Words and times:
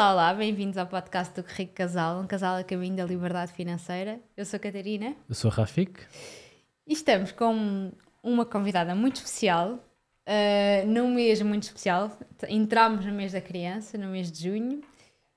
Olá, 0.00 0.12
olá, 0.14 0.32
bem-vindos 0.32 0.78
ao 0.78 0.86
podcast 0.86 1.38
do 1.38 1.46
Rico 1.46 1.74
Casal, 1.74 2.22
um 2.22 2.26
casal 2.26 2.56
a 2.56 2.64
caminho 2.64 2.96
da 2.96 3.04
liberdade 3.04 3.52
financeira. 3.52 4.18
Eu 4.34 4.46
sou 4.46 4.56
a 4.56 4.60
Catarina. 4.60 5.14
Eu 5.28 5.34
sou 5.34 5.50
o 5.50 5.52
Rafik. 5.52 6.00
E 6.86 6.94
estamos 6.94 7.32
com 7.32 7.92
uma 8.22 8.46
convidada 8.46 8.94
muito 8.94 9.16
especial, 9.16 9.74
uh, 9.74 10.86
num 10.86 11.12
mês 11.12 11.42
muito 11.42 11.64
especial. 11.64 12.10
Entramos 12.48 13.04
no 13.04 13.12
mês 13.12 13.32
da 13.32 13.42
criança, 13.42 13.98
no 13.98 14.06
mês 14.06 14.32
de 14.32 14.44
junho, 14.48 14.80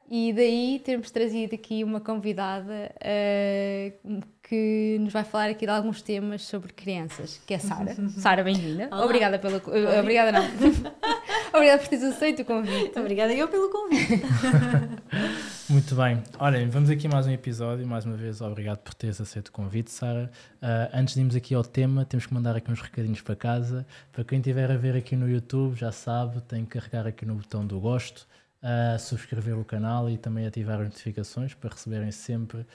e 0.10 0.32
daí 0.32 0.82
temos 0.82 1.12
trazido 1.12 1.54
aqui 1.56 1.84
uma 1.84 2.00
convidada 2.00 2.96
uh, 3.02 4.22
que 4.54 5.00
nos 5.00 5.12
vai 5.12 5.24
falar 5.24 5.50
aqui 5.50 5.66
de 5.66 5.72
alguns 5.72 6.04
temas 6.04 6.44
sobre 6.44 6.72
crianças, 6.72 7.42
que 7.48 7.56
é 7.56 7.58
a 7.58 7.60
Sara. 7.60 7.96
Sara, 8.20 8.44
bem-vinda. 8.44 8.88
Obrigada 8.92 9.40
pelo. 9.40 9.58
Uh, 9.58 10.00
obrigada, 10.00 10.32
não. 10.32 10.44
obrigada 11.52 11.82
por 11.82 11.88
teres 11.88 12.04
aceito 12.04 12.44
o 12.44 12.46
convite. 12.46 13.00
Obrigada 13.00 13.34
eu 13.34 13.48
pelo 13.48 13.72
convite. 13.72 14.22
Muito 15.68 15.96
bem. 15.96 16.22
Olhem, 16.38 16.70
vamos 16.70 16.92
aqui 16.92 17.08
mais 17.08 17.26
um 17.26 17.32
episódio. 17.32 17.88
Mais 17.88 18.06
uma 18.06 18.16
vez, 18.16 18.42
obrigado 18.42 18.78
por 18.78 18.94
teres 18.94 19.20
aceito 19.20 19.48
o 19.48 19.52
convite, 19.52 19.90
Sara. 19.90 20.30
Uh, 20.62 20.90
antes 20.94 21.16
de 21.16 21.22
irmos 21.22 21.36
aqui 21.36 21.56
ao 21.56 21.64
tema, 21.64 22.06
temos 22.06 22.28
que 22.28 22.34
mandar 22.36 22.56
aqui 22.56 22.72
uns 22.72 22.80
recadinhos 22.80 23.22
para 23.22 23.36
casa. 23.36 23.88
Para 24.12 24.24
quem 24.24 24.38
estiver 24.38 24.70
a 24.70 24.78
ver 24.78 24.96
aqui 24.96 25.16
no 25.16 25.28
YouTube, 25.28 25.76
já 25.76 25.92
sabe, 25.92 26.42
tem 26.42 26.64
que 26.64 26.80
carregar 26.80 27.08
aqui 27.08 27.26
no 27.26 27.34
botão 27.34 27.66
do 27.66 27.80
gosto 27.80 28.28
uh, 28.64 28.98
subscrever 28.98 29.60
o 29.60 29.66
canal 29.66 30.10
e 30.10 30.18
também 30.18 30.48
ativar 30.48 30.80
as 30.80 30.86
notificações 30.86 31.54
para 31.54 31.70
receberem 31.70 32.12
sempre 32.12 32.60
uh, 32.60 32.66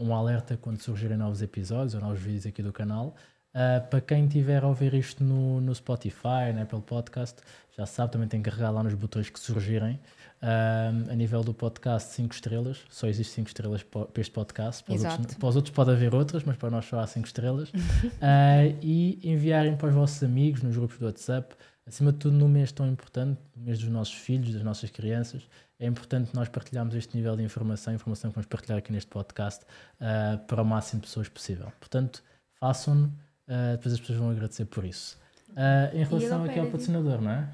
um 0.00 0.14
alerta 0.14 0.56
quando 0.56 0.80
surgirem 0.80 1.16
novos 1.16 1.42
episódios 1.42 1.94
ou 1.94 2.00
novos 2.00 2.20
vídeos 2.20 2.46
aqui 2.46 2.62
do 2.62 2.72
canal. 2.72 3.14
Uh, 3.54 3.86
para 3.88 4.00
quem 4.00 4.24
estiver 4.24 4.62
a 4.64 4.66
ouvir 4.66 4.94
isto 4.94 5.22
no, 5.22 5.60
no 5.60 5.74
Spotify, 5.74 6.52
né, 6.54 6.64
pelo 6.64 6.80
podcast, 6.80 7.38
já 7.76 7.84
sabe, 7.84 8.12
também 8.12 8.26
tem 8.26 8.40
que 8.42 8.48
carregar 8.48 8.70
lá 8.70 8.82
nos 8.82 8.94
botões 8.94 9.28
que 9.28 9.38
surgirem. 9.38 10.00
Uh, 10.42 11.12
a 11.12 11.14
nível 11.14 11.44
do 11.44 11.54
podcast, 11.54 12.14
5 12.14 12.34
estrelas, 12.34 12.80
só 12.90 13.06
existe 13.06 13.32
5 13.34 13.48
estrelas 13.48 13.82
para 13.82 14.08
este 14.16 14.32
podcast. 14.32 14.82
Para 14.82 14.94
os, 14.94 15.04
outros, 15.04 15.34
para 15.34 15.48
os, 15.48 15.56
outros, 15.56 15.74
pode 15.74 15.90
haver 15.90 16.14
outras, 16.14 16.42
mas 16.42 16.56
para 16.56 16.70
nós 16.70 16.84
só 16.86 16.98
há 16.98 17.06
5 17.06 17.26
estrelas. 17.26 17.68
uh, 17.68 17.74
e 18.82 19.20
enviarem 19.22 19.76
para 19.76 19.88
os 19.88 19.94
vossos 19.94 20.22
amigos 20.22 20.62
nos 20.62 20.74
grupos 20.74 20.98
do 20.98 21.06
WhatsApp 21.06 21.54
acima 21.86 22.12
de 22.12 22.18
tudo, 22.18 22.36
no 22.36 22.48
mês 22.48 22.72
tão 22.72 22.88
importante, 22.88 23.40
no 23.56 23.64
mês 23.64 23.78
dos 23.78 23.88
nossos 23.88 24.14
filhos, 24.14 24.52
das 24.52 24.62
nossas 24.62 24.90
crianças, 24.90 25.48
é 25.78 25.86
importante 25.86 26.34
nós 26.34 26.48
partilharmos 26.48 26.94
este 26.94 27.16
nível 27.16 27.36
de 27.36 27.42
informação, 27.42 27.92
informação 27.92 28.30
que 28.30 28.36
vamos 28.36 28.46
partilhar 28.46 28.78
aqui 28.78 28.92
neste 28.92 29.10
podcast, 29.10 29.64
uh, 29.64 30.38
para 30.46 30.62
o 30.62 30.64
máximo 30.64 31.00
de 31.00 31.08
pessoas 31.08 31.28
possível. 31.28 31.72
Portanto, 31.80 32.22
façam-no, 32.54 33.06
uh, 33.06 33.72
depois 33.72 33.94
as 33.94 34.00
pessoas 34.00 34.18
vão 34.18 34.30
agradecer 34.30 34.64
por 34.66 34.84
isso. 34.84 35.18
Uh, 35.50 35.96
em 35.96 36.04
relação 36.04 36.44
aqui 36.44 36.58
ao 36.58 36.66
patrocinador, 36.66 37.20
não 37.20 37.30
é? 37.30 37.48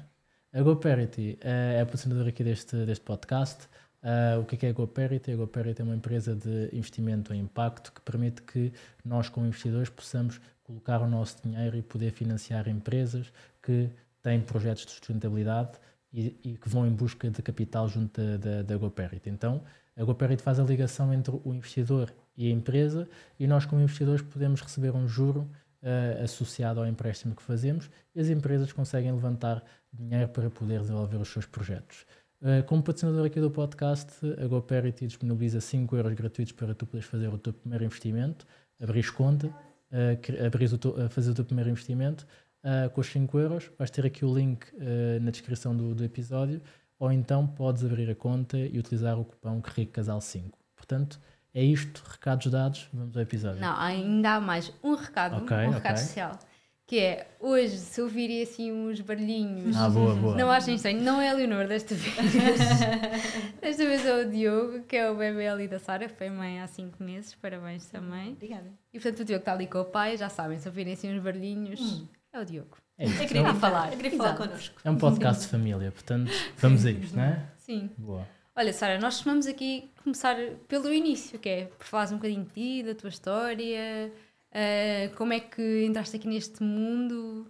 A 0.51 0.61
GoParity 0.61 1.37
é 1.41 1.79
a 1.81 1.85
patrocinadora 1.85 2.29
aqui 2.29 2.43
deste, 2.43 2.75
deste 2.85 3.03
podcast. 3.03 3.67
Uh, 4.01 4.39
o 4.39 4.45
que 4.45 4.55
é, 4.55 4.57
que 4.57 4.65
é 4.65 4.69
a 4.69 4.73
GoParity? 4.73 5.31
A 5.31 5.35
GoParity 5.35 5.81
é 5.81 5.83
uma 5.83 5.95
empresa 5.95 6.35
de 6.35 6.69
investimento 6.71 7.33
em 7.33 7.41
impacto 7.41 7.91
que 7.91 8.01
permite 8.01 8.41
que 8.43 8.71
nós, 9.03 9.27
como 9.27 9.45
investidores, 9.45 9.89
possamos 9.89 10.39
colocar 10.63 11.01
o 11.01 11.07
nosso 11.07 11.37
dinheiro 11.43 11.75
e 11.75 11.81
poder 11.81 12.11
financiar 12.11 12.67
empresas 12.69 13.31
que 13.61 13.89
têm 14.21 14.41
projetos 14.41 14.85
de 14.85 14.91
sustentabilidade 14.91 15.79
e, 16.11 16.35
e, 16.43 16.57
que 16.57 16.67
vão 16.67 16.85
em 16.85 16.91
busca 16.91 17.29
de 17.29 17.41
capital 17.41 17.87
junto 17.87 18.21
da, 18.37 18.61
da, 18.63 18.77
GoParity. 18.77 19.29
Então, 19.29 19.61
a 19.95 20.03
GoParity 20.03 20.41
faz 20.41 20.59
a 20.59 20.63
ligação 20.63 21.13
entre 21.13 21.39
o 21.43 21.53
investidor 21.53 22.11
e 22.35 22.47
a 22.47 22.51
empresa 22.51 23.07
e 23.39 23.45
nós, 23.45 23.65
como 23.65 23.81
investidores, 23.81 24.21
podemos 24.21 24.61
receber 24.61 24.95
um 24.95 25.07
juro 25.07 25.49
uh, 25.83 26.23
associado 26.23 26.79
ao 26.79 26.87
empréstimo 26.87 27.35
que 27.35 27.43
fazemos 27.43 27.89
e 28.15 28.19
as 28.19 28.29
empresas 28.29 28.71
conseguem 28.71 29.11
levantar 29.11 29.63
dinheiro 29.91 30.29
para 30.29 30.49
poder 30.49 30.81
desenvolver 30.81 31.17
os 31.17 31.29
seus 31.29 31.45
projetos. 31.45 32.05
Uh, 32.41 32.63
como 32.65 32.81
patrocinador 32.81 33.25
aqui 33.25 33.39
do 33.39 33.51
podcast, 33.51 34.13
a 34.41 34.47
GoParity 34.47 35.07
disponibiliza 35.07 35.59
5 35.59 35.95
euros 35.95 36.13
gratuitos 36.13 36.53
para 36.53 36.73
tu 36.73 36.85
poderes 36.85 37.07
fazer 37.07 37.27
o 37.27 37.37
teu 37.37 37.53
primeiro 37.53 37.83
investimento, 37.83 38.47
abrir 38.81 39.11
conta, 39.11 39.47
uh, 39.47 40.73
o 40.73 40.77
teu, 40.77 41.09
fazer 41.09 41.31
o 41.31 41.33
teu 41.33 41.45
primeiro 41.45 41.69
investimento, 41.69 42.25
uh, 42.63 42.89
com 42.89 43.01
os 43.01 43.07
5 43.07 43.39
euros. 43.39 43.71
Vais 43.77 43.89
ter 43.89 44.05
aqui 44.05 44.25
o 44.25 44.33
link 44.33 44.63
uh, 44.73 45.21
na 45.21 45.31
descrição 45.31 45.75
do, 45.75 45.95
do, 45.95 46.03
episódio, 46.03 46.61
ou 46.97 47.11
então 47.11 47.47
podes 47.47 47.83
abrir 47.83 48.09
a 48.09 48.15
conta 48.15 48.57
e 48.57 48.77
utilizar 48.77 49.19
o 49.19 49.25
cupom 49.25 49.61
Rico 49.65 49.93
Casal 49.93 50.21
5. 50.21 50.57
Portanto, 50.75 51.19
é 51.53 51.63
isto, 51.63 52.03
recados 52.07 52.51
dados, 52.51 52.89
vamos 52.93 53.15
ao 53.15 53.23
episódio. 53.23 53.59
Não, 53.59 53.77
ainda 53.79 54.35
há 54.35 54.41
mais 54.41 54.71
um 54.83 54.95
recado, 54.95 55.43
okay, 55.43 55.67
um 55.67 55.71
recado 55.71 55.93
okay. 55.93 56.05
social. 56.05 56.39
Que 56.85 56.99
é, 56.99 57.27
hoje, 57.39 57.77
se 57.77 58.01
ouvirem 58.01 58.41
assim 58.41 58.71
uns 58.71 58.99
barulhinhos, 58.99 59.77
ah, 59.77 59.87
boa, 59.91 60.15
boa. 60.15 60.35
não 60.35 60.49
achem 60.49 60.73
estranho, 60.73 60.99
não 61.03 61.21
é 61.21 61.29
a 61.29 61.33
Leonor 61.33 61.67
desta 61.67 61.93
vez. 61.93 62.15
desta 63.61 63.85
vez 63.85 64.03
é 64.03 64.25
o 64.25 64.27
Diogo, 64.27 64.81
que 64.85 64.95
é 64.95 65.07
o 65.11 65.15
bebê 65.15 65.47
ali 65.47 65.67
da 65.67 65.77
Sara, 65.77 66.09
foi 66.09 66.31
mãe 66.31 66.59
há 66.59 66.65
5 66.65 67.03
meses, 67.03 67.35
parabéns 67.35 67.85
também. 67.85 68.31
Obrigada. 68.31 68.73
E 68.91 68.99
portanto 68.99 69.19
o 69.19 69.25
Diogo 69.25 69.41
está 69.41 69.53
ali 69.53 69.67
com 69.67 69.81
o 69.81 69.85
pai, 69.85 70.17
já 70.17 70.29
sabem, 70.29 70.57
se 70.57 70.67
ouvirem 70.67 70.93
assim 70.93 71.15
uns 71.15 71.21
barulhinhos, 71.21 71.79
hum 71.79 72.07
é 72.31 72.39
o 72.39 72.45
Diogo. 72.45 72.77
É, 72.97 73.05
isso. 73.05 73.21
é 73.21 73.25
querer 73.25 73.55
falar, 73.55 73.93
é 73.93 73.95
querer 73.95 74.11
falar 74.11 74.35
connosco. 74.35 74.81
É 74.83 74.89
um 74.89 74.97
podcast 74.97 75.43
de 75.43 75.47
família, 75.49 75.91
portanto, 75.91 76.31
vamos 76.57 76.85
a 76.85 76.91
isto, 76.91 77.15
não 77.15 77.23
é? 77.23 77.45
Sim. 77.57 77.89
Boa. 77.97 78.27
Olha, 78.55 78.73
Sara, 78.73 78.99
nós 78.99 79.21
vamos 79.21 79.47
aqui 79.47 79.89
começar 80.03 80.35
pelo 80.67 80.91
início, 80.91 81.39
que 81.39 81.47
é 81.47 81.65
por 81.65 81.85
falares 81.85 82.11
um 82.11 82.17
bocadinho 82.17 82.43
de 82.43 82.51
ti, 82.51 82.83
da 82.83 82.93
tua 82.93 83.09
história, 83.09 84.11
uh, 84.51 85.15
como 85.15 85.31
é 85.31 85.39
que 85.39 85.85
entraste 85.85 86.17
aqui 86.17 86.27
neste 86.27 86.61
mundo. 86.61 87.49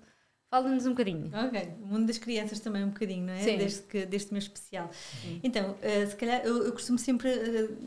Fala-nos 0.51 0.85
um 0.85 0.91
bocadinho. 0.91 1.31
Ok, 1.33 1.73
o 1.81 1.87
mundo 1.87 2.07
das 2.07 2.17
crianças 2.17 2.59
também 2.59 2.83
um 2.83 2.89
bocadinho, 2.89 3.25
não 3.25 3.33
é? 3.33 3.39
Sim. 3.39 3.57
Deste, 3.57 3.83
que, 3.87 4.05
deste 4.05 4.33
mês 4.33 4.45
especial. 4.45 4.89
Sim. 5.21 5.39
Então, 5.43 5.71
uh, 5.71 6.07
se 6.07 6.15
calhar, 6.15 6.41
eu, 6.43 6.63
eu 6.65 6.71
costumo 6.71 6.97
sempre. 6.99 7.29
Uh, 7.29 7.77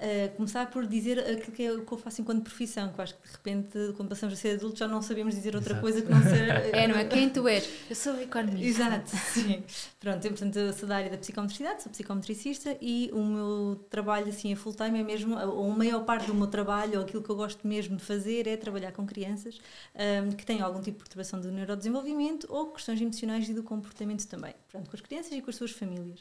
Uh, 0.00 0.34
começar 0.34 0.70
por 0.70 0.86
dizer 0.86 1.18
aquilo 1.18 1.52
que, 1.52 1.62
é, 1.62 1.78
que 1.78 1.92
eu 1.92 1.98
faço 1.98 2.22
enquanto 2.22 2.42
profissão, 2.42 2.90
que 2.90 2.98
eu 2.98 3.02
acho 3.02 3.14
que 3.14 3.22
de 3.22 3.32
repente, 3.32 3.78
quando 3.98 4.08
passamos 4.08 4.32
a 4.32 4.36
ser 4.36 4.54
adultos, 4.56 4.78
já 4.78 4.88
não 4.88 5.02
sabemos 5.02 5.34
dizer 5.34 5.54
outra 5.54 5.74
Exato. 5.74 5.82
coisa 5.82 6.00
que 6.00 6.10
não 6.10 6.22
ser. 6.22 6.48
é, 6.74 6.88
não 6.88 6.96
é? 6.96 7.04
Quem 7.04 7.28
tu 7.28 7.46
és? 7.46 7.68
Eu 7.90 7.94
sou 7.94 8.18
economista. 8.18 8.66
Exato, 8.66 9.10
sim. 9.10 9.62
Pronto, 10.00 10.24
eu, 10.24 10.30
portanto, 10.30 10.56
eu 10.56 10.72
sou 10.72 10.88
da 10.88 10.96
área 10.96 11.10
da 11.10 11.18
psicometricidade, 11.18 11.82
sou 11.82 11.92
psicometricista 11.92 12.74
e 12.80 13.10
o 13.12 13.22
meu 13.22 13.84
trabalho, 13.90 14.28
assim, 14.28 14.50
a 14.54 14.56
full 14.56 14.72
time 14.72 15.00
é 15.00 15.02
mesmo, 15.02 15.38
ou 15.38 15.70
a 15.70 15.76
maior 15.76 16.02
parte 16.06 16.26
do 16.28 16.34
meu 16.34 16.46
trabalho, 16.46 16.98
ou 16.98 17.04
aquilo 17.04 17.22
que 17.22 17.28
eu 17.28 17.36
gosto 17.36 17.68
mesmo 17.68 17.96
de 17.96 18.02
fazer, 18.02 18.46
é 18.46 18.56
trabalhar 18.56 18.92
com 18.92 19.04
crianças 19.04 19.60
um, 19.94 20.30
que 20.32 20.46
têm 20.46 20.62
algum 20.62 20.80
tipo 20.80 20.96
de 20.96 21.04
perturbação 21.04 21.38
do 21.38 21.52
neurodesenvolvimento 21.52 22.46
ou 22.48 22.68
questões 22.68 23.02
emocionais 23.02 23.46
e 23.50 23.52
do 23.52 23.62
comportamento 23.62 24.26
também. 24.26 24.54
Portanto, 24.70 24.88
com 24.88 24.96
as 24.96 25.02
crianças 25.02 25.32
e 25.32 25.42
com 25.42 25.50
as 25.50 25.56
suas 25.56 25.72
famílias. 25.72 26.20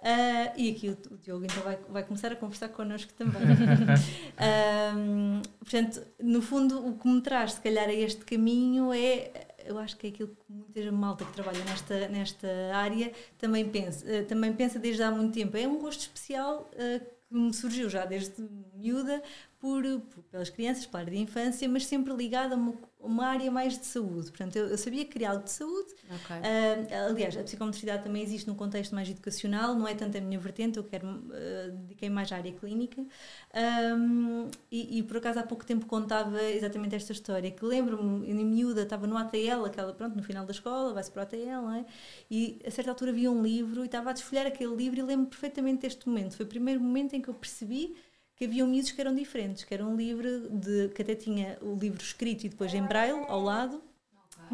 Uh, 0.00 0.52
e 0.56 0.70
aqui 0.70 0.90
o, 0.90 1.14
o 1.14 1.16
Diogo 1.16 1.44
então 1.44 1.62
vai, 1.62 1.78
vai 1.88 2.02
começar 2.04 2.30
a 2.30 2.36
conversar 2.36 2.68
connosco 2.68 3.05
também. 3.14 3.42
um, 4.96 5.42
portanto, 5.58 6.02
no 6.22 6.42
fundo, 6.42 6.86
o 6.86 6.98
que 6.98 7.08
me 7.08 7.20
traz, 7.20 7.52
se 7.52 7.60
calhar, 7.60 7.88
a 7.88 7.94
este 7.94 8.24
caminho 8.24 8.92
é 8.92 9.30
eu 9.66 9.78
acho 9.78 9.96
que 9.96 10.06
é 10.06 10.10
aquilo 10.10 10.28
que 10.28 10.52
muita 10.52 10.92
malta 10.92 11.24
que 11.24 11.32
trabalha 11.32 11.62
nesta, 11.64 12.08
nesta 12.08 12.48
área 12.72 13.12
também 13.36 13.68
pensa, 13.68 14.06
uh, 14.06 14.24
também 14.24 14.52
pensa 14.52 14.78
desde 14.78 15.02
há 15.02 15.10
muito 15.10 15.34
tempo. 15.34 15.56
É 15.56 15.66
um 15.66 15.78
gosto 15.78 16.02
especial 16.02 16.70
uh, 16.72 17.16
que 17.28 17.34
me 17.34 17.52
surgiu 17.52 17.90
já 17.90 18.04
desde 18.04 18.48
miúda 18.74 19.22
por, 19.58 19.82
por, 19.82 20.22
pelas 20.24 20.50
crianças, 20.50 20.88
área 20.92 21.10
de 21.10 21.18
infância, 21.18 21.68
mas 21.68 21.86
sempre 21.86 22.14
ligada 22.14 22.54
a 22.54 22.58
uma, 22.58 22.74
uma 23.06 23.26
área 23.26 23.50
mais 23.50 23.78
de 23.78 23.86
saúde. 23.86 24.30
Portanto, 24.30 24.56
eu, 24.56 24.66
eu 24.68 24.78
sabia 24.78 25.04
que 25.04 25.12
queria 25.12 25.30
algo 25.30 25.44
de 25.44 25.50
saúde. 25.50 25.94
Okay. 26.04 26.36
Uh, 26.36 27.10
aliás, 27.10 27.36
a 27.36 27.42
psicomotricidade 27.42 28.02
também 28.02 28.22
existe 28.22 28.46
num 28.46 28.54
contexto 28.54 28.94
mais 28.94 29.08
educacional, 29.08 29.74
não 29.74 29.86
é 29.86 29.94
tanto 29.94 30.18
a 30.18 30.20
minha 30.20 30.38
vertente, 30.38 30.76
eu 30.78 30.84
quero 30.84 31.06
uh, 31.06 31.70
dediquei 31.82 32.10
mais 32.10 32.30
à 32.32 32.36
área 32.36 32.52
clínica. 32.52 33.00
Um, 33.00 34.48
e, 34.70 34.98
e, 34.98 35.02
por 35.02 35.18
acaso 35.18 35.38
há 35.38 35.42
pouco 35.42 35.64
tempo 35.64 35.86
contava 35.86 36.42
exatamente 36.42 36.94
esta 36.94 37.12
história, 37.12 37.50
que 37.50 37.64
lembro-me, 37.64 38.30
em 38.30 38.44
miúda, 38.44 38.82
estava 38.82 39.06
no 39.06 39.16
ATL, 39.16 39.64
aquela, 39.64 39.92
pronto, 39.92 40.16
no 40.16 40.22
final 40.22 40.44
da 40.44 40.52
escola, 40.52 40.92
vai-se 40.92 41.10
para 41.10 41.20
o 41.20 41.22
ATL, 41.22 41.70
é? 41.70 41.84
E 42.30 42.60
a 42.66 42.70
certa 42.70 42.90
altura 42.90 43.12
vi 43.12 43.28
um 43.28 43.42
livro 43.42 43.82
e 43.82 43.86
estava 43.86 44.10
a 44.10 44.12
desfolhar 44.12 44.46
aquele 44.46 44.74
livro 44.74 44.98
e 44.98 45.02
lembro 45.02 45.26
perfeitamente 45.26 45.82
deste 45.82 46.08
momento. 46.08 46.36
Foi 46.36 46.44
o 46.44 46.48
primeiro 46.48 46.80
momento 46.80 47.14
em 47.14 47.20
que 47.20 47.28
eu 47.28 47.34
percebi 47.34 47.96
que 48.36 48.44
havia 48.44 48.66
miúdos 48.66 48.92
que 48.92 49.00
eram 49.00 49.14
diferentes, 49.14 49.64
que 49.64 49.72
era 49.72 49.84
um 49.84 49.96
livro 49.96 50.48
de, 50.50 50.88
que 50.90 51.02
até 51.02 51.14
tinha 51.14 51.58
o 51.62 51.74
livro 51.74 52.02
escrito 52.02 52.44
e 52.44 52.48
depois 52.50 52.72
em 52.74 52.82
braille 52.82 53.24
ao 53.28 53.40
lado, 53.40 53.82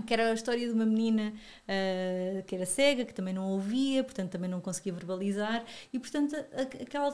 que 0.06 0.12
era 0.12 0.30
a 0.30 0.34
história 0.34 0.66
de 0.66 0.72
uma 0.72 0.86
menina 0.86 1.32
uh, 1.32 2.42
que 2.44 2.54
era 2.54 2.66
cega, 2.66 3.04
que 3.04 3.14
também 3.14 3.34
não 3.34 3.48
ouvia, 3.48 4.02
portanto 4.02 4.30
também 4.30 4.48
não 4.48 4.60
conseguia 4.60 4.92
verbalizar, 4.92 5.64
e 5.92 5.98
portanto 5.98 6.34
a, 6.34 6.62
aquela 6.82 7.12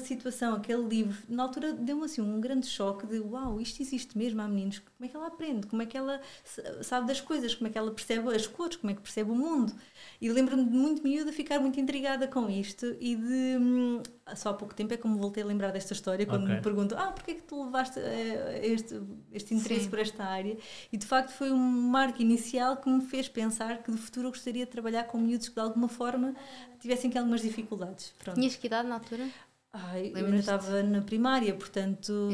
situação, 0.00 0.54
aquele 0.54 0.86
livro, 0.86 1.16
na 1.28 1.42
altura 1.42 1.72
deu-me 1.72 2.04
assim 2.04 2.20
um 2.20 2.40
grande 2.40 2.66
choque 2.66 3.06
de 3.06 3.18
uau, 3.20 3.60
isto 3.60 3.80
existe 3.82 4.16
mesmo, 4.16 4.40
há 4.40 4.48
meninos, 4.48 4.78
como 4.78 5.06
é 5.06 5.08
que 5.08 5.16
ela 5.16 5.26
aprende, 5.26 5.66
como 5.66 5.82
é 5.82 5.86
que 5.86 5.96
ela 5.96 6.20
sabe 6.82 7.06
das 7.06 7.20
coisas, 7.20 7.54
como 7.54 7.68
é 7.68 7.70
que 7.70 7.78
ela 7.78 7.90
percebe 7.90 8.34
as 8.34 8.46
cores, 8.46 8.76
como 8.76 8.90
é 8.90 8.94
que 8.94 9.00
percebe 9.00 9.30
o 9.30 9.34
mundo. 9.34 9.72
E 10.20 10.30
lembro-me 10.30 10.64
de 10.64 10.76
muito 10.76 11.02
miúda 11.02 11.32
ficar 11.32 11.58
muito 11.60 11.78
intrigada 11.78 12.26
com 12.26 12.48
isto 12.48 12.96
e 13.00 13.16
de. 13.16 13.56
Hum, 13.58 14.02
só 14.34 14.50
há 14.50 14.54
pouco 14.54 14.74
tempo 14.74 14.92
é 14.92 14.96
como 14.96 15.18
voltei 15.18 15.42
a 15.42 15.46
lembrar 15.46 15.70
desta 15.70 15.92
história 15.92 16.26
quando 16.26 16.44
okay. 16.44 16.56
me 16.56 16.62
perguntam: 16.62 16.98
ah, 16.98 17.12
porquê 17.12 17.32
é 17.32 17.34
que 17.34 17.42
tu 17.42 17.64
levaste 17.64 17.98
uh, 18.00 18.02
este, 18.62 19.00
este 19.32 19.54
interesse 19.54 19.84
Sim. 19.84 19.90
por 19.90 19.98
esta 19.98 20.24
área? 20.24 20.56
E 20.92 20.96
de 20.96 21.06
facto 21.06 21.30
foi 21.30 21.52
um 21.52 21.56
mar 21.56 22.12
básica 22.16 22.22
inicial 22.22 22.76
que 22.76 22.88
me 22.88 23.02
fez 23.02 23.28
pensar 23.28 23.82
que 23.82 23.90
de 23.90 23.98
futuro 23.98 24.28
eu 24.28 24.30
gostaria 24.30 24.64
de 24.64 24.70
trabalhar 24.70 25.04
com 25.04 25.18
miúdos 25.18 25.48
que 25.48 25.54
de 25.54 25.60
alguma 25.60 25.88
forma 25.88 26.34
tivessem 26.80 27.10
aqui 27.10 27.18
algumas 27.18 27.42
dificuldades. 27.42 28.12
Pronto. 28.18 28.38
Tinhas 28.38 28.56
que 28.56 28.66
idade 28.66 28.88
na 28.88 28.94
altura? 28.96 29.28
Ai, 29.90 30.12
eu 30.14 30.24
ainda 30.26 30.36
estava 30.38 30.82
na 30.82 31.02
primária, 31.02 31.52
portanto, 31.54 32.28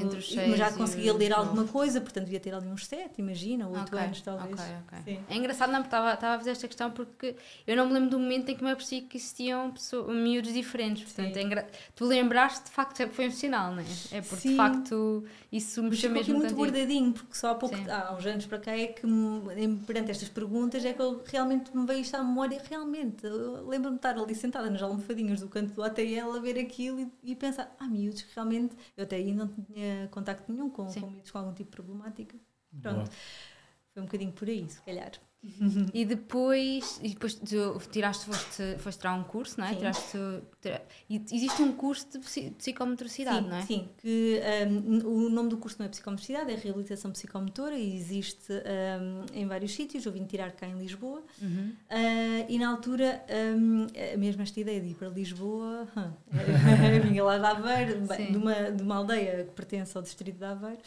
mas 0.49 0.59
já 0.59 0.71
conseguia 0.73 1.13
ler 1.13 1.33
alguma 1.33 1.65
coisa, 1.65 2.01
portanto 2.01 2.25
devia 2.25 2.39
ter 2.41 2.55
ali 2.55 2.69
uns 2.69 2.87
7, 2.87 3.19
imagina, 3.19 3.67
8 3.69 3.83
Ok, 3.89 3.99
anos 3.99 4.21
talvez. 4.21 4.61
ok, 4.61 4.75
ok. 4.87 4.99
Sim. 5.05 5.25
É 5.29 5.37
engraçado, 5.37 5.71
não, 5.73 5.79
porque 5.83 5.89
estava, 5.89 6.13
estava 6.15 6.35
a 6.35 6.39
fazer 6.39 6.51
esta 6.51 6.67
questão 6.69 6.91
porque 6.91 7.35
eu 7.67 7.77
não 7.77 7.87
me 7.87 7.95
lembro 7.95 8.11
do 8.11 8.19
momento 8.19 8.49
em 8.51 8.55
que 8.57 8.63
me 8.63 8.71
apercebi 8.71 9.03
que 9.07 9.17
existiam 9.17 9.71
pessoas, 9.73 10.15
miúdos 10.15 10.53
diferentes. 10.53 11.05
Portanto, 11.05 11.37
é 11.37 11.43
engra... 11.43 11.67
tu 11.97 12.05
lembraste, 12.07 12.65
de 12.67 12.71
facto, 12.71 13.01
é- 13.01 13.09
foi 13.09 13.27
um 13.29 13.31
sinal, 13.33 13.73
não 13.75 13.81
é? 13.83 13.87
É 14.13 14.21
porque, 14.21 14.37
de 14.37 14.41
Sim. 14.51 14.57
facto, 14.57 15.25
isso 15.51 15.83
Mas 15.83 15.91
mexeu 15.93 16.11
aqui 16.11 16.19
mesmo 16.19 16.35
muito 16.35 16.55
contigo. 16.55 16.73
bordadinho, 16.73 17.13
porque 17.13 17.35
só 17.35 17.51
há, 17.51 17.55
pouco, 17.55 17.75
há 17.91 18.15
uns 18.17 18.27
anos 18.27 18.47
para 18.47 18.59
cá 18.59 18.77
é 18.77 18.87
que, 18.87 19.07
me- 19.07 19.77
perante 19.87 20.11
estas 20.11 20.29
perguntas, 20.29 20.85
é 20.85 20.93
que 20.93 21.03
eu 21.03 21.23
realmente 21.27 21.77
me 21.77 21.85
veio 21.87 22.01
isto 22.01 22.15
à 22.15 22.23
memória. 22.23 22.61
Realmente, 22.69 23.27
eu 23.27 23.67
lembro-me 23.67 23.97
de 23.97 23.99
estar 23.99 24.17
ali 24.19 24.35
sentada 24.35 24.71
nas 24.71 24.83
almofadinhas 24.83 25.41
do 25.41 25.49
canto 25.49 25.73
do 25.75 25.83
ATL 25.83 26.37
a 26.37 26.41
ver 26.41 26.59
aquilo 26.59 27.01
e, 27.23 27.32
e 27.33 27.37
pensar: 27.37 27.75
ah, 27.79 27.89
miúdos, 27.89 28.23
que 28.23 28.35
realmente. 28.35 28.77
Eu 28.97 29.05
até 29.05 29.17
aí 29.17 29.33
não 29.33 29.49
tinha 29.49 30.09
contacto 30.11 30.51
nenhum 30.53 30.71
com, 30.71 30.89
Sim. 30.89 31.01
com 31.01 31.11
miúdos 31.11 31.31
com 31.31 31.39
algum 31.39 31.53
tipo 31.53 31.71
de 31.71 31.77
problemática. 31.77 32.37
Boa. 32.71 32.95
Pronto, 32.95 33.11
foi 33.93 34.03
um 34.03 34.07
bocadinho 34.07 34.33
por 34.33 34.49
aí, 34.49 34.69
se 34.69 34.81
calhar. 34.83 35.13
E 35.93 36.05
depois, 36.05 37.01
e 37.03 37.09
depois 37.11 37.35
tu 37.35 37.81
tiraste, 37.91 38.27
foste, 38.27 38.77
foste 38.79 38.99
tirar 39.01 39.15
um 39.15 39.25
curso, 39.25 39.59
não 39.59 39.67
é? 39.67 39.71
Sim. 39.71 39.77
Tiraste, 39.79 40.19
tira- 40.61 40.83
e 41.11 41.17
existe 41.33 41.61
um 41.63 41.73
curso 41.73 42.07
de 42.13 42.19
psi- 42.21 42.51
psicomotricidade, 42.57 43.43
sim, 43.45 43.49
não 43.51 43.57
é? 43.57 43.63
Sim, 43.63 43.89
que 43.99 44.41
um, 45.05 45.27
o 45.27 45.29
nome 45.29 45.49
do 45.49 45.57
curso 45.57 45.79
não 45.81 45.87
é 45.87 45.89
psicomotricidade, 45.89 46.53
é 46.53 46.55
reabilitação 46.55 47.11
psicomotora 47.11 47.77
e 47.77 47.93
existe 47.97 48.53
um, 48.53 49.25
em 49.37 49.47
vários 49.47 49.73
sítios. 49.75 50.07
Eu 50.07 50.13
vim 50.13 50.25
tirar 50.27 50.53
cá 50.53 50.67
em 50.69 50.79
Lisboa. 50.79 51.23
Uhum. 51.41 51.73
Ah, 51.91 52.47
e 52.49 52.57
na 52.59 52.69
altura, 52.71 53.25
hum, 53.59 53.87
a 54.15 54.17
mesma 54.17 54.45
esta 54.45 54.61
ideia 54.61 54.81
de 54.81 54.89
ir 54.91 54.95
para 54.95 55.09
Lisboa, 55.09 55.89
hum, 55.97 56.13
vinha 57.03 57.25
lá 57.25 57.39
de 57.39 57.45
Aveiro, 57.47 58.01
de 58.31 58.37
uma, 58.37 58.71
de 58.71 58.83
uma 58.83 58.97
aldeia 58.97 59.45
que 59.45 59.51
pertence 59.57 59.97
ao 59.97 60.03
distrito 60.03 60.39
de 60.39 60.45
Aveiro, 60.45 60.79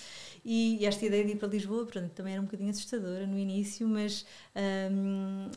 e 0.46 0.86
esta 0.86 1.06
ideia 1.06 1.26
de 1.26 1.32
ir 1.32 1.36
para 1.38 1.48
Lisboa, 1.50 1.84
portanto, 1.84 2.12
também 2.12 2.34
era 2.34 2.42
um 2.42 2.46
bocadinho 2.46 2.70
assustadora 2.70 3.26
no 3.28 3.38
início, 3.38 3.88
mas 3.88 4.26
hum, 4.56 5.50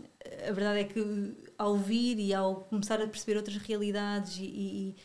a 0.48 0.52
verdade 0.52 0.80
é 0.80 0.84
que 0.84 1.00
ao 1.56 1.76
vir 1.76 2.18
e 2.18 2.34
ao 2.34 2.62
começar 2.64 3.00
a 3.00 3.06
perceber 3.06 3.36
outras 3.38 3.56
realidades 3.56 4.36
e, 4.38 4.44
e- 4.44 4.96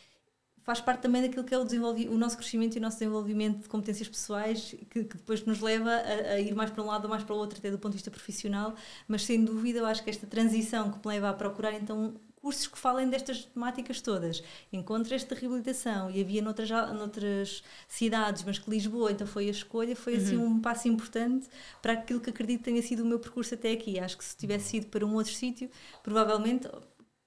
faz 0.64 0.80
parte 0.82 1.02
também 1.02 1.22
daquilo 1.22 1.44
que 1.44 1.54
é 1.54 1.58
o, 1.60 1.64
o 1.64 2.18
nosso 2.18 2.38
crescimento 2.38 2.76
e 2.76 2.80
o 2.80 2.82
nosso 2.82 2.98
desenvolvimento 3.00 3.64
de 3.64 3.70
competências 3.70 4.08
pessoais 4.08 4.72
que, 4.90 5.04
que 5.06 5.18
depois 5.18 5.44
nos 5.46 5.60
leva 5.60 5.90
a, 5.92 6.34
a 6.34 6.40
ir 6.40 6.56
mais 6.56 6.72
para 6.72 6.82
um 6.84 6.88
lado 6.88 7.04
ou 7.06 7.10
mais 7.10 7.24
para 7.24 7.36
o 7.36 7.38
outro, 7.38 7.60
até 7.60 7.70
do 7.72 7.78
ponto 7.80 7.92
de 7.92 7.98
vista 7.98 8.12
profissional, 8.12 8.76
mas 9.08 9.24
sem 9.24 9.44
dúvida 9.44 9.80
eu 9.80 9.86
acho 9.86 10.04
que 10.04 10.10
esta 10.10 10.26
transição 10.28 10.92
que 10.92 10.98
me 11.06 11.14
leva 11.16 11.30
a 11.30 11.34
procurar 11.34 11.74
então 11.74 12.16
cursos 12.44 12.68
que 12.68 12.78
falem 12.78 13.10
destas 13.10 13.46
temáticas 13.46 14.02
todas. 14.02 14.44
Encontro 14.72 15.16
esta 15.16 15.34
reabilitação 15.34 16.12
e 16.12 16.20
havia 16.20 16.42
noutras, 16.42 16.70
noutras 16.70 17.64
cidades, 17.88 18.44
mas 18.44 18.60
que 18.60 18.70
Lisboa 18.70 19.14
então 19.14 19.26
foi 19.26 19.48
a 19.48 19.52
escolha, 19.52 19.96
foi 19.96 20.18
assim 20.18 20.36
um 20.36 20.60
passo 20.60 20.90
importante 20.90 21.48
para 21.82 21.94
aquilo 21.94 22.20
que 22.20 22.30
acredito 22.30 22.64
tenha 22.64 22.82
sido 22.82 23.02
o 23.02 23.06
meu 23.06 23.18
percurso 23.18 23.54
até 23.54 23.72
aqui. 23.72 23.98
Acho 23.98 24.18
que 24.18 24.26
se 24.26 24.36
tivesse 24.36 24.76
ido 24.76 24.88
para 24.88 25.06
um 25.06 25.14
outro 25.14 25.32
sítio, 25.32 25.70
provavelmente, 26.04 26.68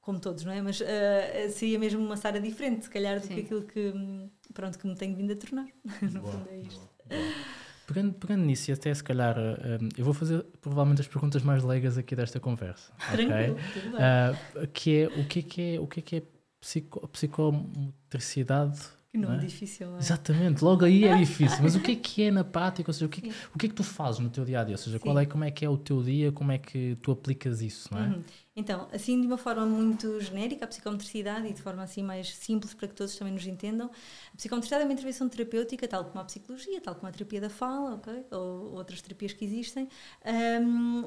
como 0.02 0.20
todos, 0.20 0.44
não 0.44 0.52
é? 0.52 0.60
Mas 0.60 0.82
ah, 0.82 1.48
seria 1.48 1.78
mesmo 1.78 2.04
uma 2.04 2.18
Sara 2.18 2.38
diferente, 2.38 2.84
se 2.84 2.90
calhar, 2.90 3.18
do 3.18 3.26
Sim. 3.26 3.36
que 3.36 3.40
aquilo 3.40 3.62
que, 3.62 3.92
hum, 3.96 4.28
pronto, 4.52 4.78
que 4.78 4.86
me 4.86 4.94
tenho 4.94 5.16
vindo 5.16 5.32
a 5.32 5.36
tornar. 5.36 5.66
no 6.12 6.22
fundo 6.22 6.46
é 6.50 6.58
isto. 6.58 6.90
boa, 7.08 7.22
boa. 7.22 7.65
Pegando, 7.87 8.15
pegando 8.15 8.44
nisso, 8.44 8.71
e 8.71 8.75
até 8.75 8.93
se 8.93 9.05
calhar, 9.05 9.37
eh, 9.38 9.79
eu 9.97 10.05
vou 10.05 10.12
fazer 10.12 10.44
provavelmente 10.61 11.00
as 11.00 11.06
perguntas 11.09 11.43
mais 11.43 11.62
leigas 11.62 11.97
aqui 11.97 12.17
desta 12.17 12.41
conversa. 12.41 12.93
Tranquilo. 13.12 13.56
Ah, 13.99 14.33
que 14.73 15.03
é 15.03 15.06
o 15.06 15.25
que 15.25 15.38
é 15.38 15.43
que 15.43 15.62
é, 15.62 15.81
o 15.81 15.87
que 15.87 16.00
é, 16.00 16.03
que 16.03 16.17
é 16.17 16.23
psico, 16.61 17.06
psicomotricidade? 17.09 18.81
Que 19.16 19.22
nome 19.22 19.36
não 19.36 19.42
é? 19.42 19.46
difícil, 19.46 19.96
é? 19.96 19.98
Exatamente, 19.98 20.62
logo 20.62 20.84
aí 20.84 21.04
é 21.04 21.16
difícil. 21.18 21.58
Mas 21.62 21.74
o 21.74 21.80
que 21.80 21.92
é 21.92 21.96
que 21.96 22.22
é 22.22 22.30
na 22.30 22.44
prática? 22.44 22.90
Ou 22.90 22.94
seja, 22.94 23.06
o 23.06 23.08
que 23.08 23.20
é 23.20 23.30
que, 23.30 23.36
o 23.54 23.58
que, 23.58 23.66
é 23.66 23.68
que 23.68 23.74
tu 23.74 23.82
fazes 23.84 24.20
no 24.20 24.30
teu 24.30 24.44
dia 24.44 24.60
a 24.60 24.64
dia? 24.64 24.74
Ou 24.74 24.78
seja, 24.78 24.98
qual 24.98 25.18
é, 25.18 25.26
como 25.26 25.44
é 25.44 25.50
que 25.50 25.64
é 25.64 25.68
o 25.68 25.76
teu 25.76 26.02
dia, 26.02 26.30
como 26.32 26.52
é 26.52 26.58
que 26.58 26.96
tu 27.02 27.10
aplicas 27.10 27.60
isso, 27.60 27.88
não 27.92 28.00
é? 28.00 28.06
Uhum. 28.08 28.22
Então, 28.54 28.88
assim 28.90 29.20
de 29.20 29.26
uma 29.26 29.36
forma 29.36 29.66
muito 29.66 30.18
genérica, 30.20 30.64
a 30.64 30.68
psicomotricidade 30.68 31.46
e 31.46 31.52
de 31.52 31.60
forma 31.60 31.82
assim 31.82 32.02
mais 32.02 32.34
simples 32.34 32.72
para 32.72 32.88
que 32.88 32.94
todos 32.94 33.14
também 33.14 33.34
nos 33.34 33.46
entendam, 33.46 33.90
a 34.32 34.36
psicomotricidade 34.36 34.82
é 34.82 34.86
uma 34.86 34.94
intervenção 34.94 35.28
terapêutica, 35.28 35.86
tal 35.86 36.06
como 36.06 36.20
a 36.20 36.24
psicologia, 36.24 36.80
tal 36.80 36.94
como 36.94 37.06
a 37.06 37.12
terapia 37.12 37.40
da 37.40 37.50
fala, 37.50 37.96
ok? 37.96 38.24
Ou 38.30 38.74
outras 38.74 39.02
terapias 39.02 39.34
que 39.34 39.44
existem. 39.44 39.88
Ahm, 40.24 41.04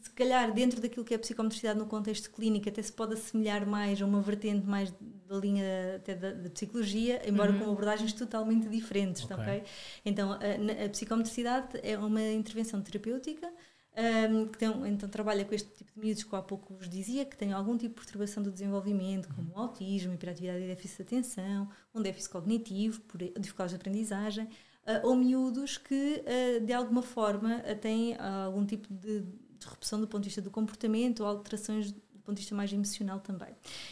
se 0.00 0.10
calhar 0.10 0.52
dentro 0.52 0.80
daquilo 0.80 1.04
que 1.04 1.12
é 1.12 1.16
a 1.16 1.20
psicomotricidade 1.20 1.78
no 1.78 1.86
contexto 1.86 2.30
clínico 2.30 2.68
até 2.68 2.80
se 2.82 2.92
pode 2.92 3.14
assemelhar 3.14 3.66
mais 3.66 4.00
a 4.00 4.06
uma 4.06 4.20
vertente 4.20 4.66
mais 4.66 4.92
da 5.26 5.36
linha 5.36 5.96
até 5.96 6.14
da, 6.14 6.32
da 6.32 6.50
psicologia, 6.50 7.20
embora 7.28 7.52
com 7.52 7.64
abordagens 7.64 8.12
totalmente 8.12 8.68
diferentes, 8.68 9.24
Ok. 9.24 9.36
ok? 9.36 9.64
Então, 10.04 10.32
a, 10.32 10.84
a 10.84 10.88
psicomotricidade 10.88 11.80
é 11.82 11.98
uma 11.98 12.22
intervenção 12.22 12.80
terapêutica 12.80 13.52
um, 14.30 14.46
que 14.46 14.56
tem, 14.58 14.70
então 14.88 15.08
trabalha 15.08 15.44
com 15.44 15.54
este 15.54 15.68
tipo 15.70 15.92
de 15.92 16.00
miúdos 16.00 16.24
que 16.24 16.34
há 16.34 16.40
pouco 16.40 16.74
vos 16.74 16.88
dizia, 16.88 17.26
que 17.26 17.36
têm 17.36 17.52
algum 17.52 17.76
tipo 17.76 17.94
de 17.94 18.00
perturbação 18.00 18.42
do 18.42 18.50
desenvolvimento, 18.50 19.28
como 19.34 19.52
o 19.52 19.58
autismo, 19.58 20.14
hiperatividade 20.14 20.64
e 20.64 20.66
déficit 20.66 20.98
de 20.98 21.02
atenção, 21.02 21.68
um 21.94 22.00
déficit 22.00 22.30
cognitivo, 22.30 23.00
por 23.02 23.18
dificuldades 23.18 23.72
de 23.72 23.76
aprendizagem, 23.76 24.48
ah, 24.86 25.00
ou 25.04 25.14
miúdos 25.14 25.76
que, 25.76 26.24
ah, 26.26 26.64
de 26.64 26.72
alguma 26.72 27.02
forma, 27.02 27.62
ah, 27.66 27.74
têm 27.74 28.16
algum 28.16 28.64
tipo 28.64 28.92
de 28.92 29.24
disrupção 29.62 30.00
do 30.00 30.06
ponto 30.06 30.22
de 30.22 30.28
vista 30.28 30.42
do 30.42 30.50
comportamento 30.50 31.20
ou 31.20 31.26
alterações 31.28 31.92
do 31.92 32.24
ponto 32.26 32.36
de 32.36 32.42
vista 32.42 32.54
mais 32.54 32.72
emocional 32.72 33.18
também. 33.18 33.48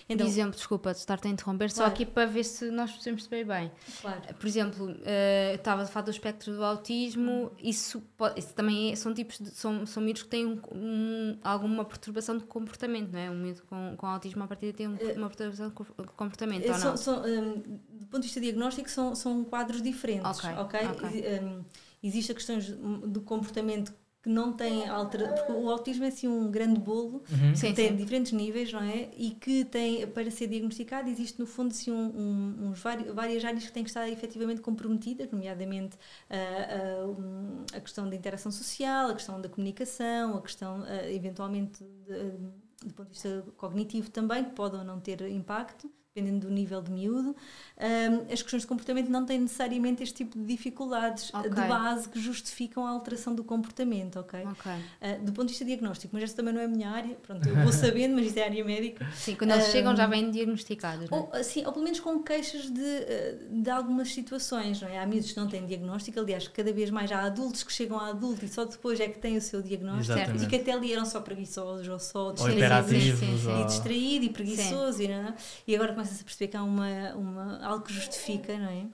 Por 0.07 0.21
exemplo, 0.21 0.53
desculpa, 0.55 0.93
estar-te 0.93 1.27
a 1.27 1.31
interromper, 1.33 1.69
só 1.69 1.79
Claro. 1.79 1.93
aqui 1.93 2.07
para 2.07 2.27
ver 2.27 2.45
se 2.45 2.71
nós 2.71 2.93
percebemos 2.93 3.27
bem 3.27 3.45
bem. 3.45 3.73
claro. 4.01 4.21
Por 4.37 4.47
exemplo, 4.47 4.97
eh, 5.05 5.55
estava 5.57 5.83
a 5.83 5.87
falar 5.87 6.05
do 6.05 6.13
espectro 6.13 6.55
do 6.55 6.63
autismo, 6.65 7.51
isso, 7.61 8.01
pode- 8.17 8.39
isso 8.39 8.55
também 8.55 8.93
é- 8.93 8.95
são 8.95 9.13
tipos 9.13 9.37
de, 9.41 9.51
são, 9.51 9.85
são 9.85 10.01
miúdos 10.01 10.23
que 10.23 10.29
têm 10.29 10.47
um- 10.47 10.61
um- 10.73 11.39
alguma 11.43 11.85
perturbação 11.85 12.39
de 12.39 12.45
comportamento, 12.45 13.11
não 13.11 13.19
é? 13.19 13.29
Um 13.29 13.35
miúdo 13.37 13.63
com, 13.69 13.97
com 13.97 14.07
autismo 14.07 14.45
a 14.45 14.47
partir 14.47 14.67
de 14.67 14.73
ter 14.75 14.87
um- 14.89 14.97
uma 15.17 15.27
perturbação 15.29 15.67
de 15.69 15.75
co- 15.75 15.85
de 15.85 16.09
comportamento, 16.13 16.67
ou 16.69 16.71
Eh, 16.71 16.79
São, 16.79 16.91
não? 16.91 16.97
são, 16.97 17.23
hum, 17.25 17.63
do 17.91 18.07
ponto 18.07 18.21
de 18.21 18.29
vista 18.29 18.41
diagnóstico, 18.41 18.89
são, 18.89 19.13
são 19.17 19.43
quadros 19.43 19.83
diferentes. 19.83 20.39
Ok, 20.39 20.51
ok? 20.57 20.81
ok. 20.87 21.09
E, 21.21 21.41
hum, 21.45 21.65
Existem 22.03 22.35
questões 22.35 22.67
do 22.69 23.21
comportamento 23.21 23.93
que 24.23 24.29
não 24.29 24.53
têm 24.53 24.87
alteração. 24.89 25.35
Porque 25.35 25.53
o 25.53 25.71
autismo 25.71 26.05
é 26.05 26.09
assim 26.09 26.29
um 26.29 26.51
grande 26.51 26.79
bolo 26.79 27.23
Uhum. 27.31 27.55
Sim, 27.57 27.69
que 27.69 27.73
tem 27.75 27.89
sim. 27.91 27.97
diferentes 27.97 28.33
níveis, 28.33 28.73
não 28.73 28.81
é? 28.83 29.09
E 29.17 29.31
que 29.31 29.65
tem, 29.65 30.07
para 30.07 30.31
ser 30.31 30.47
diagnosticado, 30.49 31.09
existe 31.09 31.39
no 31.39 31.47
fundo 31.47 31.71
assim, 31.73 31.91
um, 31.91 31.97
um- 32.17 32.69
uns 32.69 32.81
vari- 32.81 33.11
várias 33.13 33.45
áreas 33.45 33.65
que 33.65 33.73
têm 33.73 33.83
que 33.83 33.91
estar 33.91 34.09
efetivamente 34.09 34.61
comprometidas, 34.61 35.31
nomeadamente 35.31 35.97
ah, 36.29 37.07
um, 37.07 37.65
a 37.75 37.81
questão 37.81 38.09
da 38.09 38.15
interação 38.17 38.53
social, 38.53 39.11
a 39.11 39.15
questão 39.15 39.41
da 39.41 39.49
comunicação, 39.49 40.37
a 40.37 40.43
questão, 40.43 40.83
ah, 40.87 41.11
eventualmente, 41.11 41.83
de- 42.07 42.87
do 42.89 42.95
ponto 42.95 43.07
de 43.09 43.13
vista 43.13 43.45
cognitivo 43.57 44.11
também, 44.11 44.45
que 44.45 44.51
pode 44.53 44.77
ou 44.77 44.85
não 44.85 44.99
ter 45.01 45.21
impacto. 45.31 45.91
Dependendo 46.13 46.49
do 46.49 46.53
nível 46.53 46.83
de 46.83 46.91
miúdo, 46.91 47.37
Ahm, 47.79 48.25
as 48.31 48.43
questões 48.43 48.63
de 48.63 48.67
comportamento 48.67 49.09
não 49.09 49.25
têm 49.25 49.39
necessariamente 49.39 50.03
este 50.03 50.17
tipo 50.17 50.37
de 50.39 50.45
dificuldades 50.45 51.33
Ok. 51.33 51.49
de 51.49 51.55
base 51.55 52.09
que 52.11 52.21
justificam 52.21 52.85
a 52.85 52.91
alteração 52.91 53.33
do 53.35 53.43
comportamento, 53.45 54.19
ok? 54.19 54.41
Ok. 54.45 54.73
Ah, 55.01 55.13
do 55.23 55.33
ponto 55.33 55.47
de 55.47 55.53
vista 55.53 55.65
diagnóstico, 55.65 56.11
mas 56.13 56.25
essa 56.25 56.35
também 56.37 56.53
não 56.53 56.61
é 56.61 56.65
a 56.65 56.69
minha 56.69 56.91
área, 56.91 57.15
pronto, 57.15 57.49
eu 57.49 57.55
vou 57.63 57.73
sabendo, 57.73 58.17
mas 58.17 58.27
isso 58.27 58.39
é 58.39 58.43
a 58.43 58.47
área 58.47 58.63
médica. 58.65 59.07
Sim, 59.15 59.35
quando 59.37 59.53
eles 59.53 59.67
chegam 59.69 59.93
Hum, 59.93 59.97
já 59.97 60.07
vêm 60.09 60.31
diagnosticados, 60.33 61.09
não 61.09 61.17
é? 61.17 61.21
Ou, 61.21 61.31
assim, 61.33 61.65
ou 61.65 61.73
pelo 61.73 61.85
menos 61.85 62.01
com 62.01 62.21
queixas 62.23 62.69
de, 62.71 63.63
de 63.63 63.71
algumas 63.71 64.13
situações, 64.13 64.83
não 64.83 64.89
é? 64.89 64.99
Há 64.99 65.07
miúdos 65.07 65.31
que 65.31 65.39
não 65.39 65.49
têm 65.49 65.65
diagnóstico, 65.65 66.19
aliás, 66.19 66.47
cada 66.49 66.73
vez 66.73 66.91
mais 66.91 67.11
há 67.13 67.23
adultos 67.23 67.63
que 67.63 67.73
chegam 67.73 67.99
a 67.99 68.09
adulto 68.09 68.45
e 68.45 68.49
só 68.49 68.65
depois 68.65 68.99
é 69.01 69.09
que 69.09 69.19
têm 69.21 69.37
o 69.39 69.41
seu 69.41 69.63
diagnóstico 69.63 70.13
Exatamente. 70.19 70.45
e 70.45 70.49
que 70.49 70.57
até 70.57 70.73
ali 70.73 70.93
eram 70.93 71.07
só 71.07 71.21
preguiçosos 71.21 71.89
ou 71.89 71.99
só 72.01 72.27
Ou 72.27 72.33
distraídos, 72.35 73.19
sim, 73.19 73.39
sim. 73.39 73.49
ou- 73.49 73.63
e 73.63 73.65
distraído 73.65 74.25
e 74.25 74.29
preguiçoso 74.29 75.01
e, 75.03 75.09
não 75.09 75.15
é? 75.15 75.35
e 75.67 75.75
agora 75.75 76.00
começa-se 76.01 76.23
a 76.23 76.25
perceber 76.25 76.49
que 76.49 76.57
há 76.57 76.63
uma, 76.63 77.15
uma, 77.15 77.65
algo 77.65 77.85
que 77.85 77.93
justifica, 77.93 78.57
não 78.59 78.69
é? 78.69 78.87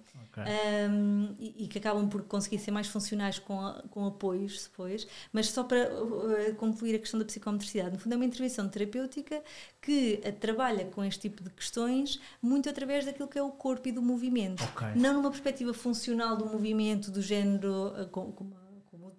Um, 0.91 1.35
e, 1.39 1.65
e 1.65 1.67
que 1.67 1.79
acabam 1.79 2.07
por 2.11 2.23
conseguir 2.25 2.59
ser 2.59 2.71
mais 2.71 2.87
funcionais 2.89 3.39
com, 3.39 3.57
com 3.91 4.07
apoios 4.07 4.65
depois. 4.65 5.07
Mas 5.33 5.49
só 5.49 5.65
para 5.65 5.89
uh, 5.91 6.55
concluir 6.57 6.95
a 6.95 6.99
questão 6.99 7.19
da 7.19 7.25
psicomotricidade, 7.25 7.93
no 7.95 7.99
fundo 7.99 8.13
é 8.13 8.17
uma 8.17 8.25
intervenção 8.27 8.69
terapêutica 8.69 9.43
que 9.81 10.21
uh, 10.27 10.33
trabalha 10.33 10.85
com 10.87 11.03
este 11.03 11.21
tipo 11.31 11.43
de 11.43 11.49
questões 11.51 12.21
muito 12.43 12.69
através 12.69 13.07
daquilo 13.07 13.29
que 13.29 13.39
é 13.39 13.43
o 13.43 13.51
corpo 13.51 13.89
e 13.89 13.93
do 13.93 14.03
movimento. 14.03 14.63
Ok. 14.63 14.89
Não 14.95 15.15
numa 15.15 15.31
perspectiva 15.31 15.73
funcional 15.73 16.37
do 16.37 16.45
movimento, 16.45 17.11
do 17.11 17.23
género 17.23 17.95
uh, 17.99 18.07
com- 18.09 18.31
como, 18.33 18.55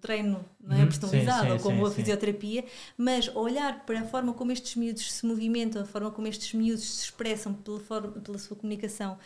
treino 0.00 0.44
não 0.60 0.76
é? 0.76 0.82
Uhum, 0.82 0.86
personalizado 0.86 1.40
sim, 1.40 1.46
sim, 1.46 1.52
ou 1.52 1.58
como 1.60 1.86
sim, 1.86 1.92
a 1.92 1.94
fisioterapia, 1.94 2.64
mas 2.96 3.28
olhar 3.34 3.84
para 3.84 4.00
a 4.00 4.04
forma 4.04 4.32
como 4.34 4.52
estes 4.52 4.74
miúdos 4.76 5.12
se 5.12 5.26
movimentam, 5.26 5.82
a 5.82 5.84
forma 5.86 6.10
como 6.10 6.26
estes 6.28 6.52
miúdos 6.54 6.84
se 6.84 7.04
expressam 7.04 7.54
pela, 7.54 7.80
forma, 7.80 8.12
pela 8.12 8.38
sua 8.38 8.56
comunicação 8.56 9.18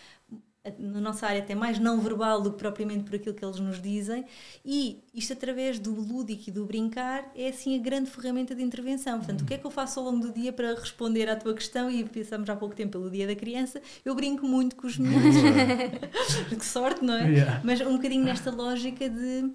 na 0.79 1.01
nossa 1.01 1.27
área 1.27 1.41
até 1.41 1.55
mais 1.55 1.79
não 1.79 2.01
verbal 2.01 2.41
do 2.41 2.53
que 2.53 2.59
propriamente 2.59 3.05
por 3.05 3.17
aquilo 3.17 3.35
que 3.35 3.45
eles 3.45 3.59
nos 3.59 3.81
dizem. 3.81 4.25
E 4.65 5.03
isto 5.13 5.33
através 5.33 5.79
do 5.79 5.93
lúdico 5.93 6.45
e 6.49 6.53
do 6.53 6.65
brincar 6.65 7.31
é 7.35 7.49
assim 7.49 7.79
a 7.79 7.83
grande 7.83 8.11
ferramenta 8.11 8.55
de 8.55 8.63
intervenção. 8.63 9.19
Portanto 9.19 9.43
o 9.43 9.45
que 9.45 9.55
é 9.55 9.59
que 9.59 9.67
eu 9.67 9.71
faço 9.71 9.99
ao 9.99 10.07
longo 10.07 10.27
do 10.27 10.33
dia 10.33 10.53
para 10.53 10.75
responder 10.75 11.29
à 11.29 11.37
tua 11.37 11.55
questão? 11.55 11.91
E 11.91 12.05
pensamos 12.05 12.49
há 12.49 12.55
pouco 12.55 12.75
tempo 12.75 12.93
pelo 12.93 13.11
dia 13.11 13.27
da 13.27 13.35
criança. 13.35 13.83
Eu 14.05 14.15
brinco 14.15 14.47
muito 14.47 14.77
com 14.77 14.87
os 14.87 14.97
miúdos. 14.99 15.33
Que 16.59 16.65
sorte 16.65 17.05
não 17.05 17.15
é? 17.15 17.29
Yeah. 17.29 17.61
mas 17.65 17.81
um 17.81 17.97
bocadinho 17.97 18.25
nesta 18.25 18.51
lógica 18.51 19.09
de 19.09 19.45
uh, 19.45 19.53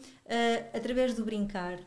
através 0.73 1.13
do 1.13 1.23
brincar 1.23 1.79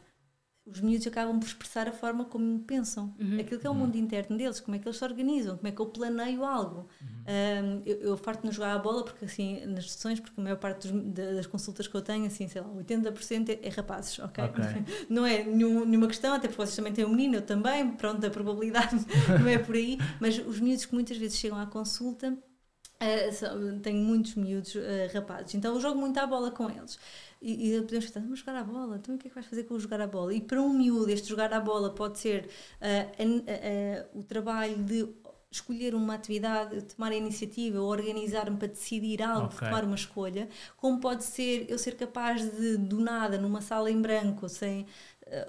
os 0.73 0.81
miúdos 0.81 1.07
acabam 1.07 1.39
por 1.39 1.47
expressar 1.47 1.89
a 1.89 1.93
forma 1.93 2.25
como 2.25 2.61
pensam, 2.61 3.15
uhum. 3.19 3.41
aquilo 3.41 3.61
que 3.61 3.67
é 3.67 3.71
o 3.71 3.75
mundo 3.75 3.97
interno 3.97 4.37
deles, 4.37 4.61
como 4.61 4.77
é 4.77 4.79
que 4.79 4.87
eles 4.87 4.97
se 4.97 5.05
organizam, 5.05 5.57
como 5.57 5.69
é 5.69 5.73
que 5.73 5.81
eu 5.81 5.87
planeio 5.87 6.45
algo. 6.45 6.89
Uhum. 7.01 7.09
Um, 7.21 7.83
eu, 7.85 7.97
eu 8.01 8.17
farto-me 8.17 8.53
jogar 8.53 8.75
a 8.75 8.79
bola, 8.79 9.05
porque 9.05 9.25
assim, 9.25 9.65
nas 9.67 9.91
sessões, 9.91 10.21
porque 10.21 10.41
a 10.41 10.45
maior 10.45 10.57
parte 10.57 10.89
dos, 10.89 11.13
das 11.13 11.47
consultas 11.47 11.87
que 11.87 11.95
eu 11.95 12.03
tenho, 12.03 12.27
assim, 12.27 12.49
sei 12.49 12.61
lá, 12.61 12.69
80% 12.69 13.49
é, 13.49 13.67
é 13.67 13.69
rapazes, 13.71 14.19
ok? 14.19 14.45
okay. 14.45 15.07
Não 15.09 15.27
é 15.27 15.45
nenhum, 15.45 15.85
nenhuma 15.85 16.07
questão, 16.07 16.35
até 16.35 16.49
porque 16.49 16.63
vocês 16.63 16.77
também 16.77 16.93
têm 16.93 17.05
um 17.05 17.11
menino, 17.11 17.37
eu 17.37 17.43
também, 17.43 17.91
pronto, 17.93 18.25
a 18.25 18.31
probabilidade 18.31 18.97
não 19.41 19.49
é 19.49 19.59
por 19.59 19.75
aí, 19.75 19.99
mas 20.21 20.39
os 20.39 20.61
miúdos 20.61 20.85
que 20.85 20.95
muitas 20.95 21.17
vezes 21.17 21.39
chegam 21.39 21.59
à 21.59 21.67
consulta, 21.67 22.33
uh, 22.33 23.81
tenho 23.81 24.05
muitos 24.05 24.35
miúdos 24.35 24.75
uh, 24.75 24.81
rapazes, 25.13 25.55
então 25.55 25.75
eu 25.75 25.81
jogo 25.81 25.99
muito 25.99 26.19
à 26.19 26.27
bola 26.27 26.51
com 26.51 26.71
eles. 26.71 26.99
E, 27.41 27.75
e 27.75 27.81
podemos 27.81 28.07
pensar, 28.07 28.21
vamos 28.21 28.39
jogar 28.39 28.57
a 28.57 28.65
bola, 28.65 28.97
então 28.97 29.15
o 29.15 29.19
que 29.19 29.27
é 29.27 29.31
que 29.31 29.35
vais 29.35 29.47
fazer 29.47 29.65
com 29.65 29.75
o 29.75 29.81
jogar 29.81 30.01
a 30.01 30.07
bola? 30.07 30.35
E 30.35 30.41
para 30.41 30.61
um 30.61 30.73
miúdo, 30.73 31.11
este 31.11 31.29
jogar 31.29 31.53
a 31.53 31.61
bola 31.61 31.91
pode 31.95 32.19
ser 32.19 32.49
uh, 32.81 33.25
uh, 33.25 34.17
uh, 34.17 34.21
o 34.21 34.23
trabalho 34.23 34.77
de 34.77 35.09
escolher 35.51 35.95
uma 35.95 36.15
atividade, 36.15 36.83
tomar 36.83 37.11
a 37.11 37.17
iniciativa, 37.17 37.81
organizar-me 37.81 38.57
para 38.57 38.69
decidir 38.69 39.21
algo, 39.21 39.47
okay. 39.47 39.67
tomar 39.67 39.85
uma 39.85 39.97
escolha, 39.97 40.49
como 40.77 41.01
pode 41.01 41.25
ser 41.25 41.67
eu 41.69 41.77
ser 41.77 41.97
capaz 41.97 42.43
de, 42.43 42.77
do 42.77 43.01
nada, 43.01 43.37
numa 43.37 43.61
sala 43.61 43.91
em 43.91 44.01
branco, 44.01 44.49
sem 44.49 44.87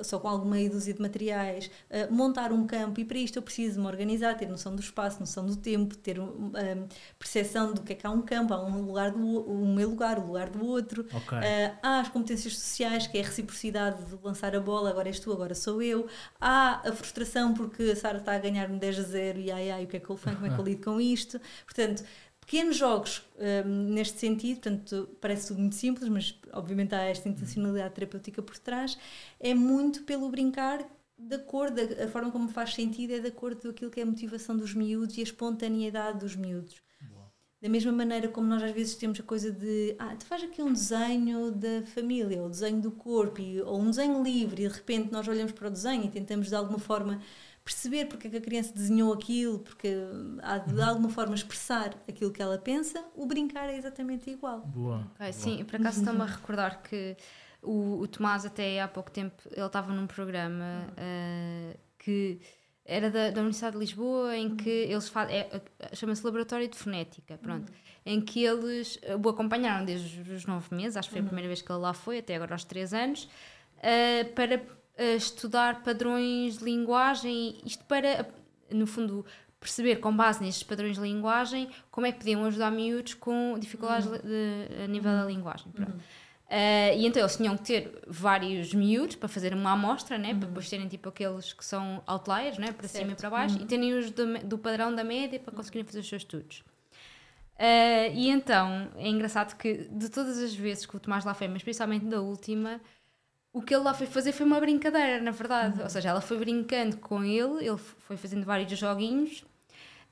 só 0.04 0.20
com 0.20 0.28
alguma 0.28 0.56
meia 0.56 0.70
dúzia 0.70 0.94
de 0.94 1.02
materiais, 1.02 1.72
uh, 1.90 2.14
montar 2.14 2.52
um 2.52 2.66
campo 2.66 3.00
e 3.00 3.06
para 3.06 3.18
isto 3.18 3.38
eu 3.38 3.42
preciso 3.42 3.80
me 3.80 3.88
organizar, 3.88 4.36
ter 4.36 4.48
noção 4.48 4.76
do 4.76 4.82
espaço, 4.82 5.20
noção 5.20 5.46
do 5.46 5.56
tempo, 5.56 5.96
ter 5.98 6.20
uh, 6.20 6.30
percepção 7.18 7.74
do 7.74 7.82
que 7.82 7.94
é 7.94 7.96
que 7.96 8.06
há 8.06 8.12
um 8.12 8.22
campo, 8.22 8.54
há 8.54 8.64
um 8.64 8.82
lugar 8.82 9.12
do 9.12 9.20
um 9.20 9.74
meu 9.74 9.90
lugar, 9.90 10.20
o 10.20 10.28
lugar 10.28 10.50
do 10.50 10.66
outro. 10.66 11.02
Okay. 11.02 11.40
Há 11.82 12.00
as 12.00 12.10
competências 12.10 12.58
sociais, 12.58 13.08
que 13.08 13.18
é 13.18 13.22
a 13.22 13.26
reciprocidade 13.26 14.04
de 14.06 14.18
lançar 14.24 14.56
a 14.56 14.60
bola, 14.60 14.90
agora 14.90 15.10
és 15.10 15.20
tu, 15.20 15.32
agora 15.32 15.56
sou 15.56 15.82
eu. 15.82 16.08
Há 16.40 16.88
a 16.88 16.92
frustração 16.92 17.54
porque 17.54 17.84
a 17.84 17.96
Sara 17.96 18.18
está 18.18 18.34
a 18.34 18.40
ganhar-me 18.40 18.78
10 18.80 19.00
a 19.00 19.04
0 19.04 19.40
e 19.40 19.52
ai 19.52 19.72
ai, 19.72 19.84
o 19.86 19.88
que 19.88 19.98
é 19.98 20.00
que 20.00 20.10
eu 20.10 20.18
faço, 20.18 20.38
como 20.38 20.48
é 20.48 20.54
que 20.54 20.60
eu 20.60 20.64
lido 20.66 20.84
com 20.84 21.00
isto? 21.00 21.40
Portanto, 21.66 22.04
pequenos 22.52 22.76
jogos 22.76 23.24
um, 23.66 23.94
neste 23.94 24.20
sentido, 24.20 24.60
portanto, 24.60 25.10
parece 25.22 25.48
tudo 25.48 25.62
muito 25.62 25.76
simples, 25.76 26.10
mas 26.10 26.38
obviamente 26.52 26.94
há 26.94 27.04
esta 27.04 27.30
intencionalidade 27.30 27.94
terapêutica 27.94 28.42
por 28.42 28.58
trás, 28.58 28.98
é 29.40 29.54
muito 29.54 30.04
pelo 30.04 30.30
brincar 30.30 30.86
de 31.18 31.36
acordo, 31.36 31.80
a 31.80 32.08
forma 32.10 32.30
como 32.30 32.50
faz 32.50 32.74
sentido 32.74 33.14
é 33.14 33.20
de 33.20 33.28
acordo 33.28 33.62
com 33.62 33.70
aquilo 33.70 33.90
que 33.90 34.02
é 34.02 34.04
a 34.04 34.06
motivação 34.06 34.58
dos 34.58 34.74
miúdos 34.74 35.16
e 35.18 35.22
a 35.22 35.24
espontaneidade 35.24 36.20
dos 36.20 36.36
miúdos. 36.36 36.82
Da 37.62 37.70
mesma 37.70 37.92
maneira 37.92 38.28
como 38.28 38.48
nós 38.48 38.64
às 38.64 38.72
vezes 38.72 38.96
temos 38.96 39.20
a 39.20 39.24
coisa 39.24 39.52
de, 39.52 39.96
ah, 40.00 40.16
tu 40.16 40.26
faz 40.26 40.44
aqui 40.44 40.64
um 40.64 40.74
desenho 40.74 41.52
da 41.52 41.84
família, 41.86 42.42
ou 42.42 42.50
desenho 42.50 42.82
do 42.82 42.90
corpo, 42.90 43.40
ou 43.68 43.80
um 43.80 43.92
desenho 43.92 44.24
livre, 44.24 44.66
e 44.66 44.68
de 44.68 44.74
repente 44.74 45.12
nós 45.12 45.28
olhamos 45.28 45.52
para 45.52 45.68
o 45.68 45.72
desenho 45.72 46.04
e 46.06 46.10
tentamos 46.10 46.48
de 46.48 46.56
alguma 46.56 46.80
forma 46.80 47.22
perceber 47.64 48.06
porque 48.06 48.28
é 48.28 48.30
que 48.30 48.38
a 48.38 48.42
criança 48.42 48.74
desenhou 48.74 49.14
aquilo, 49.14 49.60
porque 49.60 49.96
há 50.42 50.58
de, 50.58 50.74
de 50.74 50.82
alguma 50.82 51.10
forma 51.10 51.36
expressar 51.36 51.96
aquilo 52.08 52.32
que 52.32 52.42
ela 52.42 52.58
pensa, 52.58 53.04
o 53.16 53.26
brincar 53.26 53.70
é 53.70 53.78
exatamente 53.78 54.30
igual. 54.30 54.62
Boa. 54.62 55.08
Okay, 55.16 55.34
sim, 55.34 55.64
por 55.64 55.76
acaso 55.76 56.00
estou-me 56.00 56.22
a 56.22 56.26
recordar 56.26 56.82
que 56.82 57.16
o, 57.62 58.00
o, 58.02 58.08
Tomás 58.08 58.46
até 58.46 58.82
há 58.82 58.88
pouco 58.88 59.12
tempo, 59.12 59.42
ele 59.52 59.66
estava 59.66 59.94
num 59.94 60.08
programa 60.08 60.88
uh, 60.92 61.78
que 62.00 62.40
era 62.84 63.12
da, 63.12 63.30
da, 63.30 63.42
Universidade 63.42 63.74
de 63.74 63.80
Lisboa, 63.80 64.36
em 64.36 64.56
que 64.56 64.70
eles 64.70 65.08
fazem, 65.08 65.38
é, 65.38 65.62
chama-se 65.94 66.26
Laboratório 66.26 66.68
de 66.68 66.76
Fonética, 66.76 67.38
pronto, 67.38 67.72
em 68.04 68.20
que 68.20 68.44
eles 68.44 69.00
o 69.24 69.30
acompanharam 69.30 69.86
desde 69.86 70.20
os 70.34 70.46
nove 70.46 70.76
meses, 70.76 70.98
acho 70.98 71.08
que 71.08 71.14
foi 71.14 71.22
a 71.22 71.26
primeira 71.26 71.48
vez 71.48 71.62
que 71.62 71.72
ele 71.72 71.80
lá 71.80 71.94
foi, 71.94 72.18
até 72.18 72.36
agora 72.36 72.56
aos 72.56 72.64
três 72.64 72.92
anos, 72.92 73.30
uh, 73.78 74.34
para 74.34 74.60
estudar 75.04 75.84
padrões 75.84 76.58
de 76.58 76.64
linguagem, 76.64 77.58
isto 77.66 77.84
para, 77.86 78.28
no 78.70 78.86
fundo, 78.86 79.26
perceber 79.60 79.98
com 79.98 80.16
base 80.16 80.44
nestes 80.44 80.64
padrões 80.64 80.96
de 80.96 81.02
linguagem 81.02 81.70
como 81.92 82.08
é 82.08 82.12
que 82.12 82.18
podiam 82.18 82.44
ajudar 82.46 82.72
miúdos 82.72 83.14
com 83.14 83.58
dificuldades 83.60 84.08
uhum. 84.08 84.18
de, 84.18 84.84
a 84.84 84.88
nível 84.88 85.12
da 85.12 85.26
linguagem. 85.26 85.68
Uhum. 85.78 85.86
Uh, 86.52 86.98
e 86.98 87.06
então 87.06 87.22
eles 87.22 87.38
tinham 87.38 87.56
que 87.56 87.64
ter 87.64 88.02
vários 88.08 88.74
miúdos 88.74 89.16
para 89.16 89.30
fazer 89.30 89.54
uma 89.54 89.72
amostra, 89.72 90.18
né? 90.18 90.34
Uhum. 90.34 90.40
para 90.40 90.48
depois 90.50 90.70
terem 90.70 90.88
tipo 90.88 91.08
aqueles 91.08 91.54
que 91.54 91.64
são 91.64 92.04
outliers, 92.06 92.58
né? 92.58 92.74
para 92.74 92.88
certo. 92.90 93.04
cima 93.04 93.14
e 93.14 93.16
para 93.16 93.30
baixo, 93.30 93.56
uhum. 93.56 93.64
e 93.64 93.66
terem 93.66 93.94
os 93.94 94.12
do, 94.12 94.40
do, 94.40 94.58
padrão 94.58 94.94
da 94.94 95.04
média 95.04 95.40
para 95.40 95.54
conseguirem 95.54 95.86
fazer 95.86 96.00
os 96.00 96.10
seus 96.10 96.24
estudos. 96.24 96.64
Uh, 97.56 98.12
e 98.14 98.30
então 98.30 98.90
é 98.98 99.08
engraçado 99.08 99.56
que 99.56 99.88
de 99.90 100.10
todas 100.10 100.40
as 100.40 100.54
vezes 100.54 100.86
que 100.86 100.98
o 100.98 101.00
Tomás 101.00 101.24
lá 101.24 101.34
foi, 101.34 101.48
mas 101.48 101.64
principalmente 101.64 102.06
da 102.06 102.20
última, 102.20 102.82
o 103.54 103.62
que 103.62 103.74
ele 103.74 103.84
lá 103.84 103.94
foi 103.94 104.08
fazer 104.08 104.32
foi 104.32 104.46
uma 104.46 104.60
brincadeira, 104.60 105.22
na 105.22 105.32
verdade. 105.32 105.78
Uhum. 105.78 105.84
Ou 105.84 105.90
seja, 105.90 106.10
ela 106.10 106.22
foi 106.22 106.38
brincando 106.38 106.98
com 106.98 107.24
ele, 107.24 107.66
ele 107.66 107.78
foi 107.78 108.18
fazendo 108.18 108.46
vários 108.46 108.78
joguinhos 108.78 109.44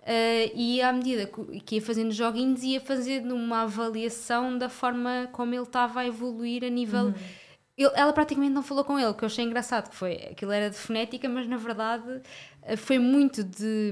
uh, 0.02 0.52
e 0.54 0.82
à 0.82 0.92
medida 0.92 1.30
que 1.66 1.76
ia 1.76 1.82
fazendo 1.82 2.12
joguinhos, 2.12 2.64
ia 2.64 2.82
fazendo 2.82 3.36
uma 3.36 3.62
avaliação 3.62 4.58
da 4.58 4.70
forma 4.70 5.30
como 5.32 5.54
ele 5.54 5.64
estava 5.64 6.02
a 6.02 6.08
evoluir 6.08 6.64
a 6.64 6.70
nível. 6.70 7.06
Uhum. 7.06 7.14
Ele, 7.80 7.92
ela 7.96 8.12
praticamente 8.12 8.54
não 8.54 8.62
falou 8.62 8.84
com 8.84 9.00
ele, 9.00 9.08
o 9.08 9.14
que 9.14 9.24
eu 9.24 9.28
achei 9.28 9.46
engraçado, 9.46 9.90
que 9.90 9.96
foi 9.96 10.16
aquilo 10.32 10.52
era 10.52 10.70
de 10.70 10.76
fonética, 10.76 11.30
mas 11.30 11.48
na 11.48 11.56
verdade 11.56 12.22
eh, 12.64 12.76
foi 12.76 13.00
muito 13.00 13.42
de, 13.42 13.92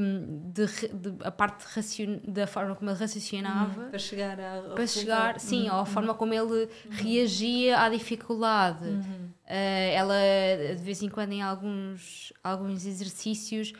de, 0.52 0.66
de 0.66 1.24
a 1.24 1.32
parte 1.32 1.64
racion, 1.74 2.20
da 2.28 2.46
forma 2.46 2.76
como 2.76 2.92
ele 2.92 3.00
raciocinava 3.00 3.84
uhum, 3.84 3.90
para 3.90 3.98
chegar 3.98 4.38
a, 4.42 4.74
para 4.76 4.86
chegar 4.86 5.40
sim 5.40 5.70
uhum. 5.70 5.80
à 5.80 5.86
forma 5.86 6.14
como 6.14 6.34
ele 6.34 6.66
uhum. 6.66 6.70
reagia 6.92 7.80
à 7.80 7.88
dificuldade. 7.88 8.86
Uh, 8.86 9.94
ela 9.94 10.16
de 10.76 10.84
vez 10.84 11.02
em 11.02 11.08
quando 11.08 11.32
em 11.32 11.42
alguns 11.42 12.34
alguns 12.44 12.86
exercícios 12.86 13.72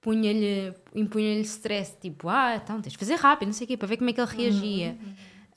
punha-lhe 0.00 0.72
impunha-lhe 0.94 1.40
stress 1.40 1.96
tipo 2.00 2.28
ah 2.28 2.54
então 2.54 2.80
tens 2.80 2.92
de 2.92 2.98
fazer 2.98 3.16
rápido 3.16 3.48
não 3.48 3.52
sei 3.52 3.64
o 3.64 3.68
quê 3.68 3.76
para 3.76 3.88
ver 3.88 3.96
como 3.96 4.08
é 4.08 4.12
que 4.12 4.20
ele 4.20 4.30
reagia 4.30 4.96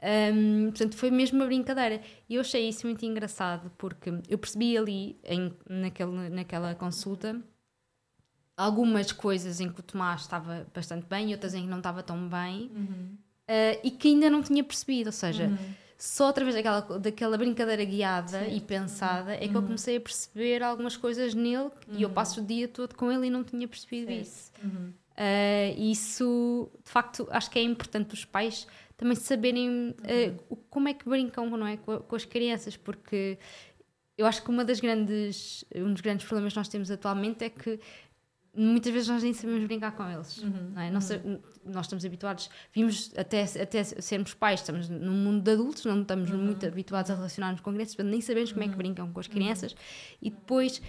um, 0.02 0.72
portanto, 0.72 0.96
foi 0.96 1.12
mesmo 1.12 1.40
uma 1.40 1.46
brincadeira. 1.46 2.02
E 2.28 2.36
eu 2.36 2.42
achei 2.42 2.68
isso 2.68 2.88
muito 2.88 3.06
engraçado, 3.06 3.72
porque 3.78 4.12
eu 4.28 4.38
percebi 4.38 4.78
ali, 4.78 5.20
em, 5.24 5.54
naquele, 5.70 6.30
naquela 6.30 6.74
consulta, 6.74 7.40
algumas 8.58 9.12
coisas 9.12 9.60
em 9.60 9.70
que 9.70 9.80
o 9.80 9.84
Tomás 9.84 10.22
estava 10.22 10.68
bastante 10.74 11.06
bem 11.08 11.30
e 11.30 11.34
outras 11.34 11.54
em 11.54 11.64
que 11.64 11.68
não 11.68 11.78
estava 11.78 12.02
tão 12.02 12.28
bem 12.28 12.72
uhum. 12.76 13.18
uh, 13.48 13.80
e 13.84 13.92
que 13.92 14.10
ainda 14.10 14.30
não 14.30 14.42
tinha 14.42 14.64
percebido. 14.64 15.08
Ou 15.08 15.14
seja, 15.14 15.46
uhum. 15.46 15.74
só 15.98 16.30
através 16.30 16.56
daquela, 16.56 16.82
daquela 17.00 17.38
brincadeira 17.38 17.86
guiada 17.86 18.46
Sim. 18.46 18.56
e 18.56 18.62
pensada 18.62 19.34
é 19.36 19.48
que 19.48 19.56
eu 19.56 19.62
uhum. 19.62 19.68
comecei 19.68 19.98
a 19.98 20.02
perceber 20.02 20.64
algumas 20.64 20.98
coisas 20.98 21.36
nele 21.36 21.70
e 21.92 22.02
eu 22.02 22.10
uhum. 22.10 22.14
passo 22.16 22.42
o 22.42 22.44
dia 22.44 22.68
todo 22.68 22.96
com 22.96 23.12
ele 23.12 23.28
e 23.28 23.30
não 23.30 23.44
tinha 23.44 23.68
percebido 23.68 24.12
isso. 24.12 24.52
Uh, 24.64 25.78
isso, 25.78 26.72
de 26.84 26.90
facto, 26.90 27.28
acho 27.30 27.52
que 27.52 27.60
é 27.60 27.62
importante 27.62 28.14
os 28.14 28.26
pais 28.26 28.68
também 29.02 29.16
saberem 29.16 29.96
uh, 29.98 30.56
como 30.70 30.88
é 30.88 30.94
que 30.94 31.10
brincam 31.10 31.50
não 31.50 31.66
é, 31.66 31.76
com, 31.76 31.98
com, 31.98 32.16
as 32.16 32.24
crianças, 32.24 32.78
porque 32.78 33.40
eu 34.16 34.28
acho 34.28 34.44
que 34.44 34.50
uma 34.52 34.64
das 34.64 34.80
grandes, 34.80 35.66
um 35.76 35.92
dos 35.92 36.02
grandes 36.02 36.24
problemas 36.28 36.54
que 36.54 36.60
nós 36.60 36.68
temos 36.68 36.92
atualmente 36.92 37.44
é 37.44 37.50
que 37.50 37.80
muitas 38.56 38.94
vezes 38.94 39.08
nós 39.08 39.24
nem 39.24 39.34
sabemos 39.34 39.66
brincar 39.66 39.94
com 39.94 40.08
eles. 40.08 40.38
Uhum, 40.38 40.80
é? 40.80 40.92
nós, 40.92 41.10
uhum. 41.10 41.40
nós, 41.66 41.88
estamos 41.88 42.06
habituados, 42.06 42.48
vimos 42.72 43.12
até, 43.18 43.42
até 43.42 43.84
sermos 43.84 44.36
pais, 44.36 44.60
estamos 44.60 44.88
no 44.88 45.14
mundo 45.14 45.42
de 45.42 45.50
adultos, 45.50 45.84
não 45.84 46.04
estamos 46.04 46.30
uhum. 46.30 46.38
muito 46.38 46.64
habituados 46.68 47.10
a 47.10 47.16
relacionar-nos 47.16 47.62
com 47.62 47.74
crianças, 47.74 47.96
nem 48.06 48.22
sabemos 48.22 48.52
como 48.52 48.64
é 48.64 48.68
que 48.68 48.74
uhum. 48.74 48.78
brincam 48.78 49.12
com 49.12 49.20
as 49.20 49.26
crianças 49.26 49.76
e 50.22 50.30
depois 50.30 50.80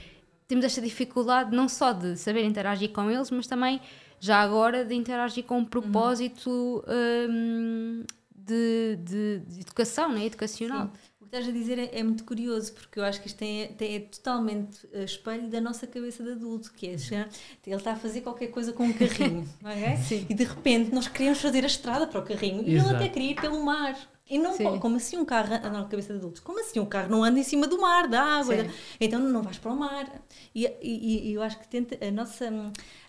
temos 0.52 0.66
esta 0.66 0.82
dificuldade 0.82 1.56
não 1.56 1.66
só 1.66 1.94
de 1.94 2.14
saber 2.14 2.44
interagir 2.44 2.90
com 2.90 3.10
eles, 3.10 3.30
mas 3.30 3.46
também 3.46 3.80
já 4.20 4.38
agora 4.38 4.84
de 4.84 4.94
interagir 4.94 5.44
com 5.44 5.60
um 5.60 5.64
propósito 5.64 6.84
um, 6.86 8.04
de, 8.36 8.98
de, 9.02 9.38
de, 9.46 9.60
educação, 9.62 10.12
né? 10.12 10.26
educacional. 10.26 10.88
Sim. 10.92 10.98
O 11.22 11.24
que 11.24 11.36
estás 11.36 11.48
a 11.48 11.52
dizer 11.52 11.78
é, 11.78 12.00
é, 12.00 12.02
muito 12.02 12.22
curioso, 12.24 12.74
porque 12.74 13.00
eu 13.00 13.04
acho 13.04 13.22
que 13.22 13.28
isto 13.28 13.38
tem, 13.38 13.72
tem, 13.72 13.96
é 13.96 14.00
totalmente 14.00 14.84
uh, 14.88 15.04
espelho 15.04 15.48
da 15.48 15.58
nossa 15.58 15.86
cabeça 15.86 16.22
de 16.22 16.32
adulto, 16.32 16.70
que 16.74 16.86
é 16.86 16.98
chegar, 16.98 17.30
ele 17.66 17.74
está 17.74 17.92
a 17.92 17.96
fazer 17.96 18.20
qualquer 18.20 18.48
coisa 18.48 18.74
com 18.74 18.84
um 18.84 18.92
carrinho, 18.92 19.48
okay? 19.64 20.26
e 20.28 20.34
de 20.34 20.44
repente 20.44 20.94
nós 20.94 21.08
queremos 21.08 21.40
fazer 21.40 21.64
a 21.64 21.66
estrada 21.66 22.06
para 22.06 22.20
o 22.20 22.22
carrinho, 22.22 22.62
e 22.62 22.74
ele 22.74 22.90
até 22.90 23.08
queria 23.08 23.30
ir 23.30 23.40
pelo 23.40 23.64
mar. 23.64 23.96
E 24.32 24.38
não 24.38 24.54
Sim. 24.54 24.78
como 24.78 24.96
assim 24.96 25.18
um 25.18 25.26
carro 25.26 25.54
anda 25.54 25.68
na 25.68 25.84
cabeça 25.84 26.14
de 26.14 26.18
adultos? 26.18 26.40
Como 26.40 26.58
assim 26.58 26.80
um 26.80 26.86
carro 26.86 27.10
não 27.10 27.22
anda 27.22 27.38
em 27.38 27.42
cima 27.42 27.66
do 27.66 27.78
mar, 27.78 28.08
da 28.08 28.38
água? 28.38 28.64
Sim. 28.64 28.70
Então 28.98 29.20
não 29.20 29.42
vais 29.42 29.58
para 29.58 29.70
o 29.70 29.76
mar. 29.76 30.10
E, 30.54 30.66
e, 30.80 31.28
e 31.28 31.34
eu 31.34 31.42
acho 31.42 31.58
que 31.58 31.68
tenta, 31.68 32.02
a 32.02 32.10
nossa 32.10 32.46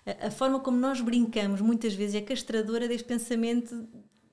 a, 0.05 0.27
a, 0.27 0.31
forma 0.31 0.59
como 0.59 0.77
nós 0.77 0.99
brincamos 0.99 1.61
muitas 1.61 1.93
vezes 1.93 2.15
é 2.15 2.21
castradora 2.21 2.89
deste 2.89 3.07
pensamento 3.07 3.87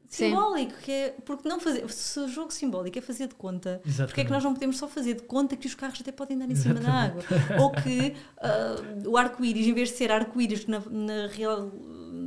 Sim. 0.09 0.30
simbólico, 0.30 0.75
que 0.82 0.90
é 0.90 1.16
porque 1.25 1.49
não 1.49 1.61
fazer, 1.61 1.88
se 1.92 2.18
o 2.18 2.26
jogo 2.26 2.52
simbólico 2.52 2.99
é 2.99 3.00
fazer 3.00 3.28
de 3.28 3.37
conta, 3.37 3.80
Exatamente. 3.87 4.09
porque 4.09 4.20
é 4.23 4.25
que 4.25 4.30
nós 4.32 4.42
não 4.42 4.52
podemos 4.52 4.76
só 4.76 4.88
fazer 4.88 5.14
de 5.14 5.23
conta 5.23 5.56
que 5.56 5.68
os 5.68 5.76
carros 5.76 6.00
até 6.00 6.11
podem 6.11 6.37
andar 6.37 6.50
em 6.50 6.56
cima 6.56 6.75
da 6.75 6.90
água? 6.90 7.23
Ou 7.61 7.70
que 7.70 8.16
ah, 8.38 8.75
o 9.06 9.16
arco-íris, 9.16 9.64
em 9.64 9.73
vez 9.73 9.90
de 9.90 9.94
ser 9.94 10.11
arco-íris 10.11 10.66
na, 10.66 10.80
na 10.90 11.28
real 11.28 11.70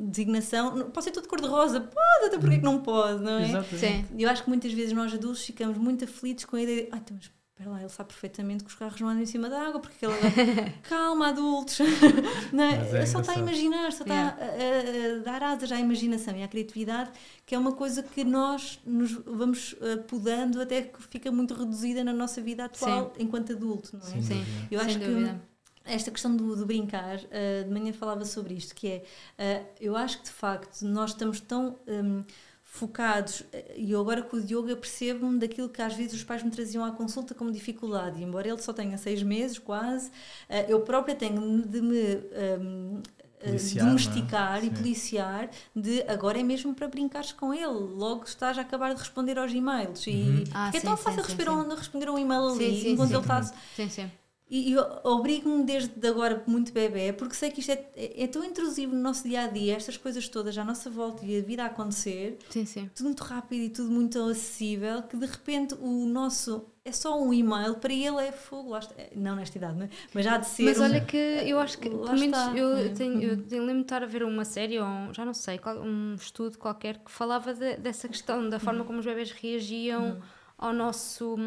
designação, 0.09 0.89
pode 0.91 1.03
ser 1.05 1.11
todo 1.11 1.27
cor-de-rosa, 1.27 1.79
pode, 1.81 2.25
até 2.27 2.37
porque 2.37 2.55
é 2.55 2.57
que 2.59 2.63
não 2.65 2.79
pode, 2.81 3.21
não 3.23 3.39
é? 3.39 3.49
Exatamente. 3.49 3.77
Sim. 3.77 4.05
Eu 4.17 4.29
acho 4.29 4.43
que 4.43 4.49
muitas 4.49 4.71
vezes 4.73 4.93
nós 4.93 5.13
adultos 5.13 5.43
ficamos 5.45 5.77
muito 5.77 6.03
aflitos 6.05 6.45
com 6.45 6.55
a 6.55 6.61
ideia 6.61 6.83
de, 6.83 6.89
ai, 6.91 6.99
então, 6.99 7.15
mas 7.17 7.31
espera 7.55 7.69
lá, 7.69 7.79
ele 7.81 7.89
sabe 7.89 8.09
perfeitamente 8.09 8.63
que 8.63 8.69
os 8.71 8.75
carros 8.75 8.99
não 8.99 9.09
andam 9.09 9.21
em 9.21 9.25
cima 9.27 9.47
da 9.49 9.61
água, 9.61 9.79
porque 9.79 10.03
ele 10.05 10.15
calma, 10.89 11.27
adultos, 11.29 11.77
não 12.51 12.63
é? 12.63 13.01
É 13.01 13.05
só 13.05 13.19
está 13.21 13.33
a 13.33 13.37
imaginar, 13.39 13.91
só 13.91 14.03
está 14.03 14.15
a, 14.15 14.27
a- 14.29 15.15
a 15.19 15.23
dar 15.23 15.43
asas 15.43 15.71
à 15.71 15.79
imaginação 15.79 16.35
e 16.35 16.41
à 16.43 16.47
criatividade, 16.47 17.11
que 17.45 17.53
é 17.53 17.57
uma 17.59 17.73
coisa 17.73 18.01
que 18.01 18.23
nós 18.23 18.79
nos 18.85 19.11
vamos 19.11 19.75
eh, 19.81 19.97
podando 19.97 20.59
até 20.61 20.81
que 20.81 21.01
fica 21.03 21.31
muito 21.31 21.53
reduzida 21.53 22.03
na 22.03 22.11
nossa 22.13 22.41
vida 22.41 22.65
atual 22.65 23.13
enquanto 23.19 23.53
adulto, 23.53 23.97
não 23.97 24.07
é? 24.07 24.21
Sim. 24.21 24.39
dúvida. 24.39 24.67
Eu 24.71 24.79
Sem 24.79 24.87
acho 24.89 24.99
dúvida. 24.99 25.41
Esta 25.85 26.11
questão 26.11 26.35
do, 26.35 26.55
do 26.55 26.65
brincar, 26.65 27.17
uh, 27.17 27.63
de 27.65 27.69
manhã 27.69 27.91
falava 27.93 28.25
sobre 28.25 28.53
isto, 28.53 28.73
que 28.73 28.87
é, 28.87 29.61
uh, 29.61 29.65
eu 29.79 29.95
acho 29.95 30.19
que 30.19 30.25
de 30.25 30.31
facto 30.31 30.81
nós 30.83 31.11
estamos 31.11 31.39
tão 31.39 31.77
um, 31.87 32.23
focados, 32.63 33.41
uh, 33.41 33.47
e 33.75 33.91
eu 33.91 33.99
agora 33.99 34.21
com 34.21 34.37
o 34.37 34.41
Diogo 34.41 34.75
percebo-me 34.77 35.39
daquilo 35.39 35.69
que 35.69 35.81
às 35.81 35.93
vezes 35.93 36.13
os 36.13 36.23
pais 36.23 36.41
me 36.41 36.49
traziam 36.49 36.83
à 36.85 36.91
consulta 36.91 37.33
como 37.33 37.51
dificuldade, 37.51 38.19
e 38.19 38.23
embora 38.23 38.47
ele 38.47 38.61
só 38.61 38.71
tenha 38.71 38.97
seis 38.97 39.21
meses 39.21 39.59
quase, 39.59 40.09
uh, 40.09 40.53
eu 40.67 40.81
própria 40.81 41.15
tenho 41.15 41.61
de 41.61 41.81
me... 41.81 42.15
Um, 42.59 43.01
Policiar, 43.43 43.83
não 43.83 43.91
é? 43.91 43.95
domesticar 43.95 44.63
e 44.63 44.69
policiar 44.69 45.49
de 45.75 46.01
agora 46.03 46.39
é 46.39 46.43
mesmo 46.43 46.73
para 46.73 46.87
brincares 46.87 47.33
com 47.33 47.53
ele 47.53 47.65
logo 47.67 48.23
estás 48.23 48.57
a 48.57 48.61
acabar 48.61 48.93
de 48.93 48.99
responder 49.01 49.37
aos 49.37 49.51
e-mails 49.51 50.07
e 50.07 50.11
Uhum. 50.11 50.43
Ah, 50.53 50.63
porque 50.63 50.77
é 50.77 50.79
sim, 50.79 50.87
tão 50.87 50.95
fácil 50.95 51.21
sim, 51.23 51.27
responder, 51.27 51.51
sim. 51.51 51.71
Um, 51.73 51.75
responder 51.75 52.09
um 52.09 52.17
e-mail 52.17 52.47
ali 52.47 52.57
Sim, 52.57 52.81
sim, 52.81 52.91
enquanto 52.93 53.09
sim. 53.09 53.15
ele 53.15 53.21
está 53.21 53.43
Sim, 53.43 53.89
sim. 53.89 54.11
E 54.55 54.69
e 54.69 54.74
eu 54.74 54.86
obrigo-me 55.03 55.63
desde 55.63 56.07
agora 56.07 56.43
muito 56.45 56.72
bebê, 56.72 57.12
porque 57.12 57.33
sei 57.36 57.50
que 57.51 57.60
isto 57.60 57.72
é, 57.72 57.86
é, 57.95 58.24
é 58.24 58.27
tão 58.27 58.43
intrusivo 58.43 58.93
no 58.95 59.01
nosso 59.01 59.27
dia 59.27 59.41
a 59.41 59.48
dia, 59.48 59.75
estas 59.75 59.98
coisas 59.98 60.27
todas 60.29 60.57
à 60.57 60.63
nossa 60.63 60.89
volta 60.89 61.25
e 61.25 61.38
a 61.39 61.41
vida 61.41 61.63
a 61.63 61.67
acontecer, 61.67 62.38
Sim, 62.50 62.65
sim. 62.65 62.89
tudo 62.95 63.05
muito 63.07 63.24
rápido 63.24 63.62
e 63.63 63.69
tudo 63.69 63.89
muito 63.91 64.19
acessível, 64.22 65.01
que 65.03 65.17
de 65.17 65.25
repente 65.25 65.74
o 65.79 66.05
nosso 66.05 66.65
é 66.86 66.91
só 66.91 67.17
um 67.22 67.33
e-mail, 67.33 67.75
para 67.75 67.93
ele 67.93 68.17
é 68.27 68.31
fogo, 68.31 68.77
não 69.15 69.36
nesta 69.38 69.57
idade, 69.57 69.77
não 69.77 69.86
é? 69.86 69.89
mas 70.13 70.25
já 70.25 70.36
há 70.36 70.38
de 70.38 70.48
ser. 70.48 70.63
Mas 70.63 70.77
um- 70.79 70.83
olha 70.83 71.00
que 71.01 71.15
eu 71.17 71.57
acho 71.60 71.77
que, 71.77 71.89
pelo 71.89 72.03
menos, 72.05 72.38
está. 72.38 72.53
eu 72.57 72.67
Uhum. 72.67 72.93
tenho, 72.93 73.22
eu 73.24 73.38
tenho 73.48 73.62
lembro 73.63 73.77
de 73.79 73.86
estar 73.86 74.03
a 74.03 74.05
ver 74.05 74.22
uma 74.24 74.43
série, 74.45 74.77
ou 74.79 74.86
um- 74.86 75.13
já 75.13 75.24
não 75.25 75.33
sei, 75.33 75.60
um 75.83 76.13
estudo 76.15 76.57
qualquer 76.57 76.98
que 77.00 77.10
falava 77.10 77.53
de- 77.53 77.77
dessa 77.77 78.07
questão, 78.10 78.50
da 78.50 78.57
Uhum. 78.57 78.60
forma 78.60 78.83
como 78.83 79.00
os 79.00 79.05
bebés 79.05 79.31
reagiam 79.31 80.22
ao 80.57 80.74
nosso. 80.74 81.38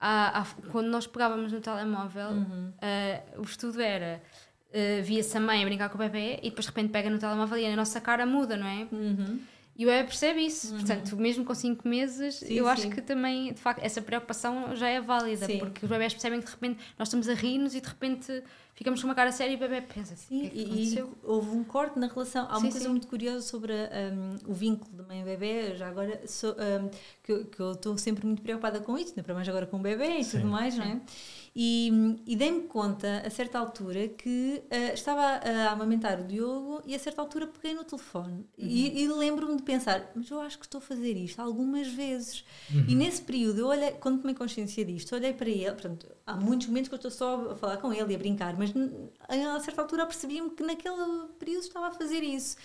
À- 0.00 0.40
à- 0.42 0.46
quando 0.70 0.86
nós 0.88 1.06
pegávamos 1.06 1.52
no 1.52 1.60
telemóvel, 1.60 2.30
Uhum. 2.30 2.72
eh, 2.80 3.22
o 3.36 3.42
estudo 3.42 3.80
era. 3.80 4.22
eh, 4.70 5.00
via-se 5.00 5.34
a 5.34 5.40
mãe 5.40 5.62
a 5.62 5.64
brincar 5.64 5.88
com 5.88 5.94
o 5.94 5.98
bebê 5.98 6.40
e 6.42 6.50
depois 6.50 6.66
de 6.66 6.70
repente 6.72 6.90
pega 6.92 7.08
no 7.08 7.18
telemóvel 7.18 7.56
e 7.56 7.64
a 7.64 7.74
nossa 7.74 8.02
cara 8.02 8.26
muda, 8.26 8.54
não 8.54 8.66
é? 8.66 8.86
Uhum. 8.92 9.40
E 9.78 9.84
o 9.86 9.88
bebê 9.88 10.02
percebe 10.02 10.40
isso. 10.44 10.74
Portanto, 10.74 11.16
mesmo 11.16 11.44
com 11.44 11.54
5 11.54 11.86
meses, 11.88 12.34
Sim, 12.34 12.52
eu 12.52 12.66
acho 12.66 12.82
sim. 12.82 12.90
que 12.90 13.00
também, 13.00 13.52
de 13.52 13.60
facto, 13.60 13.78
essa 13.80 14.02
preocupação 14.02 14.74
já 14.74 14.88
é 14.88 15.00
válida, 15.00 15.46
Sim. 15.46 15.58
porque 15.60 15.84
os 15.84 15.88
bebés 15.88 16.12
percebem 16.12 16.40
que 16.40 16.46
de 16.46 16.50
repente 16.52 16.80
nós 16.98 17.06
estamos 17.06 17.28
a 17.28 17.34
rir-nos 17.34 17.76
e 17.76 17.80
de 17.80 17.86
repente 17.86 18.42
ficamos 18.74 19.00
com 19.00 19.06
uma 19.06 19.14
cara 19.14 19.30
séria 19.30 19.52
e 19.52 19.56
o 19.56 19.58
bebê 19.58 19.80
pensa: 19.80 20.16
Sim, 20.16 20.46
o 20.46 20.50
que 20.50 20.58
é 20.58 20.62
e, 20.62 20.94
e 20.96 21.04
houve 21.22 21.50
um 21.50 21.62
corte 21.62 21.96
na 21.96 22.08
relação. 22.08 22.46
Há 22.50 22.58
uma 22.58 22.62
coisa 22.62 22.80
sim. 22.80 22.88
muito 22.88 23.06
curiosa 23.06 23.40
sobre 23.42 23.72
um, 23.72 24.50
o 24.50 24.52
vínculo 24.52 25.00
de 25.00 25.06
mãe 25.08 25.20
e 25.20 25.24
bebê, 25.24 25.76
já 25.76 25.86
agora, 25.86 26.22
so- 26.26 26.56
um, 26.58 26.88
que, 27.22 27.30
eu- 27.30 27.44
que 27.44 27.60
eu 27.60 27.70
estou 27.70 27.96
sempre 27.96 28.26
muito 28.26 28.42
preocupada 28.42 28.80
com 28.80 28.98
isso, 28.98 29.10
ainda 29.10 29.22
para 29.22 29.34
mais 29.34 29.48
agora 29.48 29.64
com 29.66 29.76
o 29.76 29.80
bebê 29.80 30.16
e 30.18 30.24
Sim. 30.24 30.38
tudo 30.38 30.48
mais, 30.50 30.76
não 30.76 30.84
é? 30.86 31.00
E, 31.60 31.90
e 32.24 32.36
dei-me 32.36 32.68
conta, 32.68 33.20
a 33.26 33.30
certa 33.30 33.58
altura, 33.58 34.06
que 34.06 34.62
uh, 34.70 34.94
estava 34.94 35.20
a, 35.20 35.72
amamentar 35.72 36.20
o 36.20 36.22
Diogo 36.22 36.80
e 36.86 36.94
a 36.94 36.98
certa 37.00 37.20
altura 37.20 37.48
peguei 37.48 37.74
no 37.74 37.82
telefone. 37.82 38.46
E, 38.56 39.02
e 39.02 39.08
lembro-me 39.08 39.56
de 39.56 39.64
pensar, 39.64 40.08
mas 40.14 40.30
eu 40.30 40.40
acho 40.40 40.56
que 40.56 40.66
estou 40.66 40.78
a 40.78 40.80
fazer 40.80 41.16
isto 41.16 41.42
algumas 41.42 41.88
vezes. 41.88 42.44
E 42.86 42.94
nesse 42.94 43.22
período, 43.22 43.58
eu 43.58 43.66
olhei, 43.66 43.90
quando 43.90 44.20
tomei 44.20 44.36
consciência 44.36 44.84
disto, 44.84 45.16
olhei 45.16 45.32
para 45.32 45.50
ele, 45.50 45.72
portanto, 45.72 46.06
há 46.24 46.36
muitos 46.36 46.68
momentos 46.68 46.90
que 46.90 46.94
eu 46.94 46.98
estou 46.98 47.10
só 47.10 47.50
a 47.50 47.56
falar 47.56 47.78
com 47.78 47.92
ele 47.92 48.12
e 48.12 48.14
a 48.14 48.18
brincar, 48.18 48.56
mas 48.56 48.72
a 49.28 49.58
certa 49.58 49.82
altura 49.82 50.06
percebi-me 50.06 50.50
que 50.50 50.62
naquele 50.62 51.26
período 51.40 51.64
estava 51.64 51.88
a 51.88 51.90
fazer 51.90 52.22
isso. 52.22 52.56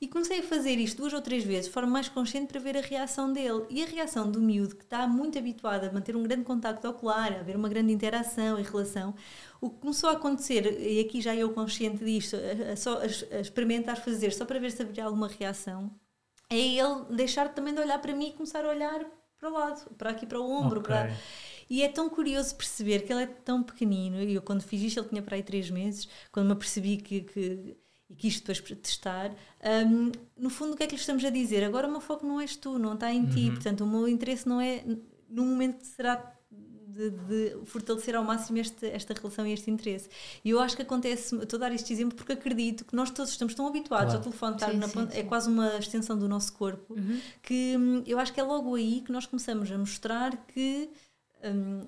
E 0.00 0.06
comecei 0.06 0.40
a 0.40 0.42
fazer 0.42 0.78
isto 0.78 0.98
duas 0.98 1.12
ou 1.12 1.22
três 1.22 1.42
vezes, 1.42 1.66
de 1.66 1.72
forma 1.72 1.90
mais 1.90 2.08
consciente 2.08 2.48
para 2.48 2.60
ver 2.60 2.76
a 2.76 2.80
reação 2.80 3.32
dele. 3.32 3.64
E 3.70 3.82
a 3.82 3.86
reação 3.86 4.30
do 4.30 4.40
miúdo, 4.40 4.76
que 4.76 4.84
está 4.84 5.06
muito 5.06 5.38
habituado 5.38 5.84
a 5.84 5.92
manter 5.92 6.14
um 6.14 6.22
grande 6.22 6.44
contacto 6.44 6.86
ocular, 6.86 7.32
a 7.32 7.40
haver 7.40 7.56
uma 7.56 7.68
grande 7.68 7.92
interação 7.92 8.58
e 8.58 8.62
relação, 8.62 9.14
o 9.60 9.70
que 9.70 9.78
começou 9.80 10.10
a 10.10 10.12
acontecer, 10.12 10.80
e 10.80 11.00
aqui 11.00 11.20
já 11.20 11.34
eu 11.34 11.50
consciente 11.50 12.04
disto, 12.04 12.36
só, 12.76 13.00
a, 13.00 13.40
experimentar 13.40 13.96
fazer 13.96 14.32
só 14.32 14.44
para 14.44 14.58
ver 14.58 14.70
se 14.70 14.82
haveria 14.82 15.04
alguma 15.04 15.28
reação, 15.28 15.90
é 16.50 16.58
ele 16.58 17.04
deixar 17.10 17.52
também 17.54 17.74
de 17.74 17.80
olhar 17.80 17.98
para 18.00 18.14
mim 18.14 18.28
e 18.28 18.32
começar 18.32 18.64
a 18.64 18.68
olhar 18.68 19.04
para 19.38 19.50
o 19.50 19.52
lado, 19.52 19.90
para 19.96 20.10
aqui 20.10 20.26
para 20.26 20.40
o 20.40 20.48
ombro. 20.48 20.80
Ok. 20.80 20.94
Para... 20.94 21.16
E 21.68 21.82
é 21.82 21.88
tão 21.88 22.08
curioso 22.08 22.54
perceber 22.54 23.00
que 23.00 23.12
ele 23.12 23.24
é 23.24 23.26
tão 23.26 23.62
pequenino, 23.62 24.22
e 24.22 24.34
eu 24.34 24.42
quando 24.42 24.62
fiz 24.62 24.82
isto 24.82 25.00
ele 25.00 25.08
tinha 25.08 25.22
para 25.22 25.36
aí 25.36 25.42
três 25.42 25.68
meses, 25.68 26.08
quando 26.30 26.46
me 26.46 26.52
apercebi 26.52 26.96
que, 26.98 27.22
que 27.22 27.76
e 28.08 28.14
quis 28.14 28.38
depois 28.40 28.60
testar, 28.60 29.30
hum, 29.86 30.12
no 30.36 30.48
fundo 30.50 30.74
o 30.74 30.76
que 30.76 30.84
é 30.84 30.86
que 30.86 30.94
lhe 30.94 31.00
estamos 31.00 31.24
a 31.24 31.30
dizer? 31.30 31.64
Agora 31.64 31.88
o 31.88 31.90
meu 31.90 32.00
foco 32.00 32.26
não 32.26 32.40
és 32.40 32.54
tu, 32.56 32.78
não 32.78 32.94
está 32.94 33.12
em 33.12 33.26
ti, 33.26 33.50
portanto 33.50 33.82
o 33.82 33.86
meu 33.86 34.06
interesse 34.08 34.48
não 34.48 34.60
é 34.60 34.84
no 35.28 35.44
momento 35.44 35.78
que 35.80 35.86
será 35.86 36.32
de, 36.50 37.10
de 37.10 37.66
fortalecer 37.66 38.14
ao 38.14 38.24
máximo 38.24 38.58
este, 38.58 38.86
esta 38.86 39.12
relação 39.12 39.46
e 39.46 39.52
este 39.52 39.70
interesse. 39.70 40.08
E 40.44 40.50
eu 40.50 40.60
acho 40.60 40.74
que 40.76 40.82
acontece, 40.82 41.34
estou 41.36 41.58
a 41.58 41.60
dar 41.60 41.72
este 41.74 41.92
exemplo 41.92 42.16
porque 42.16 42.32
acredito 42.32 42.84
que 42.86 42.96
nós 42.96 43.10
todos 43.10 43.30
estamos 43.32 43.54
tão 43.54 43.66
habituados 43.66 44.14
Claro. 44.14 44.18
ao 44.18 44.22
telefone 44.22 44.54
estar 44.54 44.70
Sim, 44.70 44.78
na 44.78 44.86
sim, 44.88 44.94
ponta, 44.94 45.12
é 45.14 45.22
sim. 45.22 45.26
quase 45.28 45.48
uma 45.50 45.76
extensão 45.78 46.16
do 46.18 46.26
nosso 46.28 46.52
corpo, 46.54 46.94
que 47.42 47.76
hum, 47.76 48.02
eu 48.06 48.18
acho 48.18 48.32
que 48.32 48.40
é 48.40 48.42
logo 48.44 48.74
aí 48.76 49.02
que 49.02 49.12
nós 49.12 49.26
começamos 49.26 49.70
a 49.70 49.76
mostrar 49.76 50.36
que. 50.46 50.88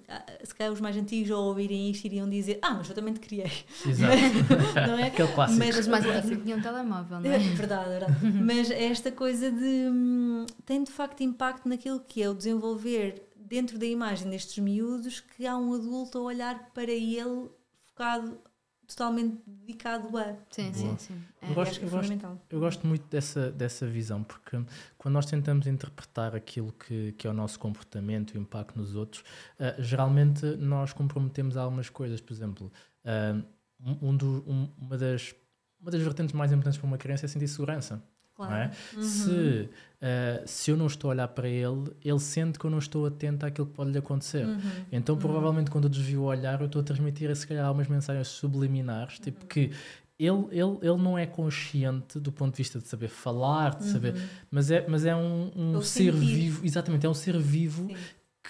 Ah, 0.09 0.23
se 0.45 0.55
calhar 0.55 0.73
os 0.73 0.81
mais 0.81 0.97
antigos 0.97 1.31
ao 1.31 1.43
ouvirem 1.45 1.91
isto 1.91 2.05
iriam 2.05 2.29
dizer 2.29 2.59
ah, 2.63 2.75
mas 2.75 2.89
eu 2.89 2.95
também 2.95 3.15
te 3.15 3.21
criei 3.21 3.51
Exato. 3.87 4.15
não 4.87 4.99
é? 4.99 5.05
Aquele 5.09 5.33
clássico. 5.33 5.59
Mas- 5.59 5.77
Mas 5.77 5.89
mais 5.89 6.05
antigos 6.07 6.31
não 6.31 6.41
tinham 6.45 6.59
um 6.59 6.63
telemóvel, 6.63 7.21
não 7.21 7.31
é 7.31 7.35
é? 7.37 7.39
verdade, 7.55 7.89
verdade. 7.89 8.27
Mas 8.43 8.71
é 8.71 8.85
esta 8.85 9.11
coisa 9.11 9.51
de. 9.51 9.89
hum, 9.91 10.47
tem 10.65 10.83
de 10.85 10.93
facto 10.93 11.23
impacto 11.23 11.69
naquilo 11.69 12.01
que 12.01 12.23
é 12.23 12.29
o 12.31 12.35
desenvolver 12.35 13.23
dentro 13.37 13.79
da 13.79 13.87
imagem 13.87 14.29
destes 14.31 14.59
miúdos 14.59 15.21
que 15.21 15.47
há 15.47 15.57
um 15.57 15.73
adulto 15.75 16.19
a 16.19 16.23
olhar 16.23 16.71
para 16.75 16.93
ele 16.93 17.49
focado, 17.87 18.39
totalmente 18.89 19.41
dedicado 19.47 20.17
a. 20.19 20.35
Sim, 20.51 20.71
Boa. 20.73 20.75
sim, 20.75 20.97
sim. 20.99 21.23
Eu 21.43 21.51
É. 21.51 21.55
gosto- 21.55 21.71
acho 21.71 21.79
que 21.79 21.85
é 21.85 21.89
eu 21.89 21.91
gosto- 21.93 22.03
fundamental. 22.09 22.43
Eu 22.51 22.59
gosto 22.61 22.87
muito 22.87 23.07
dessa, 23.09 23.51
dessa 23.53 23.87
visão, 23.87 24.25
porque 24.25 24.59
quando 24.97 25.13
nós 25.15 25.27
tentamos 25.27 25.67
interpretar 25.67 26.35
aquilo 26.35 26.73
que, 26.73 27.13
que 27.13 27.27
é 27.27 27.31
o 27.31 27.35
nosso 27.35 27.59
comportamento 27.61 28.35
e 28.35 28.39
o 28.39 28.41
impacto 28.41 28.77
nos 28.79 28.97
outros, 28.97 29.23
ah, 29.61 29.75
geralmente 29.79 30.45
nós 30.57 30.93
comprometemos 30.93 31.57
algumas 31.57 31.89
coisas. 31.91 32.21
Por 32.21 32.33
exemplo, 32.33 32.73
um, 33.81 34.09
um 34.11 34.17
do- 34.17 34.43
um- 34.51 34.69
uma, 34.79 34.97
das, 34.99 35.35
uma 35.81 35.91
das 35.91 36.01
vertentes 36.03 36.35
mais 36.35 36.51
importantes 36.51 36.79
para 36.79 36.87
uma 36.87 36.99
criança 36.99 37.27
é 37.27 37.29
sentir 37.29 37.47
segurança. 37.47 38.03
Claro. 38.39 38.55
É? 38.55 38.71
Uhum. 38.97 39.03
Se, 39.03 39.69
ah, 40.01 40.43
se 40.47 40.71
eu 40.71 40.77
não 40.77 40.87
estou 40.87 41.11
a 41.11 41.15
olhar 41.15 41.29
para 41.29 41.49
ele, 41.49 41.91
ele 42.05 42.21
sente 42.21 42.57
que 42.59 42.65
eu 42.65 42.71
não 42.71 42.79
estou 42.79 43.05
atento 43.05 43.45
àquilo 43.45 43.67
que 43.67 43.75
pode 43.75 43.91
lhe 43.91 43.99
acontecer. 43.99 44.47
Uhum. 44.47 44.61
Então, 44.93 45.17
provavelmente, 45.17 45.71
quando 45.73 45.85
eu 45.85 45.91
desvio 45.91 46.21
o 46.23 46.25
olhar, 46.27 46.61
eu 46.61 46.67
estou 46.67 46.81
a 46.81 46.85
transmitir, 46.85 47.35
se 47.35 47.47
calhar, 47.47 47.67
algumas 47.67 47.89
mensagens 47.89 48.29
subliminares, 48.29 49.19
tipo 49.19 49.45
que 49.47 49.73
ele, 50.19 50.47
ele, 50.51 50.79
ele 50.83 50.97
não 50.97 51.17
é 51.19 51.27
consciente 51.27 52.19
do 52.19 52.33
ponto 52.33 52.53
de 52.53 52.59
vista 52.59 52.79
de 52.79 52.87
saber 52.89 53.09
falar, 53.09 53.77
de 53.77 53.85
saber, 53.87 54.15
mas 54.51 54.71
é, 54.71 54.85
mas 54.89 55.05
é 55.05 55.15
um, 55.15 55.51
um 55.55 55.75
Uhum. 55.75 55.83
Ser 55.83 56.13
sentir. 56.13 56.27
vivo, 56.27 56.67
exatamente, 56.67 57.07
é 57.07 57.09
um 57.09 57.15
ser 57.15 57.37
vivo 57.39 57.87
Sim. 57.89 57.97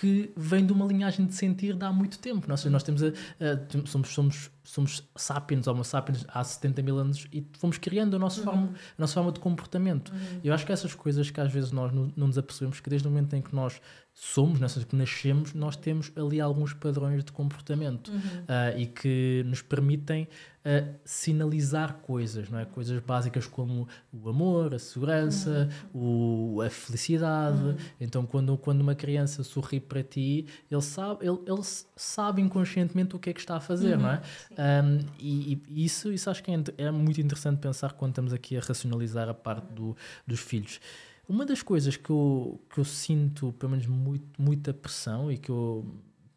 Que 0.00 0.30
vem 0.36 0.64
de 0.64 0.72
uma 0.72 0.86
linhagem 0.86 1.26
de 1.26 1.34
sentir 1.34 1.74
de 1.74 1.84
há 1.84 1.92
muito 1.92 2.18
tempo. 2.18 2.46
Nós, 2.48 2.64
nós 2.66 2.82
temos 2.82 3.02
a, 3.02 3.08
a- 3.08 3.86
somos, 3.86 4.08
somos, 4.10 4.50
somos 4.62 5.08
sapiens, 5.16 5.66
homo 5.66 5.84
sapiens, 5.84 6.24
há 6.28 6.44
70 6.44 6.82
mil 6.82 6.98
anos 6.98 7.26
e 7.32 7.44
fomos 7.58 7.78
criando 7.78 8.14
a 8.14 8.18
nossa, 8.18 8.42
forma, 8.42 8.68
a 8.68 9.00
nossa 9.00 9.14
forma 9.14 9.32
de 9.32 9.40
comportamento. 9.40 10.12
Eu 10.44 10.54
acho 10.54 10.64
que 10.64 10.72
essas 10.72 10.94
coisas 10.94 11.30
que 11.30 11.40
às 11.40 11.52
vezes 11.52 11.72
nós 11.72 11.92
não, 11.92 12.12
não 12.16 12.26
nos 12.28 12.38
apercebemos, 12.38 12.78
que 12.80 12.88
desde 12.88 13.08
o 13.08 13.10
momento 13.10 13.34
em 13.34 13.42
que 13.42 13.54
nós 13.54 13.80
somos, 14.14 14.58
nessas 14.60 14.84
que 14.84 14.96
nascemos, 14.96 15.54
nós 15.54 15.76
temos 15.76 16.10
ali 16.16 16.40
alguns 16.40 16.72
padrões 16.72 17.24
de 17.24 17.30
comportamento 17.32 18.10
ah, 18.48 18.76
e 18.76 18.86
que 18.86 19.42
nos 19.46 19.62
permitem 19.62 20.26
ah, 20.70 20.84
sinalizar 21.02 21.94
coisas, 22.02 22.50
não 22.50 22.58
é? 22.58 22.66
Coisas 22.66 23.00
básicas 23.00 23.46
como 23.46 23.88
o 24.12 24.28
amor, 24.28 24.74
a 24.74 24.78
segurança, 24.78 25.66
o, 25.94 26.60
a 26.60 26.68
felicidade. 26.68 27.74
Então, 27.98 28.26
quando, 28.26 28.54
quando 28.58 28.82
uma 28.82 28.94
criança 28.94 29.42
sorri 29.42 29.80
para 29.80 30.02
ti, 30.02 30.46
ele 30.70 30.82
sabe, 30.82 31.24
ele, 31.24 31.38
ele 31.46 31.62
sabe 31.96 32.42
inconscientemente 32.42 33.16
o 33.16 33.18
que 33.18 33.30
é 33.30 33.32
que 33.32 33.40
está 33.40 33.56
a 33.56 33.60
fazer, 33.60 33.96
não 33.96 34.10
é? 34.10 34.20
Um, 34.58 34.98
e, 35.18 35.62
e 35.70 35.84
isso, 35.86 36.12
isso 36.12 36.28
acho 36.28 36.42
que 36.42 36.50
é, 36.50 36.62
é 36.76 36.90
muito 36.90 37.18
interessante 37.18 37.60
pensar 37.60 37.94
quando 37.94 38.10
estamos 38.10 38.34
aqui 38.34 38.54
a 38.54 38.60
racionalizar 38.60 39.26
a 39.26 39.34
parte 39.34 39.72
do, 39.72 39.96
dos 40.26 40.40
filhos. 40.40 40.80
Uma 41.26 41.46
das 41.46 41.62
coisas 41.62 41.96
que 41.96 42.10
eu, 42.10 42.60
que 42.68 42.78
eu 42.78 42.84
sinto, 42.84 43.54
pelo 43.54 43.70
menos, 43.70 43.86
muito, 43.86 44.26
muita 44.38 44.74
pressão 44.74 45.32
e 45.32 45.38
que 45.38 45.48
eu, 45.48 45.86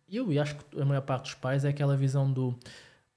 eu 0.10 0.32
e 0.32 0.40
acho 0.40 0.56
que 0.56 0.80
a 0.80 0.86
maior 0.86 1.02
parte 1.02 1.24
dos 1.24 1.34
pais 1.34 1.66
é 1.66 1.70
aquela 1.70 1.98
visão 1.98 2.32
do 2.32 2.58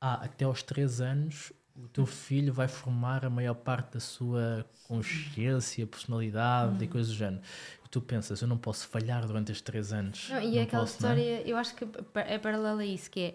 ah, 0.07 0.21
até 0.23 0.45
aos 0.45 0.63
3 0.63 1.01
anos 1.01 1.51
o 1.75 1.89
teu 1.89 2.05
filho 2.05 2.53
vai 2.53 2.69
formar 2.69 3.25
a 3.25 3.31
maior 3.31 3.55
parte 3.55 3.95
da 3.95 4.01
sua 4.01 4.67
consciência, 4.87 5.87
personalidade 5.87 6.75
uhum. 6.75 6.83
e 6.83 6.89
coisas 6.89 7.11
do 7.11 7.17
género. 7.17 7.43
E 7.85 7.89
tu 7.89 8.03
pensas, 8.03 8.43
eu 8.43 8.47
não 8.47 8.59
posso 8.59 8.87
falhar 8.87 9.27
durante 9.27 9.51
estes 9.51 9.63
3 9.63 9.93
anos. 9.95 10.29
Não, 10.29 10.43
e 10.43 10.57
não 10.57 10.63
aquela 10.63 10.83
posso, 10.83 10.97
história, 10.97 11.49
eu 11.49 11.57
acho 11.57 11.75
que 11.75 11.85
é 12.15 12.39
paralela 12.39 12.83
a 12.83 12.87
isso, 12.87 13.11
que 13.11 13.21
é 13.21 13.35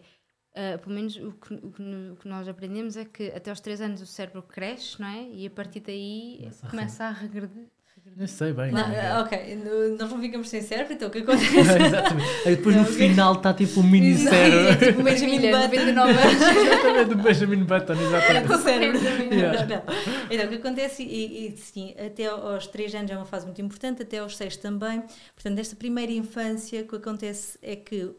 Uh, 0.50 0.80
pelo 0.80 0.96
menos 0.96 1.16
o 1.16 1.32
que, 1.34 1.54
o, 1.54 1.72
que, 1.72 1.82
o 2.12 2.16
que, 2.16 2.28
nós 2.28 2.48
aprendemos 2.48 2.98
é 2.98 3.06
que 3.06 3.28
até 3.28 3.52
aos 3.52 3.60
3 3.62 3.82
anos 3.82 4.02
o 4.02 4.06
cérebro 4.08 4.42
cresce, 4.42 5.00
não 5.00 5.08
é? 5.08 5.30
E 5.30 5.46
a 5.46 5.50
partir 5.50 5.80
daí 5.80 6.40
começa, 6.40 6.68
começa 6.68 7.04
a 7.06 7.12
regredir. 7.12 7.68
Nem 8.16 8.28
sei 8.28 8.52
bem. 8.52 8.72
Não, 8.72 9.22
ok, 9.22 9.58
nós 9.98 10.10
não 10.10 10.20
ficamos 10.20 10.50
sem 10.50 10.62
cérebro, 10.62 10.94
então 10.94 11.08
o 11.08 11.12
que 11.12 11.20
acontece? 11.20 11.56
Exatamente. 11.58 12.30
Aí 12.46 12.56
depois 12.56 12.76
no 12.76 12.86
final 12.86 13.34
está 13.34 13.54
tipo 13.54 13.80
um 13.80 13.84
mini 13.84 14.16
cérebro. 14.16 14.68
É 14.68 14.76
tipo 14.76 15.02
o 15.02 15.04
Benjamin 15.06 15.40
Button. 15.40 16.10
exatamente, 16.10 17.14
o 17.14 17.18
Benjamin 17.18 17.64
Button, 17.64 17.94
exatamente. 17.94 18.52
É 18.52 18.56
o 18.56 18.60
cérebro. 18.60 19.00
Yeah. 19.34 19.66
Não, 19.66 19.76
não. 19.76 19.84
Então 20.30 20.46
o 20.46 20.50
que 20.50 20.56
acontece, 20.56 21.04
e, 21.04 21.48
e 21.48 21.58
sim, 21.58 21.96
até 21.98 22.26
aos 22.26 22.68
3 22.68 22.96
anos 22.96 23.12
é 23.12 23.16
uma 23.16 23.26
fase 23.26 23.46
muito 23.46 23.62
importante, 23.62 24.02
até 24.04 24.20
aos 24.20 24.36
6 24.36 24.58
também. 24.58 25.02
Portanto, 25.34 25.56
nesta 25.56 25.76
primeira 25.76 26.12
infância, 26.12 26.82
o 26.82 26.86
que 26.86 26.96
acontece 26.96 27.58
é 27.62 27.76
que 27.76 28.12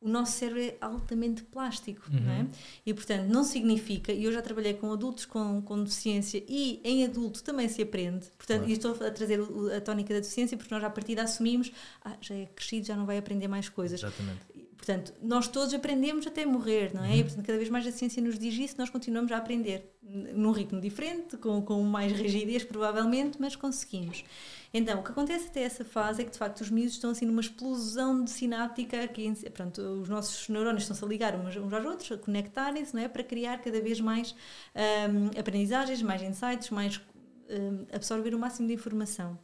o 0.00 0.08
nosso 0.08 0.32
cérebro 0.32 0.62
é 0.62 0.76
altamente 0.80 1.42
plástico, 1.42 2.08
uhum. 2.10 2.20
não 2.20 2.32
é? 2.32 2.46
E, 2.86 2.94
portanto, 2.94 3.28
não 3.28 3.42
significa, 3.42 4.12
e 4.12 4.24
eu 4.24 4.32
já 4.32 4.40
trabalhei 4.40 4.74
com 4.74 4.92
adultos 4.92 5.24
com, 5.24 5.60
com 5.62 5.82
deficiência 5.82 6.42
e 6.48 6.80
em 6.84 7.04
adulto 7.04 7.42
também 7.42 7.68
se 7.68 7.82
aprende, 7.82 8.26
portanto, 8.36 8.58
claro. 8.58 8.70
e 8.70 8.72
estou 8.72 8.92
a 8.92 9.10
trazer 9.10 9.40
a 9.76 9.80
tónica 9.80 10.14
da 10.14 10.20
deficiência 10.20 10.56
porque 10.56 10.72
nós 10.72 10.84
à 10.84 10.90
partida 10.90 11.22
assumimos, 11.22 11.72
ah, 12.04 12.16
já 12.20 12.34
é 12.34 12.46
crescido, 12.46 12.86
já 12.86 12.96
não 12.96 13.06
vai 13.06 13.18
aprender 13.18 13.48
mais 13.48 13.68
coisas. 13.68 14.00
Exatamente. 14.00 14.68
Portanto, 14.76 15.12
nós 15.20 15.48
todos 15.48 15.74
aprendemos 15.74 16.24
até 16.26 16.46
morrer, 16.46 16.94
não 16.94 17.04
é? 17.04 17.08
Uhum. 17.08 17.16
E, 17.16 17.24
portanto, 17.24 17.44
cada 17.44 17.58
vez 17.58 17.68
mais 17.68 17.86
a 17.86 17.90
ciência 17.90 18.22
nos 18.22 18.38
diz 18.38 18.54
isso, 18.54 18.76
nós 18.78 18.88
continuamos 18.88 19.32
a 19.32 19.36
aprender 19.36 19.92
num 20.00 20.52
ritmo 20.52 20.80
diferente, 20.80 21.36
com, 21.36 21.60
com 21.60 21.82
mais 21.82 22.12
rigidez 22.12 22.64
provavelmente, 22.64 23.36
mas 23.40 23.56
conseguimos. 23.56 24.24
Então, 24.72 25.00
o 25.00 25.02
que 25.02 25.10
acontece 25.10 25.48
até 25.48 25.62
essa 25.62 25.84
fase 25.84 26.22
é 26.22 26.24
que, 26.24 26.30
de 26.30 26.38
facto, 26.38 26.60
os 26.60 26.70
miúdos 26.70 26.94
estão 26.94 27.10
assim 27.10 27.24
numa 27.24 27.40
explosão 27.40 28.22
de 28.22 28.30
sináptica, 28.30 29.06
que, 29.08 29.32
pronto, 29.50 29.80
os 29.80 30.08
nossos 30.08 30.48
neurónios 30.48 30.82
estão-se 30.82 31.04
a 31.04 31.08
ligar 31.08 31.34
uns, 31.34 31.56
aos 31.56 31.84
outros, 31.84 32.12
a 32.12 32.18
conectarem-se, 32.18 32.94
não 32.94 33.02
é? 33.02 33.08
Para 33.08 33.24
criar 33.24 33.58
cada 33.58 33.80
vez 33.80 34.00
mais 34.00 34.34
um, 34.74 35.38
aprendizagens, 35.38 36.02
mais 36.02 36.22
insights, 36.22 36.70
mais 36.70 37.00
um, 37.48 37.86
absorver 37.92 38.34
o 38.34 38.38
máximo 38.38 38.68
de 38.68 38.74
informação. 38.74 39.38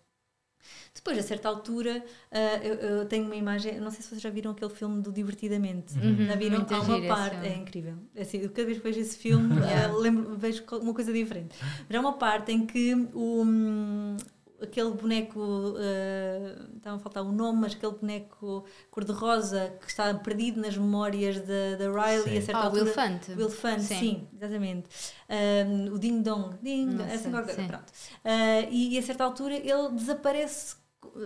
Depois, 0.94 1.18
a 1.18 1.22
certa 1.22 1.48
altura, 1.48 2.02
uh, 2.32 2.64
eu, 2.64 2.74
eu, 2.74 3.06
tenho 3.06 3.26
uma 3.26 3.36
imagem, 3.36 3.78
não 3.80 3.90
sei 3.90 4.00
se 4.00 4.08
vocês 4.08 4.20
já 4.22 4.30
viram 4.30 4.52
aquele 4.52 4.70
filme 4.70 5.02
do 5.02 5.12
Divertidamente. 5.12 5.94
Uhum. 5.98 6.26
Já 6.26 6.36
viram? 6.36 6.66
Há 6.70 6.80
uma 6.80 7.06
parte, 7.06 7.46
é 7.46 7.54
incrível. 7.54 7.94
Assim, 8.18 8.40
cada 8.48 8.64
vez 8.64 8.78
que 8.78 8.84
vejo 8.84 9.00
esse 9.00 9.18
filme, 9.18 9.54
uh, 9.54 9.96
lembro, 9.98 10.36
vejo 10.36 10.64
uma 10.80 10.94
coisa 10.94 11.12
diferente. 11.12 11.56
Mas 11.88 11.98
há 11.98 12.00
uma 12.00 12.14
parte 12.14 12.52
em 12.52 12.64
que 12.64 12.94
o, 13.12 13.42
um, 13.42 14.16
aquele 14.64 14.90
boneco, 14.90 15.40
uh, 15.40 16.76
estava 16.76 16.96
a 16.96 16.98
faltar 16.98 17.22
o 17.22 17.32
nome, 17.32 17.60
mas 17.60 17.74
aquele 17.74 17.92
boneco 17.92 18.64
cor-de-rosa 18.90 19.76
que 19.80 19.88
está 19.88 20.12
perdido 20.14 20.60
nas 20.60 20.76
memórias 20.76 21.40
da, 21.40 21.76
da 21.78 21.90
Riley 21.90 22.22
sim. 22.22 22.38
a 22.38 22.42
certa 22.42 22.58
ah, 22.58 22.64
altura. 22.64 22.82
O 22.82 22.86
Elefante. 22.86 23.30
O 23.32 23.40
Elefante, 23.40 23.82
sim, 23.82 23.98
sim 23.98 24.28
exatamente. 24.36 24.88
Um, 25.28 25.94
o 25.94 25.98
Ding 25.98 26.22
Dong, 26.22 26.56
Ding, 26.60 26.86
Nossa, 26.86 27.14
assim, 27.14 27.30
pronto. 27.66 27.90
Uh, 28.24 28.68
e, 28.70 28.94
e 28.94 28.98
a 28.98 29.02
certa 29.02 29.24
altura 29.24 29.54
ele 29.54 29.90
desaparece 29.92 30.76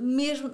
mesmo 0.01 0.51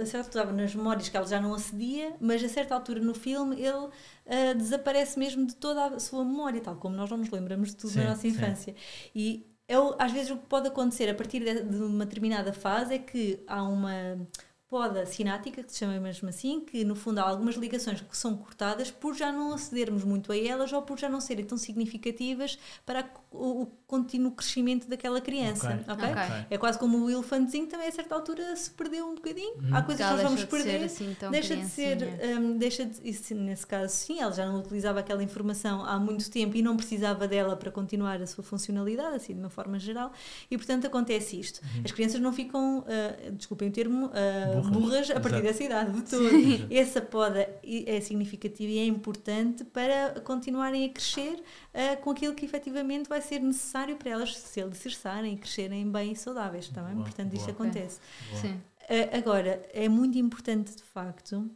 a 0.00 0.06
certa 0.06 0.40
altura 0.40 0.62
nas 0.62 0.74
memórias 0.74 1.08
que 1.08 1.16
ela 1.16 1.26
já 1.26 1.40
não 1.40 1.54
acedia, 1.54 2.14
mas 2.20 2.42
a 2.42 2.48
certa 2.48 2.74
altura 2.74 3.00
no 3.00 3.14
filme 3.14 3.56
ele 3.60 3.72
uh, 3.76 4.54
desaparece 4.56 5.18
mesmo 5.18 5.46
de 5.46 5.56
toda 5.56 5.86
a 5.86 6.00
sua 6.00 6.24
memória, 6.24 6.60
tal 6.60 6.76
como 6.76 6.96
nós 6.96 7.10
não 7.10 7.18
nos 7.18 7.30
lembramos 7.30 7.70
de 7.70 7.76
tudo 7.76 7.92
sim, 7.92 8.00
na 8.00 8.10
nossa 8.10 8.26
infância. 8.26 8.74
Sim. 8.74 9.10
E 9.14 9.57
é, 9.68 9.74
às 9.98 10.12
vezes 10.12 10.30
o 10.30 10.36
que 10.38 10.46
pode 10.46 10.68
acontecer 10.68 11.08
a 11.10 11.14
partir 11.14 11.40
de, 11.40 11.62
de 11.62 11.76
uma 11.76 12.06
determinada 12.06 12.52
fase 12.52 12.94
é 12.94 12.98
que 12.98 13.38
há 13.46 13.62
uma 13.62 14.26
poda 14.68 15.06
sinática, 15.06 15.62
que 15.62 15.72
se 15.72 15.78
chama 15.78 15.98
mesmo 15.98 16.28
assim, 16.28 16.60
que 16.60 16.84
no 16.84 16.94
fundo 16.94 17.18
há 17.18 17.22
algumas 17.22 17.54
ligações 17.54 18.00
que 18.02 18.16
são 18.16 18.36
cortadas 18.36 18.90
por 18.90 19.14
já 19.14 19.32
não 19.32 19.54
acedermos 19.54 20.04
muito 20.04 20.30
a 20.30 20.36
elas 20.36 20.72
ou 20.72 20.82
por 20.82 20.98
já 20.98 21.08
não 21.08 21.20
serem 21.20 21.44
tão 21.44 21.56
significativas 21.56 22.58
para 22.84 23.02
o, 23.30 23.62
o 23.62 23.66
contínuo 23.86 24.32
crescimento 24.32 24.88
daquela 24.88 25.20
criança. 25.20 25.80
Okay. 25.82 25.94
Okay? 25.94 26.10
Okay. 26.10 26.46
É 26.50 26.58
quase 26.58 26.78
como 26.78 26.98
o 26.98 27.10
elefantezinho 27.10 27.66
também 27.66 27.88
a 27.88 27.92
certa 27.92 28.14
altura 28.14 28.54
se 28.56 28.70
perdeu 28.70 29.06
um 29.06 29.14
bocadinho. 29.14 29.56
Hum. 29.58 29.70
Há 29.72 29.82
coisas 29.82 30.06
que 30.06 30.12
nós 30.12 30.22
vamos 30.22 30.44
perder. 30.44 30.84
Assim, 30.84 31.16
deixa 31.30 31.56
de 31.56 31.66
ser, 31.66 31.98
um, 32.38 32.56
deixa 32.56 32.84
de, 32.84 33.08
isso, 33.08 33.34
nesse 33.34 33.66
caso 33.66 33.94
sim, 33.94 34.20
ela 34.20 34.32
já 34.32 34.46
não 34.46 34.60
utilizava 34.60 35.00
aquela 35.00 35.22
informação 35.22 35.84
há 35.84 35.98
muito 35.98 36.30
tempo 36.30 36.56
e 36.56 36.62
não 36.62 36.76
precisava 36.76 37.26
dela 37.26 37.56
para 37.56 37.70
continuar 37.70 38.20
a 38.20 38.26
sua 38.26 38.44
funcionalidade, 38.44 39.16
assim 39.16 39.34
de 39.34 39.40
uma 39.40 39.50
forma 39.50 39.78
geral, 39.78 40.12
e 40.50 40.56
portanto 40.56 40.86
acontece 40.86 41.38
isto. 41.38 41.60
Uhum. 41.62 41.82
As 41.84 41.92
crianças 41.92 42.20
não 42.20 42.32
ficam, 42.32 42.80
uh, 42.80 43.32
desculpem 43.32 43.68
o 43.68 43.72
termo, 43.72 44.06
uh, 44.06 44.60
burras, 44.62 44.70
burras 44.70 45.10
a 45.10 45.20
partir 45.20 45.38
Exato. 45.38 45.42
dessa 45.42 45.64
idade 45.64 45.92
de 45.92 46.02
todo. 46.02 46.28
Essa 46.70 47.00
poda 47.00 47.48
é 47.62 48.00
significativa 48.00 48.70
e 48.70 48.78
é 48.78 48.84
importante 48.84 49.64
para 49.64 50.20
continuarem 50.20 50.84
a 50.84 50.88
crescer 50.88 51.42
uh, 51.78 51.96
com 52.02 52.10
aquilo 52.10 52.34
que 52.34 52.44
efetivamente 52.44 53.08
vai 53.08 53.22
ser 53.22 53.40
necessário 53.40 53.96
para 53.96 54.10
elas 54.10 54.36
se 54.36 54.60
alicerçarem 54.60 55.34
e 55.34 55.38
crescerem 55.38 55.90
bem 55.90 56.12
e 56.12 56.16
saudáveis 56.16 56.68
também. 56.68 56.94
Boa, 56.94 57.04
Portanto, 57.04 57.30
boa. 57.30 57.38
isto 57.38 57.50
acontece. 57.50 58.00
Uh, 58.42 59.16
agora, 59.16 59.64
é 59.72 59.88
muito 59.88 60.18
importante 60.18 60.74
de 60.74 60.82
facto 60.82 61.48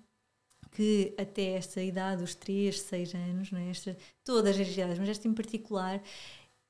que 0.70 1.14
até 1.18 1.52
esta 1.52 1.82
idade, 1.82 2.22
os 2.22 2.34
3, 2.34 2.80
6 2.80 3.14
anos, 3.14 3.50
não 3.50 3.58
é? 3.58 3.70
Esta, 3.70 3.96
todas 4.24 4.58
as 4.58 4.68
idades, 4.68 4.98
mas 4.98 5.08
esta 5.08 5.28
em 5.28 5.34
particular, 5.34 6.02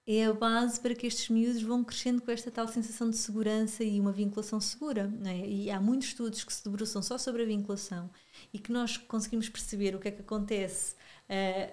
é 0.07 0.25
a 0.25 0.33
base 0.33 0.81
para 0.81 0.95
que 0.95 1.07
estes 1.07 1.29
miúdos 1.29 1.63
vão 1.63 1.85
crescendo 1.85 2.21
com 2.21 2.31
esta 2.31 2.51
tal 2.51 2.67
sensação 2.67 3.09
de 3.09 3.17
segurança 3.17 3.85
e 3.85 4.01
uma 4.01 4.11
vinculação 4.11 4.61
segura. 4.61 5.13
É? 5.25 5.47
E 5.47 5.71
há 5.71 5.81
muitos 5.81 6.09
estudos 6.09 6.43
que 6.43 6.53
se 6.53 6.65
debruçam 6.65 7.01
só 7.01 7.17
sobre 7.17 7.43
a 7.43 7.47
vinculação 7.47 8.11
e 8.53 8.59
que 8.59 8.73
nós 8.73 8.97
conseguimos 8.97 9.49
perceber 9.49 9.95
o 9.95 10.01
que 10.01 10.09
é 10.09 10.11
que 10.11 10.21
acontece 10.21 10.95
uh, 10.95 10.97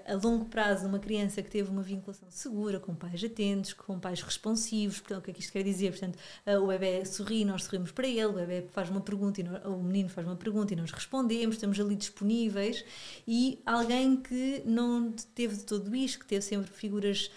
a 0.06 0.16
longo 0.16 0.46
prazo 0.46 0.86
numa 0.86 1.00
criança 1.00 1.42
que 1.42 1.50
teve 1.50 1.70
uma 1.70 1.82
vinculação 1.82 2.30
segura, 2.32 2.80
com 2.80 2.96
pais 2.96 3.24
atentos, 3.24 3.74
com 3.74 4.00
pais 4.00 4.22
responsivos. 4.22 5.00
Portanto, 5.00 5.20
o 5.20 5.22
que 5.24 5.32
é 5.32 5.34
que 5.34 5.42
isto 5.42 5.52
quer 5.52 5.64
dizer? 5.64 5.92
Portanto, 5.92 6.18
uh, 6.48 6.64
o 6.64 6.68
bebê 6.68 7.06
sorri, 7.06 7.44
nós 7.44 7.64
sorrimos 7.64 7.92
para 7.92 8.08
ele, 8.08 8.26
o 8.26 8.34
bebê 8.34 8.66
faz 8.72 8.90
uma 8.90 9.02
pergunta, 9.02 9.42
e 9.42 9.44
nós, 9.44 9.66
o 9.66 9.78
menino 9.78 10.10
faz 10.10 10.26
uma 10.26 10.36
pergunta 10.36 10.74
e 10.74 10.76
nós 10.76 10.92
respondemos, 10.92 11.56
estamos 11.56 11.80
ali 11.80 11.96
disponíveis. 11.96 12.86
E 13.28 13.62
alguém 13.66 14.16
que 14.16 14.64
não 14.66 15.12
teve 15.36 15.56
de 15.58 15.64
tudo 15.64 15.94
isto, 15.96 16.20
que 16.20 16.26
teve 16.26 16.42
sempre 16.42 16.72
figuras 16.72 17.30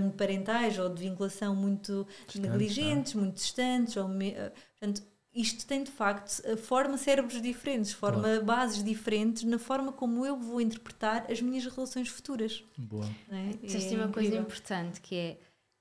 um, 0.00 0.10
parentais 0.10 0.78
ou 0.78 0.88
de 0.88 1.02
vinculação 1.02 1.54
muito 1.54 2.06
distantes, 2.26 2.40
negligentes, 2.40 3.14
não? 3.14 3.22
muito 3.22 3.36
distantes, 3.36 3.96
ou, 3.96 4.06
uh, 4.06 4.52
portanto, 4.78 5.13
isto 5.34 5.66
tem 5.66 5.82
de 5.82 5.90
facto 5.90 6.42
forma 6.58 6.96
cérebros 6.96 7.42
diferentes, 7.42 7.92
forma 7.92 8.22
claro. 8.22 8.44
bases 8.44 8.84
diferentes 8.84 9.42
na 9.44 9.58
forma 9.58 9.92
como 9.92 10.24
eu 10.24 10.36
vou 10.36 10.60
interpretar 10.60 11.26
as 11.30 11.40
minhas 11.40 11.66
relações 11.66 12.08
futuras. 12.08 12.62
Boa. 12.78 13.06
É? 13.30 13.94
é 13.94 13.96
uma 13.96 14.08
coisa 14.08 14.36
importante 14.36 15.00
que 15.00 15.14
é 15.14 15.38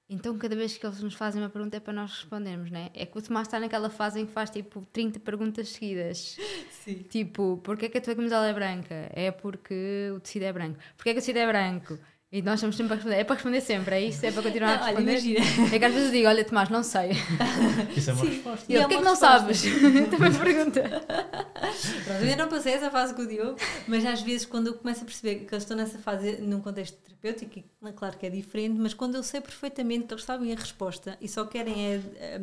então 0.09 0.37
cada 0.37 0.55
vez 0.55 0.77
que 0.77 0.85
eles 0.85 1.01
nos 1.01 1.13
fazem 1.13 1.41
uma 1.41 1.49
pergunta 1.49 1.77
é 1.77 1.79
para 1.79 1.93
nós 1.93 2.11
respondermos, 2.11 2.69
não 2.69 2.79
é? 2.79 2.91
É 2.93 3.05
que 3.05 3.17
o 3.17 3.21
Tomás 3.21 3.47
está 3.47 3.59
naquela 3.59 3.89
fase 3.89 4.19
em 4.19 4.25
que 4.25 4.31
faz 4.31 4.49
tipo 4.49 4.85
30 4.91 5.19
perguntas 5.19 5.69
seguidas. 5.69 6.37
Sim. 6.83 6.95
Tipo, 7.09 7.59
porquê 7.63 7.85
é 7.85 7.89
que 7.89 7.97
a 7.97 8.01
tua 8.01 8.15
camisola 8.15 8.47
é 8.47 8.53
branca? 8.53 9.09
É 9.13 9.31
porque 9.31 10.11
o 10.15 10.19
tecido 10.19 10.43
é 10.43 10.53
branco. 10.53 10.77
Porquê 10.95 11.11
é 11.11 11.13
que 11.13 11.19
o 11.19 11.21
tecido 11.21 11.39
é 11.39 11.47
branco? 11.47 11.97
E 12.33 12.41
nós 12.41 12.55
estamos 12.55 12.75
sempre 12.75 12.93
a 12.93 12.95
responder. 12.95 13.17
É 13.17 13.23
para 13.23 13.35
responder 13.35 13.61
sempre, 13.61 13.95
é 13.95 14.01
isso? 14.01 14.25
É 14.25 14.31
para 14.31 14.41
continuar 14.41 14.65
não, 14.65 14.73
a 14.73 14.85
responder? 14.87 15.01
Olha, 15.01 15.11
imagina. 15.11 15.39
É 15.71 15.77
que 15.77 15.85
às 15.85 15.93
vezes 15.93 16.07
eu 16.07 16.13
digo, 16.13 16.27
olha 16.27 16.43
Tomás, 16.43 16.67
não 16.67 16.81
sei. 16.81 17.11
Isso 17.95 18.09
é 18.09 18.13
uma 18.13 18.25
Sim. 18.25 18.29
resposta. 18.31 18.65
E, 18.67 18.73
e 18.73 18.75
é 18.75 18.79
porquê 18.79 18.95
é 18.95 18.97
que 18.97 19.03
não 19.03 19.15
sabes? 19.15 19.61
Também 20.09 20.33
pergunta. 20.33 20.81
Pronto, 20.81 22.23
ainda 22.23 22.35
não 22.35 22.49
passei 22.49 22.73
essa 22.73 22.89
fase 22.89 23.13
com 23.13 23.21
o 23.21 23.27
Diogo, 23.27 23.55
mas 23.87 24.03
às 24.03 24.23
vezes 24.23 24.47
quando 24.47 24.65
eu 24.65 24.73
começo 24.73 25.03
a 25.03 25.05
perceber 25.05 25.45
que 25.45 25.53
eles 25.53 25.63
estão 25.63 25.77
nessa 25.77 25.99
fase 25.99 26.37
num 26.41 26.59
contexto 26.59 26.97
terapêutico, 27.03 27.59
e 27.59 27.93
claro 27.93 28.17
que 28.17 28.25
é 28.25 28.31
diferente, 28.31 28.79
mas 28.79 28.95
quando 28.95 29.13
eu 29.13 29.21
sei 29.21 29.39
perfeitamente 29.39 30.05
que 30.07 30.13
eles 30.15 30.23
sabem 30.23 30.51
a 30.53 30.55
resposta 30.55 31.15
e 31.21 31.29
só 31.29 31.45
querem 31.45 31.85
é, 31.85 32.01
é 32.17 32.41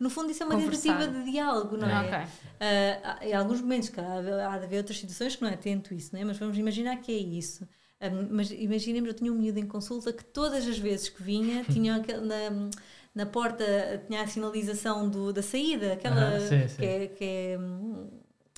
no 0.00 0.10
fundo 0.10 0.32
isso 0.32 0.42
é 0.42 0.46
uma 0.46 0.56
tentativa 0.56 1.06
de 1.06 1.30
diálogo, 1.30 1.76
não 1.76 1.88
é? 1.88 2.00
Okay. 2.00 2.18
Uh, 2.18 3.28
em 3.28 3.34
alguns 3.34 3.60
momentos, 3.60 3.92
há, 3.96 4.54
há 4.54 4.58
de 4.58 4.64
haver 4.64 4.78
outras 4.78 4.98
situações 4.98 5.36
que 5.36 5.42
não 5.42 5.50
é 5.50 5.54
atento 5.54 5.94
isso, 5.94 6.10
não 6.14 6.20
é? 6.20 6.24
mas 6.24 6.36
vamos 6.36 6.58
imaginar 6.58 6.96
que 6.96 7.12
é 7.12 7.18
isso. 7.18 7.68
Um, 8.00 8.28
mas 8.30 8.50
imaginemos, 8.50 9.08
eu 9.08 9.14
tinha 9.14 9.30
um 9.30 9.36
miúdo 9.36 9.58
em 9.58 9.66
consulta 9.66 10.12
que 10.12 10.24
todas 10.24 10.66
as 10.66 10.78
vezes 10.78 11.10
que 11.10 11.22
vinha, 11.22 11.64
tinha 11.70 11.96
aquele, 11.96 12.22
na, 12.22 12.70
na 13.14 13.26
porta, 13.26 14.02
tinha 14.06 14.22
a 14.22 14.26
sinalização 14.26 15.08
do, 15.08 15.32
da 15.32 15.42
saída, 15.42 15.92
aquela 15.92 16.36
ah, 16.36 16.40
sim, 16.40 16.66
sim. 16.66 16.76
Que, 16.76 16.84
é, 16.86 17.06
que, 17.08 17.24
é, 17.24 17.58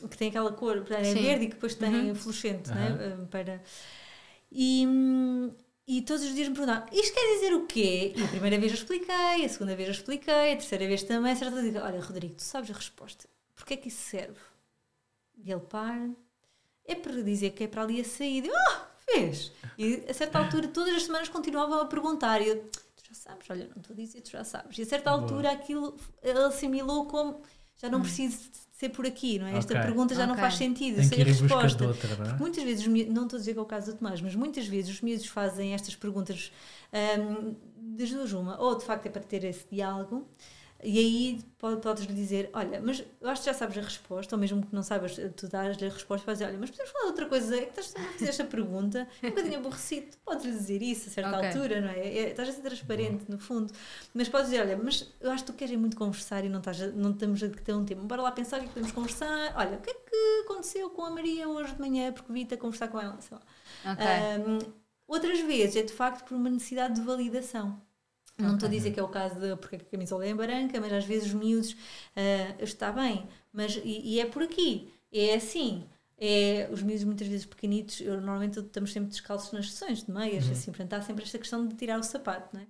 que 0.08 0.16
tem 0.16 0.28
aquela 0.28 0.52
cor, 0.52 0.86
é 0.90 1.04
sim. 1.04 1.22
verde 1.22 1.44
e 1.44 1.48
que 1.48 1.54
depois 1.54 1.74
tem 1.74 2.10
uhum. 2.10 2.14
fluorescente, 2.14 2.70
uhum. 2.70 2.76
né? 2.76 3.26
para... 3.30 3.60
E, 4.50 4.86
e 5.88 6.02
todos 6.02 6.22
os 6.22 6.34
dias 6.34 6.48
me 6.48 6.54
perguntavam, 6.54 6.86
isto 6.92 7.12
quer 7.12 7.34
dizer 7.34 7.54
o 7.54 7.66
quê? 7.66 8.12
E 8.14 8.22
a 8.22 8.28
primeira 8.28 8.58
vez 8.58 8.70
eu 8.70 8.78
expliquei, 8.78 9.44
a 9.44 9.48
segunda 9.48 9.74
vez 9.74 9.88
eu 9.88 9.94
expliquei, 9.94 10.52
a 10.52 10.56
terceira 10.56 10.86
vez 10.86 11.02
também, 11.02 11.32
a 11.32 11.36
certa 11.36 11.60
vez 11.60 11.74
olha 11.74 12.00
Rodrigo, 12.00 12.34
tu 12.34 12.42
sabes 12.42 12.70
a 12.70 12.74
resposta, 12.74 13.28
porquê 13.56 13.74
é 13.74 13.76
que 13.76 13.88
isso 13.88 14.02
serve? 14.02 14.38
E 15.44 15.50
ele 15.50 15.60
para, 15.62 16.10
é 16.84 16.94
para 16.94 17.22
dizer 17.22 17.50
que 17.50 17.64
é 17.64 17.66
para 17.66 17.82
ali 17.82 18.00
a 18.00 18.04
saída. 18.04 18.46
Eu, 18.46 18.54
ah, 18.54 18.91
fez! 19.10 19.52
E 19.78 20.04
a 20.08 20.14
certa 20.14 20.38
altura, 20.38 20.68
todas 20.68 20.94
as 20.94 21.04
semanas 21.04 21.28
continuavam 21.28 21.80
a 21.80 21.86
perguntar, 21.86 22.40
e 22.42 22.48
eu, 22.48 22.56
tu 22.64 23.02
já 23.08 23.14
sabes, 23.14 23.48
olha, 23.50 23.68
não 23.74 23.80
estou 23.80 23.94
a 23.94 23.96
dizer, 23.96 24.20
tu 24.20 24.30
já 24.30 24.44
sabes. 24.44 24.78
E 24.78 24.82
a 24.82 24.86
certa 24.86 25.10
altura 25.10 25.50
aquilo, 25.50 25.96
ele 26.22 26.38
assimilou 26.40 27.06
como, 27.06 27.40
já 27.76 27.88
não 27.88 28.00
preciso 28.02 28.38
ser 28.72 28.90
por 28.90 29.06
aqui, 29.06 29.38
não 29.38 29.46
é? 29.46 29.56
Esta 29.56 29.74
Ok. 29.74 29.86
pergunta 29.86 30.14
já 30.14 30.26
não 30.26 30.32
Ok. 30.34 30.42
faz 30.42 30.54
sentido, 30.56 30.96
Tem 30.96 31.04
sei 31.04 31.22
a 31.22 31.24
resposta. 31.24 31.86
outra, 31.86 32.16
não 32.16 32.26
é? 32.26 32.36
Muitas 32.38 32.62
vezes, 32.64 32.82
os 32.82 32.88
miúdos- 32.88 33.14
não 33.14 33.24
estou 33.24 33.36
a 33.36 33.40
dizer 33.40 33.52
que 33.54 33.58
é 33.58 33.62
o 33.62 33.66
caso 33.66 33.92
do 33.92 33.98
Tomás, 33.98 34.20
mas 34.20 34.34
muitas 34.34 34.66
vezes 34.66 34.90
os 34.94 35.00
miúdos 35.00 35.26
fazem 35.26 35.72
estas 35.74 35.94
perguntas 35.94 36.52
hum, 36.92 37.54
das 37.76 38.10
duas 38.10 38.32
uma, 38.32 38.60
ou 38.60 38.76
de 38.76 38.84
facto 38.84 39.06
é 39.06 39.10
para 39.10 39.22
ter 39.22 39.44
esse 39.44 39.66
diálogo, 39.70 40.26
e 40.82 40.98
aí 40.98 41.40
po- 41.58 41.76
podes-lhe 41.76 42.12
dizer, 42.12 42.50
olha, 42.52 42.80
mas 42.80 43.04
eu 43.20 43.28
acho 43.30 43.42
que 43.42 43.46
já 43.46 43.54
sabes 43.54 43.78
a 43.78 43.80
resposta, 43.82 44.34
ou 44.34 44.40
mesmo 44.40 44.66
que 44.66 44.74
não 44.74 44.82
saibas, 44.82 45.16
tu 45.36 45.48
dás-lhe 45.48 45.86
a 45.86 45.90
resposta, 45.90 46.26
vais 46.26 46.38
dizer, 46.38 46.50
olha, 46.50 46.58
mas 46.58 46.70
podemos 46.70 46.90
falar 46.92 47.04
de 47.04 47.10
outra 47.10 47.26
coisa, 47.26 47.56
é 47.56 47.60
que 47.66 47.80
estás 47.80 47.94
a 47.96 48.12
fazer 48.12 48.28
esta 48.28 48.44
pergunta, 48.44 49.08
um 49.22 49.28
bocadinho 49.30 49.58
aborrecido, 49.58 50.06
tu 50.10 50.18
podes-lhe 50.24 50.52
dizer 50.52 50.82
isso 50.82 51.08
a 51.08 51.12
certa 51.12 51.36
Ok. 51.38 51.48
altura, 51.48 51.80
não 51.80 51.88
é? 51.88 51.98
É- 52.00 52.30
Estás 52.30 52.48
a 52.48 52.52
ser 52.52 52.62
transparente, 52.62 53.24
no 53.30 53.38
fundo, 53.38 53.72
mas 54.12 54.28
podes 54.28 54.50
dizer, 54.50 54.60
olha, 54.62 54.76
mas 54.76 55.08
eu 55.20 55.30
acho 55.30 55.44
que 55.44 55.52
tu 55.52 55.56
queres 55.56 55.76
muito 55.76 55.96
conversar 55.96 56.44
e 56.44 56.48
não, 56.48 56.58
estás 56.58 56.82
a- 56.82 56.88
não 56.88 57.10
estamos 57.12 57.42
a 57.42 57.48
ter 57.48 57.72
um 57.74 57.84
tempo, 57.84 58.02
bora 58.02 58.22
lá 58.22 58.32
pensar 58.32 58.56
o 58.56 58.60
que 58.60 58.64
é 58.64 58.68
que 58.68 58.74
podemos 58.74 58.92
conversar, 58.92 59.54
olha, 59.56 59.76
o 59.78 59.80
que 59.80 59.90
é 59.90 59.94
que 59.94 60.42
aconteceu 60.44 60.90
com 60.90 61.04
a 61.04 61.10
Maria 61.10 61.48
hoje 61.48 61.74
de 61.74 61.80
manhã, 61.80 62.12
porque 62.12 62.32
vi-te 62.32 62.54
a 62.54 62.56
conversar 62.58 62.88
com 62.88 63.00
ela, 63.00 63.20
sei 63.20 63.36
lá. 63.36 63.42
Ok. 63.92 64.04
Um, 64.48 64.72
outras 65.06 65.40
vezes 65.40 65.76
é 65.76 65.82
de 65.82 65.92
facto 65.92 66.24
por 66.26 66.34
uma 66.34 66.50
necessidade 66.50 66.94
de 66.94 67.00
validação. 67.02 67.80
Não 68.38 68.54
estou 68.54 68.66
a 68.66 68.70
dizer 68.70 68.92
que 68.92 68.98
é 68.98 69.02
o 69.02 69.08
caso 69.08 69.38
de 69.38 69.54
porque 69.56 69.76
a 69.76 69.78
camisola 69.78 70.26
é 70.26 70.34
branca, 70.34 70.80
mas 70.80 70.92
às 70.92 71.04
vezes 71.04 71.28
os 71.28 71.34
miúdos 71.34 71.76
ah, 72.16 72.54
está 72.60 72.90
bem, 72.90 73.26
mas 73.52 73.76
e, 73.84 74.14
e 74.14 74.20
é 74.20 74.26
por 74.26 74.42
aqui, 74.42 74.92
é 75.12 75.34
assim. 75.34 75.84
É, 76.24 76.68
os 76.70 76.80
miúdos 76.82 77.02
muitas 77.02 77.26
vezes 77.26 77.44
pequenitos, 77.44 78.00
eu, 78.00 78.14
normalmente 78.14 78.60
estamos 78.60 78.92
sempre 78.92 79.10
descalços 79.10 79.50
nas 79.52 79.72
sessões 79.72 80.04
de 80.04 80.12
meias, 80.12 80.48
assim, 80.48 80.70
portanto 80.70 80.92
há 80.92 81.02
sempre 81.02 81.24
esta 81.24 81.36
questão 81.36 81.66
de 81.66 81.74
tirar 81.74 81.98
o 81.98 82.02
sapato, 82.02 82.50
não 82.54 82.62
é? 82.62 82.66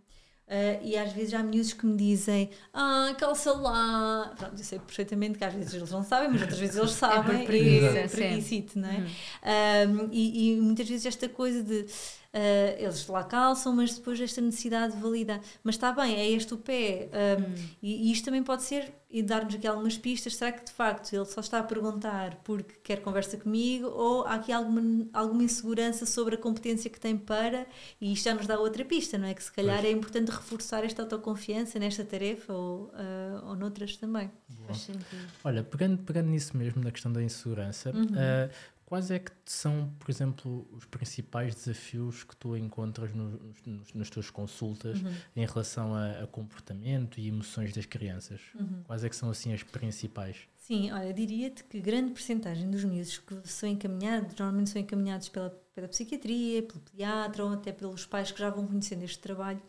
Ah, 0.49 0.79
e 0.83 0.99
às 0.99 1.13
vezes 1.13 1.33
há 1.35 1.43
miúdos 1.43 1.73
que 1.73 1.87
me 1.87 1.97
dizem 1.97 2.51
ah, 2.75 3.15
calça 3.19 3.53
lá 3.53 4.35
pronto, 4.37 4.59
eu 4.59 4.65
sei 4.65 4.79
perfeitamente 4.79 5.39
que 5.39 5.45
às 5.45 5.55
vezes 5.55 5.73
eles 5.73 5.91
não 5.91 6.03
sabem 6.03 6.31
mas 6.31 6.43
outras 6.43 6.59
vezes 6.59 6.77
eles 6.77 6.91
sabem 6.93 7.47
preguiça, 7.47 8.01
e 8.01 8.09
sim. 8.09 8.17
preguicite, 8.17 8.79
não 8.79 8.89
é? 8.89 8.99
Uhum. 8.99 10.03
Um, 10.05 10.09
e, 10.13 10.53
e 10.53 10.61
muitas 10.61 10.89
vezes 10.89 11.07
esta 11.07 11.29
coisa 11.29 11.63
de 11.63 11.87
uh, 12.35 12.83
eles 12.83 13.07
lá 13.07 13.25
calçam, 13.25 13.75
mas 13.75 13.95
depois 13.97 14.21
esta 14.21 14.41
necessidade 14.41 14.95
de 14.95 15.01
validar. 15.01 15.41
Mas 15.63 15.75
está 15.75 15.93
bem, 15.93 16.15
é 16.15 16.31
este 16.31 16.55
o 16.55 16.59
pé. 16.59 17.09
Um, 17.39 17.55
e, 17.83 18.09
e 18.09 18.13
isto 18.13 18.25
também 18.25 18.43
pode 18.43 18.63
ser, 18.63 18.93
e 19.11 19.23
dar-nos 19.23 19.55
aqui 19.55 19.67
algumas 19.67 19.99
pistas, 19.99 20.37
será 20.37 20.51
que 20.53 20.65
de 20.65 20.73
facto 20.73 21.13
ele 21.15 21.25
só 21.27 21.41
está 21.43 21.59
a 21.59 21.63
perguntar 21.63 22.37
porque 22.45 22.75
quer 22.83 23.01
conversa 23.03 23.37
comigo 23.37 23.87
ou 23.89 24.25
há 24.25 24.35
aqui 24.37 24.51
alguma, 24.51 25.07
alguma 25.13 25.43
insegurança 25.43 26.07
sobre 26.07 26.35
a 26.37 26.39
competência 26.39 26.89
que 26.89 26.99
tem 26.99 27.17
para, 27.17 27.67
e 28.01 28.13
isto 28.13 28.25
já 28.25 28.35
nos 28.35 28.47
dá 28.47 28.59
outra 28.59 28.85
pista, 28.85 29.19
não 29.19 29.27
é? 29.29 29.35
Que 29.35 29.43
se 29.45 29.53
calhar 29.53 29.77
Pois. 29.81 29.89
é 29.89 29.93
importante 29.93 30.31
reforçar 30.31 30.85
esta 30.85 31.03
autoconfiança 31.03 31.79
nesta 31.79 32.05
tarefa 32.05 32.53
ou, 32.55 32.85
uh, 32.95 33.49
ou 33.49 33.57
noutras 33.57 33.97
também. 33.99 34.31
Faz 34.67 34.79
sentido. 34.79 35.05
Olha, 35.45 35.63
pegando, 35.63 35.99
pegando 36.05 36.29
nisso 36.31 36.57
mesmo, 36.57 36.83
na 36.83 36.91
questão 36.91 37.13
da 37.13 37.23
insegurança, 37.23 37.91
Uhum. 37.95 38.07
eh, 38.17 38.49
quais 38.93 39.11
é 39.11 39.19
que 39.19 39.33
são, 39.47 39.89
por 39.99 40.11
exemplo, 40.11 40.69
os 40.71 40.85
principais 40.85 41.55
desafios 41.55 42.25
que 42.25 42.37
tu 42.37 42.55
encontras 42.55 43.15
no- 43.15 43.41
nos, 43.65 43.95
nas 43.95 44.11
tuas 44.11 44.29
consultas 44.29 45.01
Uhum. 45.01 45.15
em 45.35 45.47
relação 45.47 45.95
a, 45.95 46.25
a 46.25 46.27
comportamento 46.27 47.19
e 47.19 47.27
emoções 47.29 47.73
das 47.73 47.87
crianças? 47.87 48.43
Uhum. 48.55 48.83
Quais 48.85 49.03
é 49.03 49.09
que 49.09 49.17
são, 49.17 49.31
assim, 49.31 49.51
as 49.55 49.63
principais? 49.63 50.37
Sim, 50.59 50.93
olha, 50.93 51.11
diria-te 51.13 51.65
que 51.65 51.81
grande 51.81 52.11
porcentagem 52.13 52.71
dos 52.71 52.85
miúdos 52.85 53.17
que 53.17 53.49
são 53.49 53.67
encaminhados, 53.69 54.37
normalmente 54.39 54.69
são 54.69 54.83
encaminhados 54.83 55.31
pela, 55.31 55.49
pela 55.75 55.89
psiquiatria, 55.89 56.63
pelo 56.63 56.81
pediatra 56.81 57.45
ou 57.47 57.53
até 57.53 57.73
pelos 57.73 58.05
pais 58.05 58.31
que 58.31 58.39
já 58.41 58.51
vão 58.51 58.67
conhecendo 58.67 59.03
este 59.05 59.19
trabalho, 59.21 59.63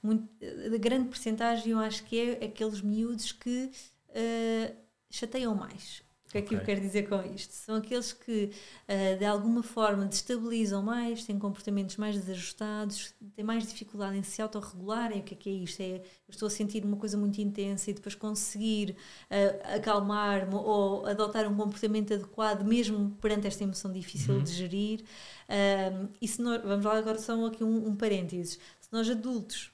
muito, 0.00 0.28
a 0.72 0.78
grande 0.78 1.08
porcentagem 1.08 1.72
eu 1.72 1.78
acho 1.80 2.04
que 2.04 2.16
é 2.40 2.44
aqueles 2.44 2.80
miúdos 2.80 3.32
que 3.32 3.72
eh, 4.10 4.72
chateiam 5.10 5.54
mais. 5.56 6.02
O 6.28 6.30
que 6.30 6.38
é 6.38 6.42
que 6.42 6.54
eu 6.54 6.58
Ok. 6.58 6.66
quero 6.66 6.80
dizer 6.82 7.08
com 7.08 7.22
isto? 7.34 7.52
São 7.54 7.76
aqueles 7.76 8.12
que 8.12 8.50
eh, 8.86 9.16
de 9.16 9.24
alguma 9.24 9.62
forma 9.62 10.04
destabilizam 10.04 10.82
mais, 10.82 11.24
têm 11.24 11.38
comportamentos 11.38 11.96
mais 11.96 12.16
desajustados, 12.16 13.14
têm 13.34 13.42
mais 13.44 13.66
dificuldade 13.66 14.16
em 14.18 14.22
se 14.22 14.42
autorregularem. 14.42 15.20
O 15.20 15.22
que 15.24 15.32
é 15.34 15.36
que 15.38 15.48
é 15.48 15.52
isto? 15.54 15.80
É, 15.80 15.96
eu 15.96 16.02
estou 16.30 16.46
a 16.46 16.50
sentir 16.50 16.84
uma 16.84 16.98
coisa 16.98 17.16
muito 17.16 17.40
intensa 17.40 17.90
e 17.90 17.94
depois 17.94 18.14
conseguir 18.14 18.94
eh, 19.30 19.76
acalmar-me 19.76 20.54
ou 20.54 21.06
adotar 21.06 21.50
um 21.50 21.56
comportamento 21.56 22.12
adequado 22.12 22.62
mesmo 22.62 23.16
perante 23.22 23.46
esta 23.46 23.64
emoção 23.64 23.90
difícil 23.90 24.34
Uhum. 24.34 24.42
de 24.42 24.52
gerir. 24.52 25.04
Um, 25.48 26.08
e 26.20 26.28
se 26.28 26.42
nós, 26.42 26.62
vamos 26.62 26.84
lá 26.84 26.98
agora 26.98 27.18
só 27.18 27.46
aqui 27.46 27.64
um, 27.64 27.88
um 27.88 27.96
parênteses. 27.96 28.58
Se 28.80 28.92
nós 28.92 29.08
adultos 29.08 29.70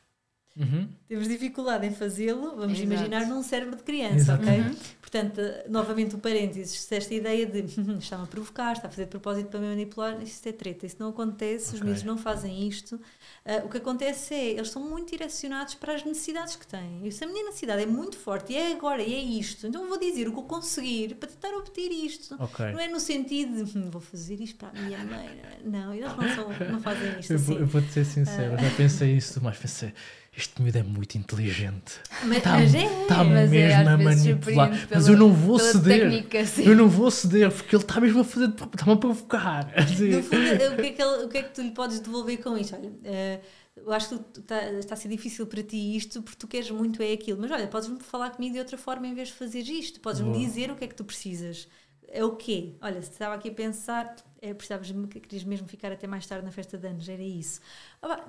Uhum. 0.56 0.88
temos 1.08 1.26
dificuldade 1.26 1.84
em 1.84 1.90
fazê-lo, 1.92 2.54
vamos 2.56 2.78
Exato. 2.78 2.82
imaginar 2.84 3.26
num 3.26 3.42
cérebro 3.42 3.74
de 3.76 3.82
criança, 3.82 4.16
Exato. 4.34 4.42
ok? 4.44 4.60
Uhum. 4.60 4.76
Portanto, 5.00 5.40
novamente 5.68 6.14
o 6.14 6.18
parênteses, 6.18 6.80
se 6.80 6.94
esta 6.94 7.12
ideia 7.14 7.44
de 7.46 7.60
está-me 7.98 8.24
a 8.24 8.26
provocar, 8.26 8.72
está 8.72 8.86
a 8.88 8.90
fazer 8.90 9.04
de 9.04 9.10
propósito 9.10 9.48
para 9.48 9.60
me 9.60 9.66
manipular, 9.68 10.20
isto 10.22 10.48
é 10.48 10.52
treta, 10.52 10.86
isso 10.86 10.96
não 11.00 11.08
acontece, 11.10 11.68
os 11.68 11.74
Ok. 11.74 11.84
miúdos 11.84 12.02
não 12.04 12.16
fazem 12.18 12.66
isto. 12.68 13.00
Ah, 13.44 13.62
o 13.64 13.68
que 13.68 13.76
acontece 13.78 14.32
é, 14.34 14.50
eles 14.52 14.70
são 14.70 14.82
muito 14.82 15.10
direcionados 15.10 15.74
para 15.74 15.94
as 15.94 16.04
necessidades 16.04 16.56
que 16.56 16.66
têm. 16.66 17.06
E 17.06 17.10
se 17.12 17.22
a 17.24 17.26
minha 17.26 17.44
necessidade 17.44 17.82
é 17.82 17.86
muito 17.86 18.16
forte 18.16 18.52
e 18.52 18.56
é 18.56 18.72
agora 18.72 19.02
e 19.02 19.12
é 19.14 19.20
isto, 19.20 19.66
então 19.66 19.86
vou 19.88 19.98
dizer 19.98 20.28
o 20.28 20.32
que 20.32 20.38
eu 20.38 20.44
conseguir 20.44 21.14
para 21.16 21.28
tentar 21.28 21.56
obter 21.56 21.90
isto. 21.90 22.36
Ok. 22.38 22.72
Não 22.72 22.78
é 22.80 22.88
no 22.88 22.98
sentido 23.00 23.64
de 23.64 23.76
"Hum, 23.78 23.90
vou 23.90 24.00
fazer 24.00 24.40
isto 24.40 24.56
para 24.56 24.68
a 24.68 24.72
minha 24.82 24.98
mãe. 25.04 25.42
Não, 25.64 25.92
eles 25.94 26.16
não, 26.16 26.28
são, 26.34 26.48
não 26.70 26.80
fazem 26.80 27.10
isto 27.20 27.32
Eu 27.32 27.36
assim. 27.36 27.44
vou, 27.44 27.58
eu 27.58 27.66
vou-te 27.66 27.92
ser 27.92 28.04
sincero, 28.04 28.54
eu 28.54 28.58
já 28.58 28.76
pensei 28.76 29.16
isso, 29.16 29.40
mas 29.42 29.56
pensei, 29.58 29.92
este 30.36 30.60
miúdo 30.62 30.78
é 30.78 30.82
muito 30.82 31.16
inteligente. 31.16 31.94
Mas, 32.24 32.38
Está 32.38 32.52
mas 32.58 32.74
é. 32.74 33.04
tá 33.06 33.24
Mas 33.24 33.52
é, 33.52 33.68
mesmo 33.68 33.88
a 33.88 33.96
manipular. 33.98 34.70
Mas 34.70 34.84
pela- 34.86 35.08
eu 35.08 35.16
não 35.16 35.32
vou 35.32 35.58
ceder. 35.58 36.00
técnica. 36.10 36.38
Eu 36.62 36.74
não 36.76 36.88
vou 36.88 37.10
ceder, 37.10 37.50
porque 37.52 37.76
ele 37.76 37.82
está 37.82 38.00
mesmo 38.00 38.20
a 38.20 38.24
fazer, 38.24 38.48
está-me 38.48 38.92
a 38.92 38.96
provocar. 38.96 39.72
Assim, 39.76 40.08
No 40.10 40.22
fundo, 40.22 40.36
o 40.72 40.76
que, 40.76 40.86
é 40.86 40.92
que 40.92 41.02
ele- 41.02 41.24
o 41.24 41.28
que 41.28 41.38
é 41.38 41.42
que 41.42 41.54
tu 41.54 41.62
lhe 41.62 41.70
podes 41.70 42.00
devolver 42.00 42.38
com 42.42 42.56
isto? 42.58 42.74
Olha, 42.76 42.92
eh, 43.04 43.40
eu 43.76 43.92
acho 43.92 44.08
que 44.08 44.16
tu- 44.16 44.42
tá- 44.42 44.70
está 44.72 44.94
a 44.94 44.96
ser 44.96 45.08
difícil 45.08 45.46
para 45.46 45.62
ti 45.62 45.96
isto 45.96 46.22
porque 46.22 46.36
tu 46.38 46.46
queres 46.48 46.70
muito 46.70 47.02
é 47.02 47.12
aquilo, 47.12 47.40
mas 47.40 47.50
olha, 47.50 47.66
podes-me 47.66 48.00
falar 48.00 48.30
comigo 48.30 48.54
de 48.54 48.58
outra 48.58 48.76
forma 48.78 49.06
em 49.06 49.14
vez 49.14 49.28
de 49.28 49.34
fazer 49.34 49.60
isto, 49.62 50.00
podes-me 50.00 50.32
dizer 50.38 50.70
o 50.70 50.76
que 50.76 50.84
é 50.84 50.86
que 50.88 50.94
tu 50.94 51.04
precisas. 51.04 51.68
É 52.08 52.24
o 52.24 52.36
quê? 52.36 52.74
Olha, 52.80 53.02
se 53.02 53.10
estava 53.10 53.34
aqui 53.34 53.48
a 53.48 53.52
pensar, 53.52 54.14
é, 54.50 54.54
precisavas, 54.54 54.90
querias 55.10 55.44
mesmo 55.44 55.66
ficar 55.68 55.92
até 55.92 56.06
mais 56.06 56.26
tarde 56.26 56.44
na 56.44 56.52
festa 56.52 56.76
de 56.78 56.86
anos, 56.86 57.08
era 57.08 57.22
isso. 57.22 57.60
Ah, 58.02 58.24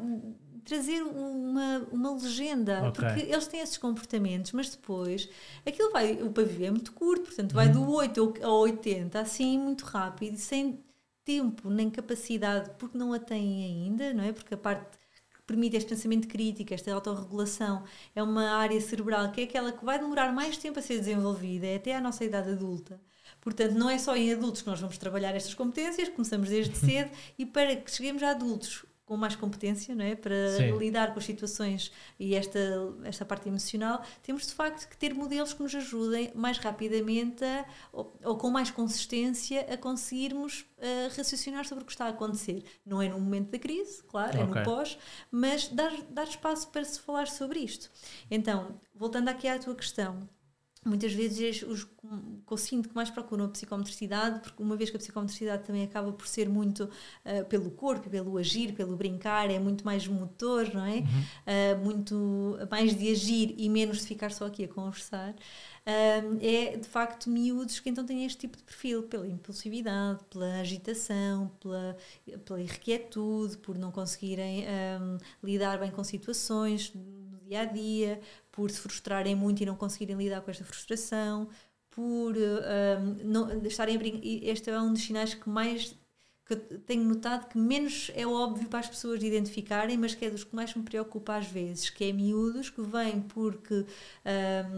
trazer 0.63 1.01
uma, 1.04 1.80
uma 1.91 2.13
legenda, 2.13 2.89
Ok. 2.89 2.93
porque 2.93 3.19
eles 3.19 3.47
têm 3.47 3.60
esses 3.62 3.78
comportamentos, 3.78 4.51
mas 4.51 4.69
depois 4.69 5.30
aquilo 5.65 5.91
vai, 5.91 6.13
o 6.23 6.32
pavio 6.32 6.65
é 6.65 6.71
muito 6.71 6.91
curto, 6.93 7.25
portanto 7.25 7.54
vai 7.54 7.69
do 7.69 7.88
8 7.91 8.36
ao- 8.43 8.51
ao 8.51 8.60
80, 8.62 9.19
assim 9.19 9.60
muito 9.60 9.86
rápido, 9.86 10.38
sem 10.38 10.84
tempo 11.23 11.69
nem 11.69 11.89
capacidade, 11.89 12.71
porque 12.78 12.97
não 12.97 13.13
a 13.13 13.19
têm 13.19 13.63
ainda, 13.65 14.13
não 14.13 14.23
é? 14.23 14.32
Porque 14.34 14.54
a 14.54 14.58
parte 14.58 14.97
que 15.34 15.41
permite 15.45 15.75
este 15.78 15.89
pensamento 15.89 16.28
crítico, 16.28 16.73
esta 16.73 16.93
autorregulação, 16.93 17.84
é 18.15 18.21
uma 18.23 18.49
área 18.58 18.80
cerebral 18.82 19.32
que 19.32 19.41
é 19.41 19.43
aquela 19.45 19.71
que 19.71 19.84
vai 19.86 19.99
demorar 19.99 20.32
mais 20.34 20.58
tempo 20.58 20.80
a 20.80 20.82
ser 20.82 20.99
desenvolvida, 20.99 21.65
é 21.67 21.75
até 21.75 21.95
à 21.95 22.01
nossa 22.01 22.23
idade 22.25 22.51
adulta. 22.51 22.99
Portanto, 23.45 23.73
não 23.73 23.88
é 23.88 23.99
só 23.99 24.15
em 24.15 24.34
adultos 24.34 24.63
que 24.63 24.67
nós 24.67 24.79
vamos 24.81 24.97
trabalhar 24.97 25.36
estas 25.36 25.53
competências, 25.53 26.10
começamos 26.10 26.49
desde 26.49 26.75
cedo 26.75 27.12
e 27.38 27.45
para 27.45 27.75
que 27.75 27.91
cheguemos 27.91 28.23
a 28.23 28.31
adultos 28.31 28.84
com 29.05 29.15
mais 29.15 29.36
competência, 29.36 29.93
não 29.93 30.03
é? 30.03 30.15
Para 30.15 30.58
Sim. 30.58 30.77
lidar 30.79 31.13
com 31.13 31.19
as 31.19 31.25
situações 31.25 31.91
e 32.19 32.34
esta, 32.34 32.60
esta 33.03 33.23
parte 33.23 33.47
emocional, 33.47 34.01
temos 34.23 34.47
de 34.47 34.53
facto 34.53 34.89
que 34.89 34.97
ter 34.97 35.13
modelos 35.13 35.53
que 35.53 35.62
nos 35.62 35.75
ajudem 35.75 36.31
mais 36.34 36.58
rapidamente 36.58 37.43
a, 37.43 37.65
ou, 37.93 38.17
ou 38.23 38.36
com 38.36 38.49
mais 38.49 38.71
consistência 38.71 39.62
a 39.71 39.77
conseguirmos 39.77 40.65
eh, 40.79 41.08
raciocinar 41.15 41.65
sobre 41.65 41.84
o 41.84 41.86
que 41.86 41.91
está 41.91 42.05
a 42.05 42.10
acontecer. 42.10 42.63
Não 42.84 42.99
é 42.99 43.08
no 43.08 43.19
momento 43.19 43.51
da 43.51 43.60
crise, 43.60 44.01
claro, 44.03 44.39
é 44.39 44.43
Ok. 44.43 44.55
no 44.55 44.63
pós, 44.63 44.97
mas 45.29 45.67
dar, 45.67 45.91
dar 46.10 46.23
espaço 46.27 46.67
para 46.69 46.84
se 46.84 46.99
falar 46.99 47.27
sobre 47.27 47.60
isto. 47.60 47.91
Então, 48.31 48.81
voltando 48.93 49.29
aqui 49.29 49.47
à 49.47 49.60
tua 49.60 49.75
questão, 49.75 50.27
muitas 50.86 51.12
vezes 51.13 51.63
os 51.63 51.88
sinto 52.58 52.89
que 52.89 52.95
mais 52.95 53.10
procuram 53.10 53.45
a 53.45 53.48
psicometricidade, 53.50 54.39
porque 54.39 54.62
uma 54.62 54.76
vez 54.76 54.89
que 54.89 54.95
a 54.95 55.00
psicometricidade 55.00 55.63
também 55.63 55.84
acaba 55.84 56.12
por 56.12 56.28
ser 56.28 56.48
muito 56.48 56.84
uh, 56.84 57.45
pelo 57.50 57.71
corpo, 57.71 58.10
pelo 58.10 58.38
agir, 58.38 58.74
pelo 58.74 58.95
brincar, 58.95 59.50
é 59.50 59.60
muito 59.60 59.84
mais 59.84 60.08
motor, 60.08 60.71
não 60.74 60.86
é? 60.86 60.98
Uhum. 60.98 61.04
Uh, 61.04 61.84
muito 61.84 62.60
mais 62.69 62.95
de 62.95 63.12
agir 63.12 63.56
e 63.58 63.67
menos 63.69 64.02
de 64.02 64.08
ficar 64.08 64.32
só 64.32 64.45
aqui 64.45 64.63
a 64.63 64.67
conversar. 64.67 65.32
Uh, 65.32 66.39
é 66.41 66.78
de 66.78 66.88
facto 66.88 67.30
miúdos 67.30 67.80
que 67.80 67.89
então 67.89 68.06
têm 68.06 68.26
este 68.26 68.39
tipo 68.39 68.58
de 68.58 68.63
perfil, 68.63 69.04
pela 69.04 69.28
impulsividade, 69.28 70.24
pela 70.30 70.60
agitação, 70.60 71.52
pela, 71.60 71.98
pela 72.45 72.62
irrequietude, 72.62 73.58
por 73.58 73.78
não 73.78 73.91
conseguirem 73.91 74.65
um, 75.02 75.17
lidar 75.43 75.78
bem 75.78 75.91
com 75.91 76.04
situações 76.04 76.89
do 76.89 77.26
dia 77.48 77.62
a 77.62 77.65
dia, 77.65 78.19
por 78.56 78.72
se 78.72 78.80
frustrarem 78.80 79.36
muito 79.36 79.62
e 79.62 79.65
não 79.65 79.76
conseguirem 79.76 80.15
lidar 80.15 80.41
com 80.41 80.50
esta 80.50 80.63
frustração, 80.63 81.50
por 81.91 82.36
uh, 82.36 83.24
não, 83.24 83.65
estarem 83.65 83.96
a 83.96 84.00
brincar. 84.00 84.22
Este 84.24 84.70
é 84.70 84.80
um 84.80 84.94
dos 84.94 85.04
sinais 85.04 85.34
que 85.34 85.50
mais 85.50 85.96
que 86.46 86.56
tenho 86.56 87.04
notado 87.04 87.48
que 87.50 87.58
menos 87.58 88.12
é 88.13 88.26
óbvio 88.26 88.70
para 88.70 88.80
as 88.80 88.88
pessoas 88.88 89.24
identificarem, 89.24 89.98
mas 89.98 90.13
que 90.13 90.26
é 90.26 90.30
dos 90.30 90.44
que 90.44 90.56
mais 90.56 90.74
me 90.76 90.84
preocupa 90.84 91.38
às 91.38 91.48
vezes, 91.48 91.89
que 91.89 92.04
é 92.04 92.13
miúdos 92.13 92.70
que 92.70 92.82
vêm 92.82 93.22
porque 93.22 93.86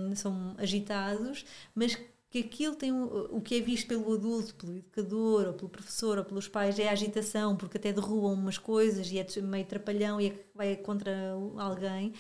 um, 0.08 0.16
são 0.16 0.56
agitados, 0.58 1.46
mas 1.76 1.98
que 2.30 2.40
aquilo 2.40 2.76
tem 2.76 2.92
o 2.94 3.42
que 3.42 3.56
é 3.56 3.62
visto 3.62 3.88
pelo 3.88 4.14
adulto, 4.14 4.56
pelo 4.56 4.78
educador, 4.78 5.48
ou 5.48 5.54
pelo 5.54 5.70
professor, 5.70 6.18
ou 6.18 6.26
pelos 6.26 6.48
pais, 6.48 6.78
é 6.80 6.88
a 6.88 6.92
agitação, 6.92 7.56
porque 7.56 7.78
até 7.78 7.92
derrubam 7.92 8.34
umas 8.34 8.58
coisas 8.58 9.10
e 9.12 9.20
é 9.20 9.26
meio 9.42 9.66
trapalhão 9.66 10.20
e 10.22 10.28
é, 10.28 10.46
vai 10.54 10.76
contra 10.78 11.12
alguém. 11.58 12.14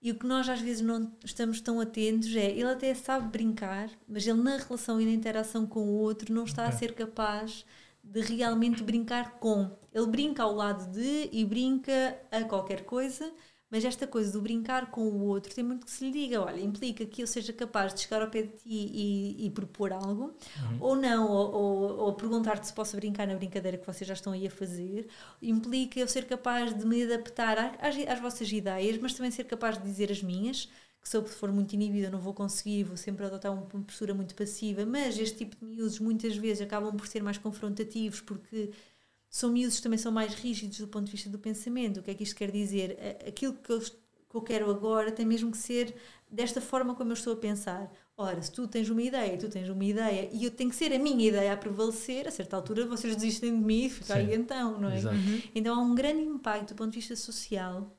E 0.00 0.12
o 0.12 0.14
que 0.14 0.26
nós 0.26 0.48
às 0.48 0.60
vezes 0.60 0.80
não 0.80 1.12
estamos 1.24 1.60
tão 1.60 1.80
atentos 1.80 2.34
é, 2.34 2.50
ele 2.50 2.70
até 2.70 2.94
sabe 2.94 3.28
brincar, 3.28 3.90
mas 4.06 4.26
ele 4.26 4.40
na 4.40 4.56
relação 4.56 5.00
e 5.00 5.04
na 5.04 5.10
interação 5.10 5.66
com 5.66 5.80
o 5.80 5.98
outro 5.98 6.32
não 6.32 6.44
está 6.44 6.62
okay. 6.62 6.74
a 6.74 6.78
ser 6.78 6.94
capaz 6.94 7.64
de 8.02 8.20
realmente 8.20 8.82
brincar 8.82 9.38
com. 9.38 9.76
Ele 9.92 10.06
brinca 10.06 10.42
ao 10.44 10.54
lado 10.54 10.90
de 10.92 11.28
e 11.32 11.44
brinca 11.44 12.16
a 12.30 12.44
qualquer 12.44 12.84
coisa, 12.84 13.30
mas 13.70 13.84
esta 13.84 14.06
coisa 14.06 14.32
do 14.32 14.40
brincar 14.40 14.90
com 14.90 15.02
o 15.02 15.24
outro 15.26 15.54
tem 15.54 15.62
muito 15.62 15.84
que 15.84 15.92
se 15.92 16.04
lhe 16.04 16.10
diga. 16.12 16.42
Olha, 16.42 16.60
implica 16.60 17.04
que 17.04 17.22
eu 17.22 17.26
seja 17.26 17.52
capaz 17.52 17.92
de 17.94 18.00
chegar 18.00 18.22
ao 18.22 18.30
pé 18.30 18.42
de 18.42 18.48
ti 18.48 18.62
e, 18.66 19.46
e 19.46 19.50
propor 19.50 19.92
algo, 19.92 20.34
uhum. 20.56 20.76
ou 20.80 20.96
não, 20.96 21.28
ou, 21.30 21.52
ou, 21.52 21.98
ou 21.98 22.12
perguntar-te 22.14 22.66
se 22.66 22.72
posso 22.72 22.96
brincar 22.96 23.26
na 23.26 23.34
brincadeira 23.34 23.76
que 23.76 23.86
vocês 23.86 24.06
já 24.08 24.14
estão 24.14 24.32
aí 24.32 24.46
a 24.46 24.50
fazer. 24.50 25.08
Implica 25.42 26.00
eu 26.00 26.08
ser 26.08 26.26
capaz 26.26 26.76
de 26.76 26.86
me 26.86 27.02
adaptar 27.04 27.76
às, 27.80 27.96
às 28.08 28.20
vossas 28.20 28.50
ideias, 28.50 28.96
mas 28.98 29.14
também 29.14 29.30
ser 29.30 29.44
capaz 29.44 29.76
de 29.78 29.84
dizer 29.84 30.10
as 30.10 30.22
minhas. 30.22 30.68
Que 31.00 31.08
se 31.08 31.16
eu 31.16 31.24
for 31.24 31.52
muito 31.52 31.74
inibida 31.74 32.10
não 32.10 32.20
vou 32.20 32.34
conseguir, 32.34 32.82
vou 32.82 32.96
sempre 32.96 33.24
adotar 33.24 33.52
uma 33.52 33.62
postura 33.84 34.12
muito 34.14 34.34
passiva. 34.34 34.84
Mas 34.84 35.16
este 35.18 35.38
tipo 35.38 35.56
de 35.56 35.64
miúdos 35.64 36.00
muitas 36.00 36.36
vezes 36.36 36.60
acabam 36.62 36.96
por 36.96 37.06
ser 37.06 37.22
mais 37.22 37.38
confrontativos 37.38 38.20
porque 38.20 38.70
são 39.30 39.50
miúdos 39.50 39.80
também 39.80 39.98
são 39.98 40.10
mais 40.10 40.34
rígidos 40.34 40.78
do 40.78 40.88
ponto 40.88 41.06
de 41.06 41.12
vista 41.12 41.28
do 41.28 41.38
pensamento. 41.38 42.00
O 42.00 42.02
que 42.02 42.10
é 42.10 42.14
que 42.14 42.22
isto 42.22 42.36
quer 42.36 42.50
dizer? 42.50 42.98
Aquilo 43.26 43.54
que 43.54 43.70
eu, 43.70 43.80
que 43.80 44.34
eu 44.34 44.42
quero 44.42 44.70
agora 44.70 45.12
tem 45.12 45.26
mesmo 45.26 45.50
que 45.50 45.58
ser 45.58 45.94
desta 46.30 46.60
forma 46.60 46.94
como 46.94 47.10
eu 47.10 47.14
estou 47.14 47.32
a 47.32 47.36
pensar. 47.36 47.90
Ora, 48.16 48.40
se 48.42 48.50
tu 48.50 48.66
tens 48.66 48.88
uma 48.90 49.02
ideia, 49.02 49.38
tu 49.38 49.48
tens 49.48 49.68
uma 49.68 49.84
ideia 49.84 50.28
e 50.32 50.44
eu 50.44 50.50
tenho 50.50 50.70
que 50.70 50.76
ser 50.76 50.92
a 50.92 50.98
minha 50.98 51.28
ideia 51.28 51.52
a 51.52 51.56
prevalecer, 51.56 52.26
a 52.26 52.30
certa 52.30 52.56
altura 52.56 52.86
vocês 52.86 53.14
desistem 53.14 53.56
de 53.56 53.64
mim 53.64 53.84
e 53.84 53.90
fica 53.90 54.14
aí 54.14 54.34
então, 54.34 54.80
não 54.80 54.90
é? 54.90 54.98
Uhum. 54.98 55.42
Então 55.54 55.78
há 55.78 55.80
um 55.80 55.94
grande 55.94 56.22
impacto 56.22 56.70
do 56.70 56.74
ponto 56.74 56.90
de 56.90 56.98
vista 56.98 57.14
social. 57.14 57.96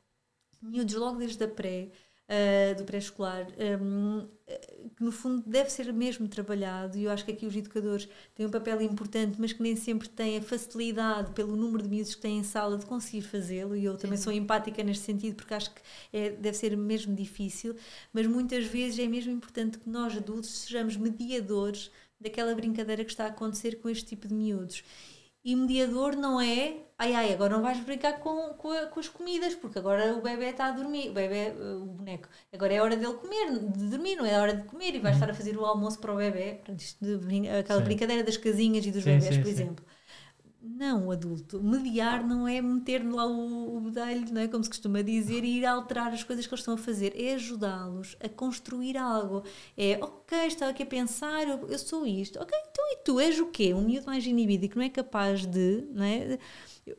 Miúdos 0.61 0.95
logo 0.95 1.19
desde 1.19 1.41
a 1.43 1.47
pré, 1.47 1.89
uh, 2.29 2.75
do 2.77 2.83
pré-escolar, 2.83 3.47
um, 3.81 4.27
que 4.95 5.03
no 5.03 5.11
fundo 5.11 5.43
deve 5.45 5.69
ser 5.69 5.91
mesmo 5.91 6.27
trabalhado, 6.27 6.97
e 6.97 7.03
eu 7.03 7.11
acho 7.11 7.25
que 7.25 7.31
aqui 7.31 7.45
os 7.45 7.55
educadores 7.55 8.07
têm 8.35 8.45
um 8.45 8.49
papel 8.49 8.81
importante, 8.81 9.39
mas 9.39 9.51
que 9.53 9.61
nem 9.61 9.75
sempre 9.75 10.07
têm 10.07 10.37
a 10.37 10.41
facilidade, 10.41 11.31
pelo 11.33 11.55
número 11.55 11.83
de 11.83 11.89
miúdos 11.89 12.15
que 12.15 12.21
têm 12.21 12.39
em 12.39 12.43
sala, 12.43 12.77
de 12.77 12.85
conseguir 12.85 13.21
fazê-lo, 13.21 13.75
e 13.75 13.85
eu 13.85 13.97
também 13.97 14.17
Sim. 14.17 14.23
sou 14.23 14.33
empática 14.33 14.83
neste 14.83 15.03
sentido, 15.03 15.35
porque 15.35 15.53
acho 15.53 15.73
que 15.73 15.81
é, 16.13 16.29
deve 16.31 16.57
ser 16.57 16.75
mesmo 16.77 17.15
difícil, 17.15 17.75
mas 18.13 18.27
muitas 18.27 18.65
vezes 18.65 18.99
é 18.99 19.07
mesmo 19.07 19.31
importante 19.31 19.77
que 19.77 19.89
nós 19.89 20.15
adultos 20.15 20.49
sejamos 20.49 20.95
mediadores 20.97 21.91
daquela 22.19 22.53
brincadeira 22.53 23.03
que 23.03 23.11
está 23.11 23.25
a 23.25 23.29
acontecer 23.29 23.75
com 23.79 23.89
este 23.89 24.05
tipo 24.05 24.27
de 24.27 24.33
miúdos. 24.33 24.83
E 25.43 25.55
mediador 25.55 26.15
não 26.15 26.39
é, 26.41 26.85
ai 26.97 27.13
ai, 27.15 27.33
agora 27.33 27.55
não 27.55 27.61
vais 27.63 27.79
brincar 27.79 28.19
com, 28.19 28.53
com, 28.55 28.71
a, 28.71 28.87
com 28.87 28.99
as 28.99 29.07
comidas, 29.07 29.55
porque 29.55 29.79
agora 29.79 30.15
o 30.15 30.21
bebê 30.21 30.49
está 30.49 30.65
a 30.65 30.71
dormir, 30.71 31.09
o 31.09 31.13
bebê, 31.13 31.53
o 31.81 31.85
boneco, 31.85 32.27
agora 32.51 32.73
é 32.73 32.81
hora 32.81 32.97
dele 32.97 33.13
comer, 33.13 33.57
de 33.57 33.89
dormir, 33.89 34.17
não 34.17 34.25
é 34.25 34.37
hora 34.37 34.53
de 34.53 34.63
comer, 34.63 34.95
e 34.95 34.99
vais 34.99 35.15
uhum. 35.15 35.21
estar 35.21 35.31
a 35.31 35.33
fazer 35.33 35.57
o 35.57 35.65
almoço 35.65 35.99
para 35.99 36.13
o 36.13 36.17
bebê, 36.17 36.59
aquela 37.59 37.79
sim. 37.79 37.85
brincadeira 37.85 38.23
das 38.23 38.35
casinhas 38.35 38.85
e 38.85 38.91
dos 38.91 39.03
sim, 39.03 39.11
bebés, 39.17 39.35
sim, 39.35 39.41
por 39.41 39.47
exemplo. 39.47 39.85
Não, 40.61 41.09
adulto. 41.09 41.61
Mediar 41.63 42.25
não 42.25 42.45
é 42.45 42.61
meter 42.61 43.01
lá 43.09 43.25
o, 43.25 43.77
o 43.77 43.79
bedelho, 43.79 44.25
não 44.33 44.41
é? 44.41 44.47
como 44.47 44.61
se 44.63 44.69
costuma 44.69 45.01
dizer, 45.01 45.43
e 45.45 45.59
ir 45.59 45.65
alterar 45.65 46.11
as 46.11 46.21
coisas 46.23 46.45
que 46.45 46.53
eles 46.53 46.59
estão 46.59 46.73
a 46.73 46.77
fazer. 46.77 47.13
É 47.15 47.35
ajudá-los 47.35 48.17
a 48.19 48.27
construir 48.27 48.97
algo. 48.97 49.43
É, 49.77 49.97
ok, 50.01 50.37
estava 50.47 50.71
aqui 50.71 50.83
a 50.83 50.85
pensar, 50.85 51.47
eu, 51.47 51.65
eu, 51.69 51.79
sou 51.79 52.05
isto. 52.05 52.39
Ok, 52.39 52.57
então 52.69 52.85
e 52.91 52.97
tu 53.05 53.19
és 53.21 53.39
o 53.39 53.45
quê? 53.45 53.73
Um 53.73 53.81
miúdo 53.81 54.05
mais 54.05 54.25
inibido 54.25 54.65
e 54.65 54.69
que 54.69 54.75
não 54.75 54.83
é 54.83 54.89
capaz 54.89 55.45
de. 55.45 55.87
Não 55.93 56.03
é? 56.03 56.37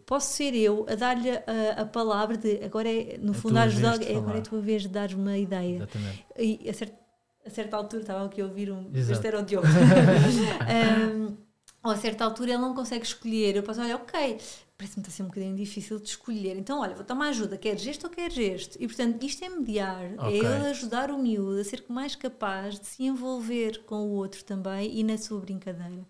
Posso 0.06 0.32
ser 0.32 0.54
eu 0.54 0.86
a 0.88 0.94
dar-lhe 0.94 1.30
a, 1.30 1.82
a, 1.82 1.84
palavra 1.84 2.38
de 2.38 2.64
agora 2.64 2.88
é, 2.88 3.18
no 3.18 3.32
é 3.32 3.34
fundo, 3.34 3.58
ajudar, 3.58 4.00
é, 4.02 4.16
agora 4.16 4.38
é 4.38 4.40
a 4.40 4.42
tua 4.44 4.60
vez 4.60 4.82
de 4.82 4.88
dar 4.88 5.12
uma 5.12 5.36
ideia. 5.36 5.76
Exatamente. 5.76 6.26
E 6.38 6.68
a 6.68 6.72
certa, 6.72 6.98
a 7.44 7.50
certa 7.50 7.76
altura 7.76 8.02
estava 8.02 8.24
aqui 8.24 8.40
a 8.40 8.46
ouvir 8.46 8.72
um. 8.72 8.88
Exato. 8.94 9.12
Este 9.12 9.26
era 9.26 9.38
o 9.38 9.42
Diogo. 9.42 9.66
um, 9.68 11.49
ou 11.82 11.90
a 11.90 11.96
certa 11.96 12.24
altura 12.24 12.52
ele 12.52 12.62
não 12.62 12.74
consegue 12.74 13.04
escolher. 13.04 13.56
Eu 13.56 13.62
posso 13.62 13.80
olhar, 13.80 13.96
ok, 13.96 14.38
parece-me 14.80 15.02
estar 15.02 15.08
a 15.08 15.10
ser 15.10 15.22
um 15.22 15.26
bocadinho 15.26 15.56
difícil 15.56 15.98
de 15.98 16.08
escolher. 16.08 16.56
Então, 16.56 16.80
olha, 16.80 16.94
vou 16.94 17.04
tomar 17.04 17.28
ajuda, 17.28 17.58
queres 17.58 17.86
este 17.86 18.04
ou 18.06 18.10
queres 18.10 18.38
este? 18.38 18.82
E 18.82 18.86
portanto, 18.86 19.22
isto 19.22 19.44
é 19.44 19.48
mediar, 19.50 20.04
é 20.04 20.14
okay. 20.14 20.40
é 20.40 20.44
ele 20.44 20.66
ajudar 20.68 21.10
o 21.10 21.18
miúdo 21.18 21.60
a 21.60 21.64
ser 21.64 21.84
mais 21.88 22.14
capaz 22.14 22.80
de 22.80 22.86
se 22.86 23.02
envolver 23.04 23.82
com 23.84 23.96
o 23.96 24.10
outro 24.12 24.42
também 24.42 24.98
e 24.98 25.04
na 25.04 25.18
sua 25.18 25.38
brincadeira. 25.40 26.06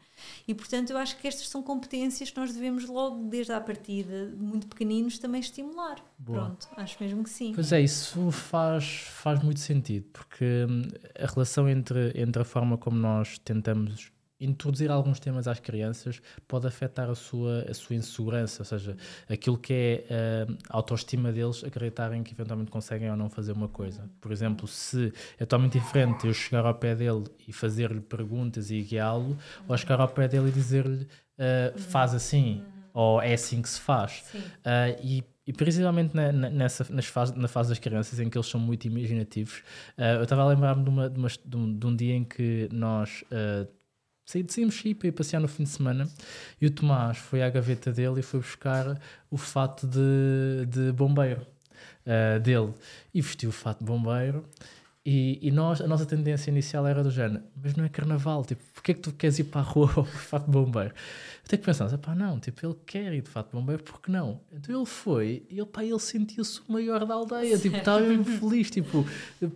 E 0.46 0.54
portanto, 0.54 0.90
eu 0.90 0.98
acho 0.98 1.16
que 1.18 1.26
estas 1.26 1.48
são 1.48 1.62
competências 1.62 2.30
que 2.30 2.38
nós 2.38 2.52
devemos 2.52 2.86
logo, 2.86 3.28
desde 3.28 3.52
a 3.52 3.60
partida, 3.60 4.32
muito 4.36 4.68
pequeninos, 4.68 5.18
também 5.18 5.40
estimular. 5.40 5.96
Boa. 6.18 6.40
Pronto, 6.40 6.68
acho 6.76 7.02
mesmo 7.02 7.24
que 7.24 7.30
sim. 7.30 7.52
Pois 7.54 7.72
é, 7.72 7.80
isso 7.80 8.30
faz, 8.30 9.06
faz 9.10 9.42
muito 9.42 9.60
sentido, 9.60 10.06
porque 10.12 10.66
hum, 10.68 10.82
a 11.18 11.26
relação 11.26 11.68
entre, 11.68 12.12
entre 12.14 12.42
a 12.42 12.44
forma 12.44 12.78
como 12.78 12.98
nós 12.98 13.38
tentamos 13.38 14.12
introduzir 14.40 14.90
alguns 14.90 15.20
temas 15.20 15.46
às 15.46 15.60
crianças 15.60 16.20
pode 16.48 16.66
afetar 16.66 17.10
a 17.10 17.14
sua, 17.14 17.66
a 17.68 17.74
sua 17.74 17.96
insegurança, 17.96 18.62
ou 18.62 18.64
seja, 18.64 18.96
aquilo 19.28 19.58
que 19.58 19.72
é 20.08 20.46
a 20.68 20.76
autoestima 20.76 21.30
deles 21.30 21.62
acreditarem 21.62 22.22
que 22.22 22.32
eventualmente 22.32 22.70
conseguem 22.70 23.10
ou 23.10 23.16
não 23.16 23.28
fazer 23.28 23.52
uma 23.52 23.68
coisa. 23.68 24.08
Por 24.20 24.32
exemplo, 24.32 24.66
se 24.66 25.12
é 25.34 25.44
totalmente 25.44 25.78
diferente 25.78 26.26
eu 26.26 26.32
chegar 26.32 26.64
ao 26.64 26.74
pé 26.74 26.94
dele 26.94 27.24
e 27.46 27.52
fazer-lhe 27.52 28.00
perguntas 28.00 28.70
e 28.70 28.80
guiá-lo, 28.82 29.36
ou 29.68 29.76
chegar 29.76 30.00
ao 30.00 30.08
pé 30.08 30.26
dele 30.26 30.48
e 30.48 30.52
dizer-lhe 30.52 31.04
uh, 31.04 31.78
faz 31.78 32.14
assim, 32.14 32.62
ou 32.94 33.20
é 33.20 33.34
assim 33.34 33.60
que 33.60 33.68
se 33.68 33.80
faz. 33.80 34.24
Uh, 34.34 34.98
e 35.02 35.24
e 35.50 35.52
principalmente 35.52 36.14
na, 36.14 36.30
nessa, 36.30 36.86
nas 36.90 37.06
fase, 37.06 37.36
na 37.36 37.48
fase 37.48 37.70
das 37.70 37.78
crianças 37.80 38.20
em 38.20 38.30
que 38.30 38.38
eles 38.38 38.46
são 38.46 38.60
muito 38.60 38.84
imaginativos. 38.86 39.64
Uh, 39.98 40.18
eu 40.18 40.22
estava 40.22 40.42
a 40.42 40.46
lembrar-me 40.46 40.84
de, 40.84 41.08
de, 41.08 41.38
de, 41.44 41.56
um, 41.56 41.76
de, 41.76 41.86
um, 41.88 41.96
dia 41.96 42.14
em 42.14 42.22
que 42.22 42.68
nós 42.70 43.24
uh, 43.32 43.68
sair 44.30 44.94
para 44.94 45.08
ir 45.08 45.12
passear 45.12 45.40
no 45.40 45.48
fim 45.48 45.64
de 45.64 45.70
semana. 45.70 46.08
E 46.60 46.66
o 46.66 46.70
Tomás 46.70 47.18
foi 47.18 47.42
à 47.42 47.50
gaveta 47.50 47.92
dele 47.92 48.20
e 48.20 48.22
foi 48.22 48.40
buscar 48.40 49.00
o 49.30 49.36
fato 49.36 49.86
de, 49.86 50.66
de 50.66 50.92
bombeiro 50.92 51.46
uh, 52.06 52.40
dele. 52.40 52.72
E 53.12 53.20
vestiu 53.20 53.50
o 53.50 53.52
fato 53.52 53.78
de 53.78 53.84
bombeiro. 53.84 54.44
E, 55.04 55.38
e, 55.40 55.50
nós, 55.50 55.80
a 55.80 55.86
nossa 55.86 56.04
tendência 56.04 56.50
inicial 56.50 56.86
era 56.86 57.02
do 57.02 57.10
género, 57.10 57.42
mas 57.56 57.74
não 57.74 57.84
é 57.84 57.88
carnaval, 57.88 58.44
tipo, 58.44 58.62
porque 58.74 58.92
é 58.92 58.94
que 58.94 59.00
tu 59.00 59.12
queres 59.12 59.38
ir 59.38 59.44
para 59.44 59.62
a 59.62 59.64
rua 59.64 59.90
ao 59.96 60.04
fato 60.04 60.44
de 60.44 60.50
bombeiro? 60.50 60.94
Até 61.44 61.56
que 61.56 61.64
pensamos, 61.64 61.94
pá, 61.96 62.14
não, 62.14 62.38
tipo, 62.38 62.64
ele 62.64 62.76
quer 62.86 63.12
ir 63.12 63.22
de 63.22 63.30
fato 63.30 63.56
bombeiro, 63.56 63.82
porque 63.82 64.10
não? 64.10 64.40
Então 64.52 64.76
ele 64.76 64.86
foi 64.86 65.42
e 65.50 65.58
ele, 65.58 65.66
pá, 65.66 65.84
ele 65.84 65.98
sentiu-se 65.98 66.60
o 66.68 66.72
maior 66.72 67.04
da 67.04 67.14
aldeia, 67.14 67.58
tipo, 67.58 67.76
estava 67.78 68.00
mesmo 68.00 68.24
feliz, 68.24 68.70
tipo, 68.70 69.04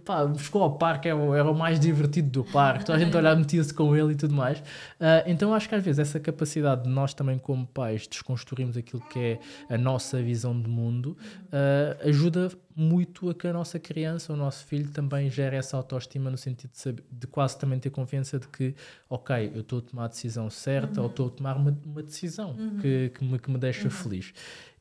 pá, 0.04 0.32
chegou 0.36 0.62
ao 0.62 0.76
parque, 0.76 1.08
era, 1.08 1.18
era 1.36 1.50
o 1.50 1.54
mais 1.54 1.78
divertido 1.78 2.30
do 2.30 2.44
parque, 2.44 2.84
toda 2.84 2.98
a 2.98 3.00
gente 3.00 3.16
olhava, 3.16 3.38
metia-se 3.38 3.72
com 3.72 3.94
ele 3.94 4.12
e 4.12 4.16
tudo 4.16 4.34
mais. 4.34 4.58
Uh, 4.58 5.22
então 5.26 5.54
acho 5.54 5.68
que 5.68 5.74
às 5.74 5.84
vezes 5.84 5.98
essa 5.98 6.18
capacidade 6.18 6.82
de 6.84 6.88
nós 6.88 7.14
também, 7.14 7.38
como 7.38 7.66
pais, 7.66 8.06
desconstruirmos 8.06 8.76
aquilo 8.76 9.02
que 9.02 9.18
é 9.18 9.38
a 9.74 9.78
nossa 9.78 10.22
visão 10.22 10.58
de 10.60 10.68
mundo, 10.68 11.16
uh, 11.46 12.08
ajuda 12.08 12.50
muito 12.76 13.30
a 13.30 13.34
que 13.34 13.46
a 13.46 13.52
nossa 13.52 13.78
criança, 13.78 14.32
o 14.32 14.36
nosso 14.36 14.64
filho 14.64 14.90
também 14.90 15.30
gere 15.30 15.56
essa 15.56 15.76
autoestima 15.76 16.30
no 16.30 16.36
sentido 16.36 16.72
de, 16.72 16.78
saber, 16.78 17.04
de 17.10 17.26
quase 17.26 17.56
também 17.56 17.78
ter 17.78 17.90
confiança 17.90 18.38
de 18.38 18.48
que, 18.48 18.74
ok, 19.08 19.52
eu 19.54 19.60
estou 19.60 19.78
a 19.78 19.82
tomar 19.82 20.04
a 20.06 20.08
decisão 20.08 20.50
certa 20.50 21.00
uhum. 21.00 21.04
ou 21.04 21.10
estou 21.10 21.26
a 21.28 21.30
tomar 21.30 21.56
uma, 21.56 21.73
uma 21.84 22.02
decisão 22.02 22.52
uhum. 22.52 22.78
que, 22.78 23.10
que, 23.10 23.24
me, 23.24 23.38
que 23.38 23.50
me 23.50 23.58
deixa 23.58 23.84
uhum. 23.84 23.90
feliz. 23.90 24.32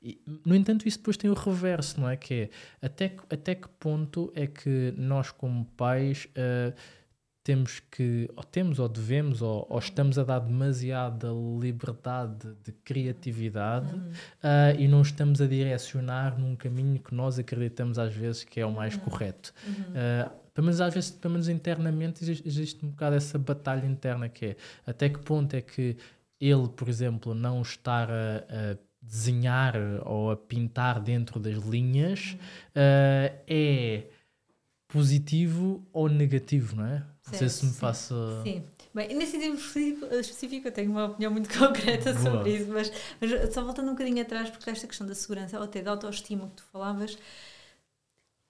E, 0.01 0.21
no 0.45 0.53
entanto, 0.53 0.87
isso 0.87 0.97
depois 0.97 1.15
tem 1.15 1.29
o 1.29 1.33
reverso, 1.33 1.99
não 1.99 2.09
é? 2.09 2.17
Que 2.17 2.33
é 2.33 2.49
até, 2.85 3.15
até 3.29 3.55
que 3.55 3.69
ponto 3.79 4.31
é 4.35 4.45
que 4.45 4.93
nós, 4.97 5.31
como 5.31 5.65
pais, 5.77 6.27
uh, 6.37 6.73
temos 7.43 7.81
que, 7.91 8.29
ou 8.35 8.43
temos, 8.43 8.79
ou 8.79 8.87
devemos, 8.87 9.41
ou, 9.41 9.67
ou 9.69 9.77
estamos 9.77 10.17
a 10.17 10.23
dar 10.23 10.39
demasiada 10.39 11.27
liberdade 11.59 12.53
de 12.63 12.71
criatividade 12.71 13.93
Uhum. 13.93 13.99
uh, 13.99 14.79
e 14.79 14.87
não 14.87 15.01
estamos 15.01 15.41
a 15.41 15.47
direcionar 15.47 16.39
num 16.39 16.55
caminho 16.55 16.99
que 16.99 17.13
nós 17.13 17.37
acreditamos 17.37 17.99
às 17.99 18.13
vezes 18.13 18.43
que 18.45 18.59
é 18.61 18.65
o 18.65 18.71
mais 18.71 18.95
Uhum. 18.95 19.01
correto. 19.01 19.53
Uh, 19.67 20.43
pelo 20.53 20.65
menos 20.65 20.79
às 20.79 20.93
vezes, 20.93 21.11
pelo 21.11 21.33
menos 21.33 21.49
internamente, 21.49 22.23
existe, 22.23 22.47
existe 22.47 22.85
um 22.85 22.89
bocado 22.89 23.15
essa 23.15 23.37
batalha 23.37 23.85
interna 23.85 24.29
que 24.29 24.45
é 24.45 24.55
até 24.85 25.09
que 25.09 25.19
ponto 25.19 25.53
é 25.55 25.61
que 25.61 25.97
ele, 26.49 26.67
por 26.67 26.89
exemplo, 26.89 27.33
não 27.33 27.61
estar 27.61 28.09
a, 28.09 28.37
a 28.37 28.77
desenhar 29.01 29.75
ou 30.05 30.31
a 30.31 30.37
pintar 30.37 30.99
dentro 30.99 31.39
das 31.39 31.57
linhas 31.57 32.37
uh, 32.69 33.35
é 33.47 34.03
positivo 34.87 35.85
ou 35.91 36.07
negativo, 36.07 36.75
não 36.75 36.85
é? 36.85 37.03
Não 37.25 37.39
sei 37.39 37.49
se 37.49 37.65
me 37.65 37.71
sim. 37.71 37.77
faço. 37.79 38.15
Sim. 38.43 38.63
Bem, 38.93 39.15
nesse 39.15 39.31
sentido 39.31 39.55
específico, 39.55 40.05
específico 40.13 40.67
eu 40.67 40.71
tenho 40.71 40.91
uma 40.91 41.05
opinião 41.05 41.31
muito 41.31 41.49
concreta 41.57 42.13
Boa. 42.13 42.23
sobre 42.23 42.57
isso, 42.57 42.69
mas, 42.71 42.91
mas 43.19 43.53
só 43.53 43.63
voltando 43.63 43.87
um 43.87 43.93
bocadinho 43.93 44.21
atrás, 44.21 44.49
porque 44.49 44.69
esta 44.69 44.85
questão 44.85 45.07
da 45.07 45.15
segurança, 45.15 45.57
ou 45.57 45.63
até 45.63 45.81
da 45.81 45.91
autoestima 45.91 46.47
que 46.47 46.57
tu 46.57 46.63
falavas, 46.71 47.17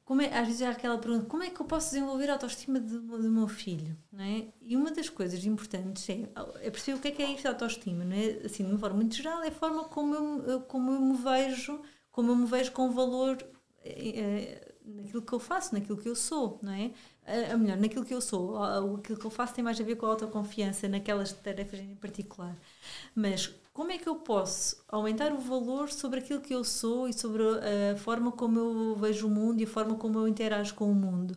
como 0.06 0.22
é, 0.22 0.38
às 0.38 0.48
vezes 0.48 0.62
há 0.62 0.72
aquela 0.72 0.98
pergunta, 0.98 1.26
como 1.28 1.44
é 1.44 1.50
que 1.50 1.62
eu 1.62 1.66
posso 1.66 1.92
desenvolver 1.92 2.30
a 2.30 2.34
autoestima 2.34 2.80
do, 2.80 3.02
do 3.02 3.30
meu 3.32 3.48
filho? 3.48 3.96
Não 4.12 4.24
é? 4.24 4.48
E 4.62 4.76
uma 4.76 4.92
das 4.92 5.10
coisas 5.10 5.46
importantes 5.46 6.10
é, 6.10 6.30
é 6.62 6.70
perceber 6.70 6.98
o 6.98 7.02
que 7.02 7.08
é 7.08 7.12
que 7.12 7.24
é 7.24 7.32
isto 7.32 7.44
da 7.44 7.52
autoestima, 7.52 8.04
não 8.04 8.16
é? 8.16 8.46
Assim, 8.46 8.66
de 8.66 8.72
uma 8.72 8.80
forma 8.80 8.98
muito 8.98 9.16
geral, 9.16 9.42
é 9.44 9.48
a 9.48 9.52
forma 9.52 9.86
como 9.86 10.16
eu, 10.16 10.62
como 10.62 10.92
eu 10.92 11.00
me 11.02 11.16
vejo, 11.18 11.82
como 12.12 12.32
eu 12.32 12.36
me 12.36 12.46
vejo 12.46 12.72
com 12.74 12.92
valor 12.92 13.38
eh, 13.84 14.20
eh, 14.20 14.74
naquilo 14.86 15.22
que 15.22 15.34
eu 15.34 15.40
faço, 15.40 15.74
naquilo 15.74 15.98
que 15.98 16.10
eu 16.10 16.16
sou, 16.16 16.60
não 16.62 16.74
é? 16.74 16.92
A, 17.26 17.54
a 17.54 17.58
melhor, 17.58 17.78
naquilo 17.78 18.04
que 18.06 18.14
eu 18.14 18.22
sou, 18.22 18.62
aquilo 18.62 19.18
que 19.18 19.26
eu 19.26 19.32
faço 19.32 19.54
tem 19.54 19.64
mais 19.64 19.80
a 19.80 19.84
ver 19.84 19.96
com 19.96 20.06
a 20.06 20.10
autoconfiança 20.10 20.88
naquelas 20.90 21.32
tarefas 21.34 21.80
em 21.80 21.96
particular. 21.96 22.58
Mas 23.16 23.54
como 23.74 23.92
é 23.92 23.98
que 23.98 24.08
eu 24.08 24.16
posso 24.16 24.84
aumentar 24.88 25.34
o 25.34 25.40
valor 25.40 25.92
sobre 25.92 26.20
aquilo 26.20 26.42
que 26.42 26.54
eu 26.54 26.64
sou 26.64 27.08
e 27.10 27.14
sobre 27.14 27.44
a 27.92 27.98
forma 27.98 28.32
como 28.32 28.60
eu 28.60 28.96
vejo 28.96 29.28
o 29.28 29.32
mundo 29.32 29.60
e 29.62 29.64
a 29.64 29.68
forma 29.68 29.96
como 29.96 30.20
eu 30.20 30.28
interajo 30.28 30.76
com 30.76 30.90
o 30.92 30.96
mundo? 30.96 31.36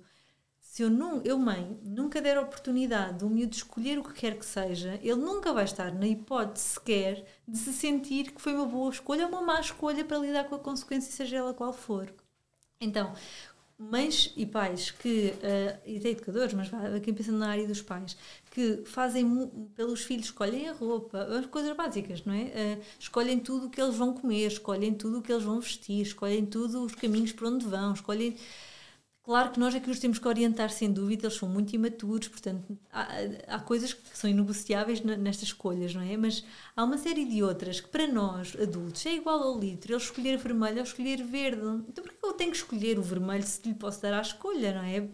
Se 0.60 0.82
eu, 0.82 0.90
não, 0.90 1.22
eu, 1.22 1.38
mãe, 1.38 1.80
nunca 1.82 2.20
der 2.20 2.36
a 2.36 2.42
oportunidade 2.42 3.20
do 3.20 3.30
miúdo 3.30 3.54
escolher 3.54 3.98
o 3.98 4.04
que 4.04 4.12
quer 4.12 4.38
que 4.38 4.44
seja, 4.44 5.00
ele 5.02 5.14
nunca 5.14 5.50
vai 5.50 5.64
estar 5.64 5.90
na 5.90 6.06
hipótese 6.06 6.66
sequer 6.66 7.24
de 7.48 7.56
se 7.56 7.72
sentir 7.72 8.30
que 8.32 8.42
foi 8.42 8.54
uma 8.54 8.66
boa 8.66 8.90
escolha 8.90 9.24
ou 9.24 9.30
uma 9.30 9.40
má 9.40 9.58
escolha 9.58 10.04
para 10.04 10.18
lidar 10.18 10.44
com 10.44 10.54
a 10.54 10.58
consequência, 10.58 11.10
seja 11.10 11.38
ela 11.38 11.54
qual 11.54 11.72
for. 11.72 12.12
Então, 12.78 13.14
mães 13.78 14.32
e 14.36 14.46
pais 14.46 14.90
que, 14.90 15.34
eh, 15.42 15.78
e 15.84 15.98
até 15.98 16.10
educadores, 16.10 16.54
mas 16.54 16.72
aqui 16.72 17.12
pensando 17.12 17.38
na 17.38 17.50
área 17.50 17.66
dos 17.66 17.82
pais, 17.82 18.16
que 18.50 18.82
fazem 18.86 19.50
pelos 19.74 20.02
filhos, 20.02 20.26
escolhem 20.26 20.68
a 20.68 20.72
roupa, 20.72 21.18
as 21.24 21.46
coisas 21.46 21.76
básicas, 21.76 22.24
não 22.24 22.32
é? 22.32 22.42
Eh, 22.54 22.78
escolhem 22.98 23.38
tudo 23.38 23.66
o 23.66 23.70
que 23.70 23.80
eles 23.80 23.94
vão 23.94 24.14
comer, 24.14 24.46
escolhem 24.46 24.94
tudo 24.94 25.18
o 25.18 25.22
que 25.22 25.30
eles 25.30 25.44
vão 25.44 25.60
vestir, 25.60 26.00
escolhem 26.00 26.46
tudo 26.46 26.84
os 26.84 26.94
caminhos 26.94 27.32
por 27.32 27.48
onde 27.48 27.66
vão, 27.66 27.92
escolhem. 27.92 28.34
Claro 29.26 29.50
que 29.50 29.58
nós 29.58 29.74
é 29.74 29.80
que 29.80 29.90
os 29.90 29.98
temos 29.98 30.20
que 30.20 30.28
orientar, 30.28 30.70
sem 30.70 30.92
dúvida, 30.92 31.26
eles 31.26 31.36
são 31.36 31.48
muito 31.48 31.74
imaturos, 31.74 32.28
portanto, 32.28 32.78
há, 32.92 33.08
há 33.48 33.58
coisas 33.58 33.92
que 33.92 34.16
são 34.16 34.30
inegociáveis 34.30 35.00
nestas 35.00 35.48
escolhas, 35.48 35.92
não 35.92 36.00
é? 36.00 36.16
Mas 36.16 36.44
há 36.76 36.84
uma 36.84 36.96
série 36.96 37.24
de 37.24 37.42
outras 37.42 37.80
que, 37.80 37.88
para 37.88 38.06
nós, 38.06 38.54
adultos, 38.54 39.04
é 39.04 39.16
igual 39.16 39.42
ao 39.42 39.58
litro, 39.58 39.92
ele 39.92 40.00
escolher 40.00 40.38
vermelho 40.38 40.76
ou 40.76 40.84
escolher 40.84 41.24
verde. 41.24 41.60
Então, 41.88 42.04
por 42.04 42.12
que 42.12 42.24
eu 42.24 42.34
tenho 42.34 42.52
que 42.52 42.56
escolher 42.56 43.00
o 43.00 43.02
vermelho 43.02 43.44
se 43.44 43.60
lhe 43.66 43.74
posso 43.74 44.00
dar 44.00 44.14
à 44.14 44.20
escolha, 44.20 44.72
não 44.72 44.82
é? 44.84 45.08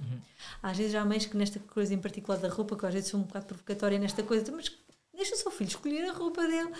Às 0.63 0.77
vezes 0.77 0.95
há 0.95 1.07
mães 1.07 1.25
que, 1.25 1.35
nesta 1.35 1.59
coisa 1.59 1.95
em 1.95 1.99
particular 1.99 2.39
da 2.39 2.51
roupa, 2.51 2.77
que 2.77 2.85
às 2.85 2.93
vezes 2.93 3.09
sou 3.09 3.19
um 3.19 3.23
bocado 3.23 3.47
provocatória 3.47 3.99
nesta 3.99 4.23
coisa, 4.23 4.43
"Então, 4.43 4.57
mas 4.57 4.71
deixa 5.17 5.35
o 5.35 5.39
seu 5.39 5.51
filho 5.51 5.69
escolher 5.69 6.05
a 6.11 6.13
roupa 6.13 6.47
dele. 6.47 6.71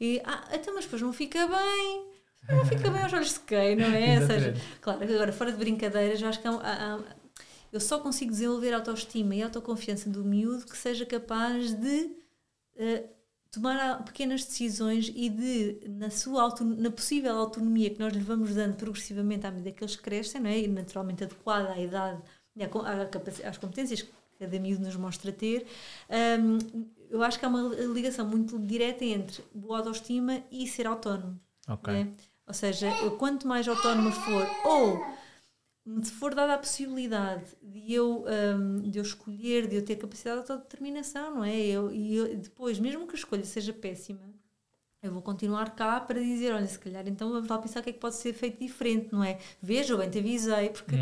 E, 0.00 0.20
ah, 0.24 0.48
então, 0.52 0.74
mas 0.74 0.84
depois 0.86 1.00
não 1.02 1.12
fica 1.12 1.46
bem. 1.46 2.09
Não 2.50 2.64
fica 2.64 2.90
bem 2.90 3.02
aos 3.02 3.12
olhos 3.12 3.34
de 3.34 3.40
quem, 3.40 3.76
não 3.76 3.86
é? 3.86 4.16
Ou 4.20 4.26
seja. 4.26 4.54
Claro, 4.80 5.02
agora, 5.04 5.32
fora 5.32 5.52
de 5.52 5.58
brincadeiras, 5.58 6.20
eu 6.20 6.28
acho 6.28 6.40
que 6.40 6.48
há, 6.48 6.50
há- 6.52 7.00
eu 7.72 7.80
só 7.80 8.00
consigo 8.00 8.30
desenvolver 8.32 8.72
a 8.72 8.78
autoestima 8.78 9.34
e 9.34 9.42
a 9.42 9.46
autoconfiança 9.46 10.10
do 10.10 10.24
miúdo 10.24 10.66
que 10.66 10.76
seja 10.76 11.06
capaz 11.06 11.72
de 11.72 12.10
eh, 12.76 13.04
tomar 13.50 14.04
pequenas 14.04 14.44
decisões 14.44 15.10
e 15.14 15.28
de, 15.28 15.88
na 15.88 16.10
sua 16.10 16.42
auto, 16.42 16.64
na 16.64 16.90
possível 16.90 17.36
autonomia 17.36 17.90
que 17.90 17.98
nós 18.00 18.12
lhe 18.12 18.20
vamos 18.22 18.54
dando 18.54 18.76
progressivamente 18.76 19.46
à 19.46 19.50
medida 19.50 19.72
que 19.72 19.82
eles 19.84 19.96
crescem, 19.96 20.40
não 20.40 20.50
é? 20.50 20.58
e 20.60 20.68
naturalmente 20.68 21.24
adequada 21.24 21.72
à 21.72 21.80
idade 21.80 22.20
e 22.56 22.62
às 23.44 23.58
competências 23.58 24.02
que 24.02 24.10
cada 24.38 24.58
miúdo 24.58 24.82
nos 24.84 24.96
mostra 24.96 25.30
ter, 25.32 25.66
hum, 26.40 26.86
eu 27.10 27.22
acho 27.22 27.38
que 27.38 27.44
há 27.44 27.48
uma 27.48 27.62
ligação 27.92 28.26
muito 28.26 28.58
direta 28.58 29.04
entre 29.04 29.42
boa 29.54 29.78
autoestima 29.78 30.42
e 30.50 30.66
ser 30.66 30.86
autónomo. 30.86 31.38
Ok. 31.68 31.92
Ou 32.50 32.54
seja, 32.54 32.88
eu 33.04 33.12
quanto 33.16 33.46
mais 33.46 33.68
autónoma 33.68 34.10
for, 34.10 34.44
ou 34.64 35.06
me 35.86 36.04
for 36.04 36.34
dada 36.34 36.54
a 36.54 36.58
possibilidade 36.58 37.44
de 37.62 37.94
eu, 37.94 38.24
hum, 38.58 38.78
de 38.90 38.98
eu 38.98 39.02
escolher, 39.04 39.68
de 39.68 39.76
eu 39.76 39.84
ter 39.84 39.94
capacidade 39.94 40.44
de 40.44 40.50
autodeterminação, 40.50 41.36
não 41.36 41.44
é? 41.44 41.56
Eu, 41.56 41.92
e 41.92 42.16
eu- 42.16 42.36
depois, 42.36 42.80
mesmo 42.80 43.06
que 43.06 43.14
a 43.14 43.18
escolha 43.18 43.44
seja 43.44 43.72
péssima, 43.72 44.20
eu 45.00 45.12
vou 45.12 45.22
continuar 45.22 45.76
cá 45.76 46.00
para 46.00 46.20
dizer, 46.20 46.52
olha, 46.52 46.66
se 46.66 46.78
calhar 46.78 47.06
então 47.08 47.30
vamos 47.30 47.48
lá 47.48 47.56
pensar 47.58 47.80
o 47.80 47.82
que 47.84 47.90
é 47.90 47.92
que 47.92 48.00
pode 48.00 48.16
ser 48.16 48.34
feito 48.34 48.58
diferente, 48.58 49.08
não 49.12 49.22
é? 49.24 49.38
Veja, 49.62 49.96
bem 49.96 50.10
te 50.10 50.18
avisei, 50.18 50.70
porque 50.70 50.96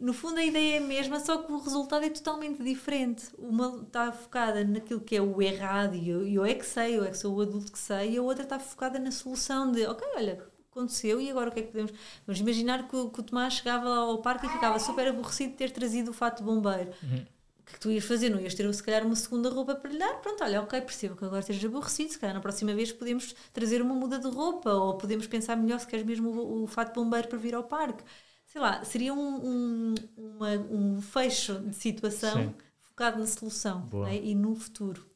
no 0.00 0.12
fundo 0.14 0.38
a 0.38 0.44
ideia 0.44 0.76
é 0.76 0.78
a 0.78 0.80
mesma, 0.80 1.20
só 1.20 1.36
que 1.42 1.52
o 1.52 1.58
resultado 1.58 2.04
é 2.04 2.10
totalmente 2.10 2.62
diferente. 2.62 3.24
Uma 3.36 3.82
está 3.82 4.12
focada 4.12 4.64
naquilo 4.64 5.00
que 5.00 5.16
é 5.16 5.20
o 5.20 5.42
errado 5.42 5.96
e 5.96 6.08
eu, 6.08 6.26
eu 6.26 6.44
é 6.46 6.54
que 6.54 6.64
sei, 6.64 6.96
eu 6.96 7.04
é 7.04 7.10
que 7.10 7.18
sou 7.18 7.34
o 7.36 7.40
adulto 7.42 7.72
que 7.72 7.78
sei, 7.78 8.12
e 8.12 8.16
a 8.18 8.22
outra 8.22 8.44
está 8.44 8.58
focada 8.58 8.98
na 8.98 9.10
solução 9.10 9.70
de, 9.72 9.84
ok, 9.86 10.06
olha, 10.16 10.42
aconteceu 10.72 11.20
e 11.20 11.30
agora 11.30 11.50
o 11.50 11.52
que 11.52 11.60
é 11.60 11.62
que 11.62 11.70
podemos... 11.70 11.92
Vamos 12.26 12.40
imaginar 12.40 12.88
que 12.88 12.96
o, 12.96 13.10
que 13.10 13.20
o 13.20 13.22
Tomás 13.22 13.54
chegava 13.54 13.88
ao 13.94 14.18
parque 14.18 14.46
e 14.46 14.50
ficava 14.50 14.78
super 14.78 15.06
aborrecido 15.06 15.50
de 15.52 15.56
ter 15.56 15.70
trazido 15.70 16.10
o 16.10 16.14
fato 16.14 16.42
bombeiro. 16.42 16.90
O 16.90 17.64
que 17.64 17.70
é 17.70 17.74
que 17.74 17.80
tu 17.80 17.90
ias 17.90 18.04
fazer? 18.04 18.28
Não 18.30 18.40
ias 18.40 18.54
ter 18.54 18.72
se 18.74 18.82
calhar 18.82 19.06
uma 19.06 19.14
segunda 19.14 19.48
roupa 19.48 19.74
para 19.76 19.90
lhe 19.90 19.98
dar? 19.98 20.14
Pronto, 20.20 20.42
olha, 20.42 20.60
ok, 20.62 20.80
percebo 20.80 21.14
que 21.16 21.24
agora 21.24 21.40
estejas 21.40 21.64
aborrecido, 21.64 22.10
se 22.10 22.18
calhar 22.18 22.34
na 22.34 22.40
próxima 22.40 22.74
vez 22.74 22.90
podemos 22.90 23.34
trazer 23.52 23.80
uma 23.80 23.94
muda 23.94 24.18
de 24.18 24.28
roupa 24.28 24.72
ou 24.72 24.98
podemos 24.98 25.26
pensar 25.26 25.56
melhor 25.56 25.78
se 25.78 25.86
queres 25.86 26.04
mesmo 26.04 26.30
o, 26.30 26.64
o 26.64 26.66
fato 26.66 26.92
bombeiro 26.94 27.28
para 27.28 27.38
vir 27.38 27.54
ao 27.54 27.62
parque. 27.62 28.02
Sei 28.46 28.60
lá, 28.60 28.84
seria 28.84 29.14
um, 29.14 29.46
um, 29.48 29.94
uma- 30.16 30.66
um 30.70 31.00
fecho 31.00 31.54
de 31.60 31.74
situação 31.76 32.42
Sim. 32.42 32.54
focado 32.82 33.18
na 33.18 33.26
solução 33.26 33.86
né, 34.04 34.16
e 34.16 34.34
no 34.34 34.54
futuro. 34.54 35.06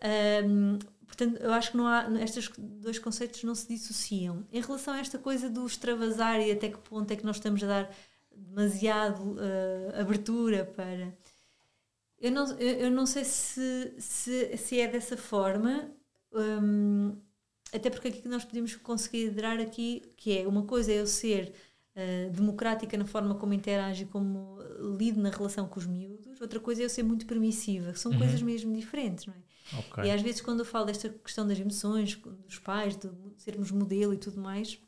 Ahm, 0.00 0.78
portanto, 1.16 1.40
eu 1.40 1.52
acho 1.52 1.70
que 1.70 1.76
não 1.76 1.86
há, 1.86 2.06
estes 2.22 2.50
dois 2.58 2.98
conceitos 2.98 3.42
não 3.44 3.54
se 3.54 3.66
dissociam. 3.68 4.44
Em 4.52 4.60
relação 4.60 4.94
a 4.94 4.98
esta 5.00 5.18
coisa 5.18 5.48
do 5.48 5.64
extravasar 5.66 6.40
e 6.40 6.50
até 6.52 6.68
que 6.68 6.78
ponto 6.78 7.10
é 7.10 7.16
que 7.16 7.24
nós 7.24 7.36
estamos 7.36 7.62
a 7.62 7.66
dar 7.66 7.90
demasiado 8.34 9.36
ah, 9.40 10.00
abertura 10.00 10.64
para. 10.64 11.16
Eu 12.18 12.30
não, 12.32 12.46
eu, 12.58 12.90
não 12.90 13.06
sei 13.06 13.24
se, 13.24 13.94
se, 13.98 14.56
se 14.56 14.80
é 14.80 14.88
dessa 14.88 15.16
forma, 15.16 15.90
hum, 16.32 17.14
até 17.72 17.90
porque 17.90 18.10
que 18.10 18.28
nós 18.28 18.44
podemos 18.44 18.74
conseguir 18.76 19.26
liderar 19.26 19.60
aqui, 19.60 20.02
que 20.16 20.38
é 20.38 20.46
uma 20.48 20.62
coisa 20.64 20.92
é 20.92 21.00
eu 21.00 21.06
ser 21.06 21.52
ah, 21.94 22.30
democrática 22.32 22.96
na 22.96 23.04
forma 23.06 23.34
como 23.34 23.52
interajo 23.54 24.02
e 24.04 24.06
como 24.06 24.56
lido 24.98 25.20
na 25.20 25.30
relação 25.30 25.66
com 25.68 25.78
os 25.78 25.86
miúdos, 25.86 26.40
outra 26.40 26.58
coisa 26.60 26.82
é 26.82 26.84
eu 26.86 26.90
ser 26.90 27.02
muito 27.02 27.26
permissiva, 27.26 27.92
que 27.92 27.98
são 28.00 28.12
Uhum. 28.12 28.18
coisas 28.18 28.40
mesmo 28.42 28.74
diferentes, 28.74 29.26
não 29.26 29.34
é? 29.34 29.45
Ok. 29.72 30.04
E 30.04 30.10
às 30.10 30.22
vezes, 30.22 30.40
quando 30.40 30.60
eu 30.60 30.64
falo 30.64 30.86
desta 30.86 31.08
questão 31.08 31.46
das 31.46 31.58
emoções, 31.58 32.14
dos 32.14 32.58
pais, 32.58 32.96
de 32.96 33.10
sermos 33.36 33.70
modelo 33.70 34.14
e 34.14 34.18
tudo 34.18 34.40
mais, 34.40 34.78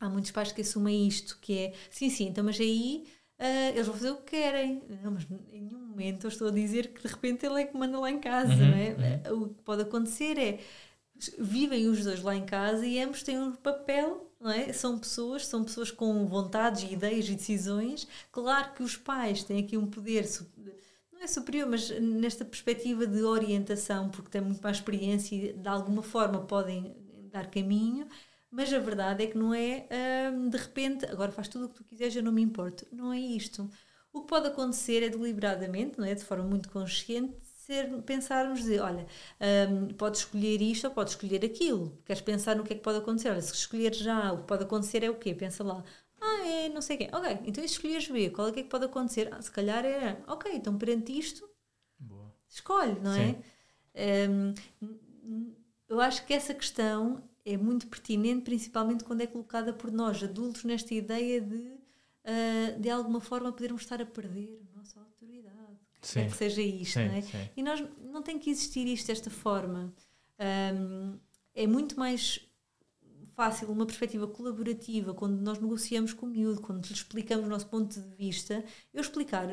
há 0.00 0.08
muitos 0.08 0.30
pais 0.30 0.52
que 0.52 0.60
assumem 0.60 1.06
isto, 1.06 1.38
que 1.40 1.58
é, 1.58 1.72
sim, 1.90 2.10
sim, 2.10 2.28
então, 2.28 2.44
mas 2.44 2.58
aí 2.60 3.06
ah, 3.38 3.70
eles 3.70 3.86
vão 3.86 3.94
fazer 3.96 4.10
o 4.10 4.16
que 4.16 4.30
querem. 4.32 4.82
Não, 5.02 5.12
mas 5.12 5.24
em 5.52 5.62
nenhum 5.62 5.78
momento 5.78 6.24
eu 6.24 6.28
estou 6.28 6.48
a 6.48 6.50
dizer 6.50 6.92
que 6.92 7.02
de 7.02 7.08
repente 7.08 7.46
ele 7.46 7.62
é 7.62 7.64
que 7.66 7.76
manda 7.76 7.98
lá 7.98 8.10
em 8.10 8.18
casa, 8.18 8.52
Uhum, 8.52 8.58
não 8.58 8.76
é? 8.76 9.32
O 9.32 9.48
que 9.48 9.62
pode 9.62 9.82
acontecer 9.82 10.36
é, 10.38 10.58
vivem 11.38 11.86
os 11.88 12.04
dois 12.04 12.22
lá 12.22 12.34
em 12.34 12.44
casa 12.44 12.84
e 12.84 13.00
ambos 13.00 13.22
têm 13.22 13.38
um 13.38 13.52
papel, 13.54 14.32
não 14.40 14.50
é? 14.50 14.72
São 14.72 14.98
pessoas, 14.98 15.46
são 15.46 15.64
pessoas 15.64 15.90
com 15.90 16.26
vontades, 16.26 16.90
ideias 16.90 17.28
e 17.28 17.34
decisões. 17.36 18.08
Claro 18.32 18.72
que 18.74 18.82
os 18.82 18.96
pais 18.96 19.44
têm 19.44 19.60
aqui 19.60 19.76
um 19.76 19.86
poder 19.86 20.26
não 21.18 21.24
é 21.24 21.26
superior, 21.26 21.68
mas 21.68 21.90
nesta 22.00 22.44
perspectiva 22.44 23.06
de 23.06 23.22
orientação, 23.22 24.08
porque 24.08 24.30
têm 24.30 24.40
muito 24.40 24.62
mais 24.62 24.76
experiência 24.76 25.34
e 25.34 25.52
de 25.52 25.68
alguma 25.68 26.02
forma 26.02 26.40
podem 26.46 26.96
dar 27.30 27.50
caminho, 27.50 28.06
mas 28.50 28.72
a 28.72 28.78
verdade 28.78 29.24
é 29.24 29.26
que 29.26 29.36
não 29.36 29.52
é 29.52 29.86
hum, 30.32 30.48
de 30.48 30.56
repente, 30.56 31.04
agora 31.06 31.32
faz 31.32 31.48
tudo 31.48 31.66
o 31.66 31.68
que 31.68 31.74
tu 31.76 31.84
quiseres, 31.84 32.16
eu 32.16 32.22
não 32.22 32.32
me 32.32 32.40
importo. 32.42 32.86
Não 32.92 33.12
é 33.12 33.18
isto. 33.18 33.68
O 34.12 34.22
que 34.22 34.28
pode 34.28 34.46
acontecer 34.48 35.02
é 35.02 35.08
deliberadamente, 35.08 35.98
não 35.98 36.06
é? 36.06 36.14
de 36.14 36.24
forma 36.24 36.44
muito 36.44 36.70
consciente, 36.70 37.36
ser, 37.44 37.86
pensarmos 38.02 38.64
de, 38.64 38.78
olha, 38.78 39.06
hum, 39.70 39.88
podes 39.88 40.20
escolher 40.20 40.62
isto 40.62 40.86
ou 40.86 40.92
podes 40.94 41.12
escolher 41.14 41.44
aquilo. 41.44 42.00
Queres 42.06 42.22
pensar 42.22 42.56
no 42.56 42.64
que 42.64 42.72
é 42.72 42.76
que 42.76 42.82
pode 42.82 42.98
acontecer? 42.98 43.30
Olha, 43.30 43.42
se 43.42 43.52
escolher 43.52 43.92
já, 43.94 44.32
o 44.32 44.38
que 44.38 44.46
pode 44.46 44.64
acontecer 44.64 45.02
é 45.04 45.10
o 45.10 45.16
quê? 45.16 45.34
Pensa 45.34 45.62
lá. 45.64 45.84
Ah, 46.20 46.46
é 46.46 46.68
não 46.68 46.80
sei 46.80 46.96
o 46.96 46.98
quê. 46.98 47.10
Ok, 47.12 47.38
então 47.44 47.64
escolheres 47.64 48.08
B, 48.08 48.30
qual 48.30 48.48
é 48.48 48.52
que 48.52 48.60
é 48.60 48.62
que 48.62 48.68
pode 48.68 48.84
acontecer? 48.84 49.32
Ah, 49.32 49.40
se 49.40 49.50
calhar 49.50 49.84
é, 49.84 50.22
ok, 50.26 50.50
então 50.54 50.76
perante 50.76 51.16
isto, 51.16 51.48
Boa. 51.98 52.34
escolhe, 52.48 52.98
não 53.00 53.12
é? 53.12 53.36
Um, 54.30 54.54
eu 55.88 56.00
acho 56.00 56.24
que 56.26 56.34
essa 56.34 56.54
questão 56.54 57.22
é 57.44 57.56
muito 57.56 57.86
pertinente, 57.86 58.42
principalmente 58.42 59.04
quando 59.04 59.22
é 59.22 59.26
colocada 59.26 59.72
por 59.72 59.90
nós, 59.90 60.22
adultos, 60.22 60.64
nesta 60.64 60.92
ideia 60.94 61.40
de, 61.40 61.56
uh, 61.56 62.78
de 62.78 62.90
alguma 62.90 63.20
forma, 63.20 63.50
podermos 63.52 63.82
estar 63.82 64.00
a 64.02 64.06
perder 64.06 64.62
a 64.72 64.78
nossa 64.78 65.00
autoridade. 65.00 65.56
Sim. 66.00 66.26
que 66.26 66.36
seja 66.36 66.62
isto, 66.62 66.94
sim, 66.94 67.06
não 67.06 67.14
é? 67.14 67.22
Sim. 67.22 67.48
E 67.56 67.62
nós 67.62 67.84
não 68.00 68.22
tem 68.22 68.38
que 68.38 68.50
existir 68.50 68.86
isto 68.86 69.08
desta 69.08 69.30
forma. 69.30 69.92
Um, 70.38 71.18
é 71.54 71.66
muito 71.66 71.98
mais 71.98 72.47
fácil 73.38 73.70
uma 73.70 73.86
perspectiva 73.86 74.26
colaborativa 74.26 75.14
quando 75.14 75.40
nós 75.40 75.60
negociamos 75.60 76.12
com 76.12 76.26
o 76.26 76.28
miúdo, 76.28 76.60
quando 76.60 76.84
lhe 76.84 76.92
explicamos 76.92 77.46
o 77.46 77.48
nosso 77.48 77.68
ponto 77.68 77.94
de 78.00 78.16
vista. 78.16 78.64
Eu 78.92 79.00
explicar 79.00 79.46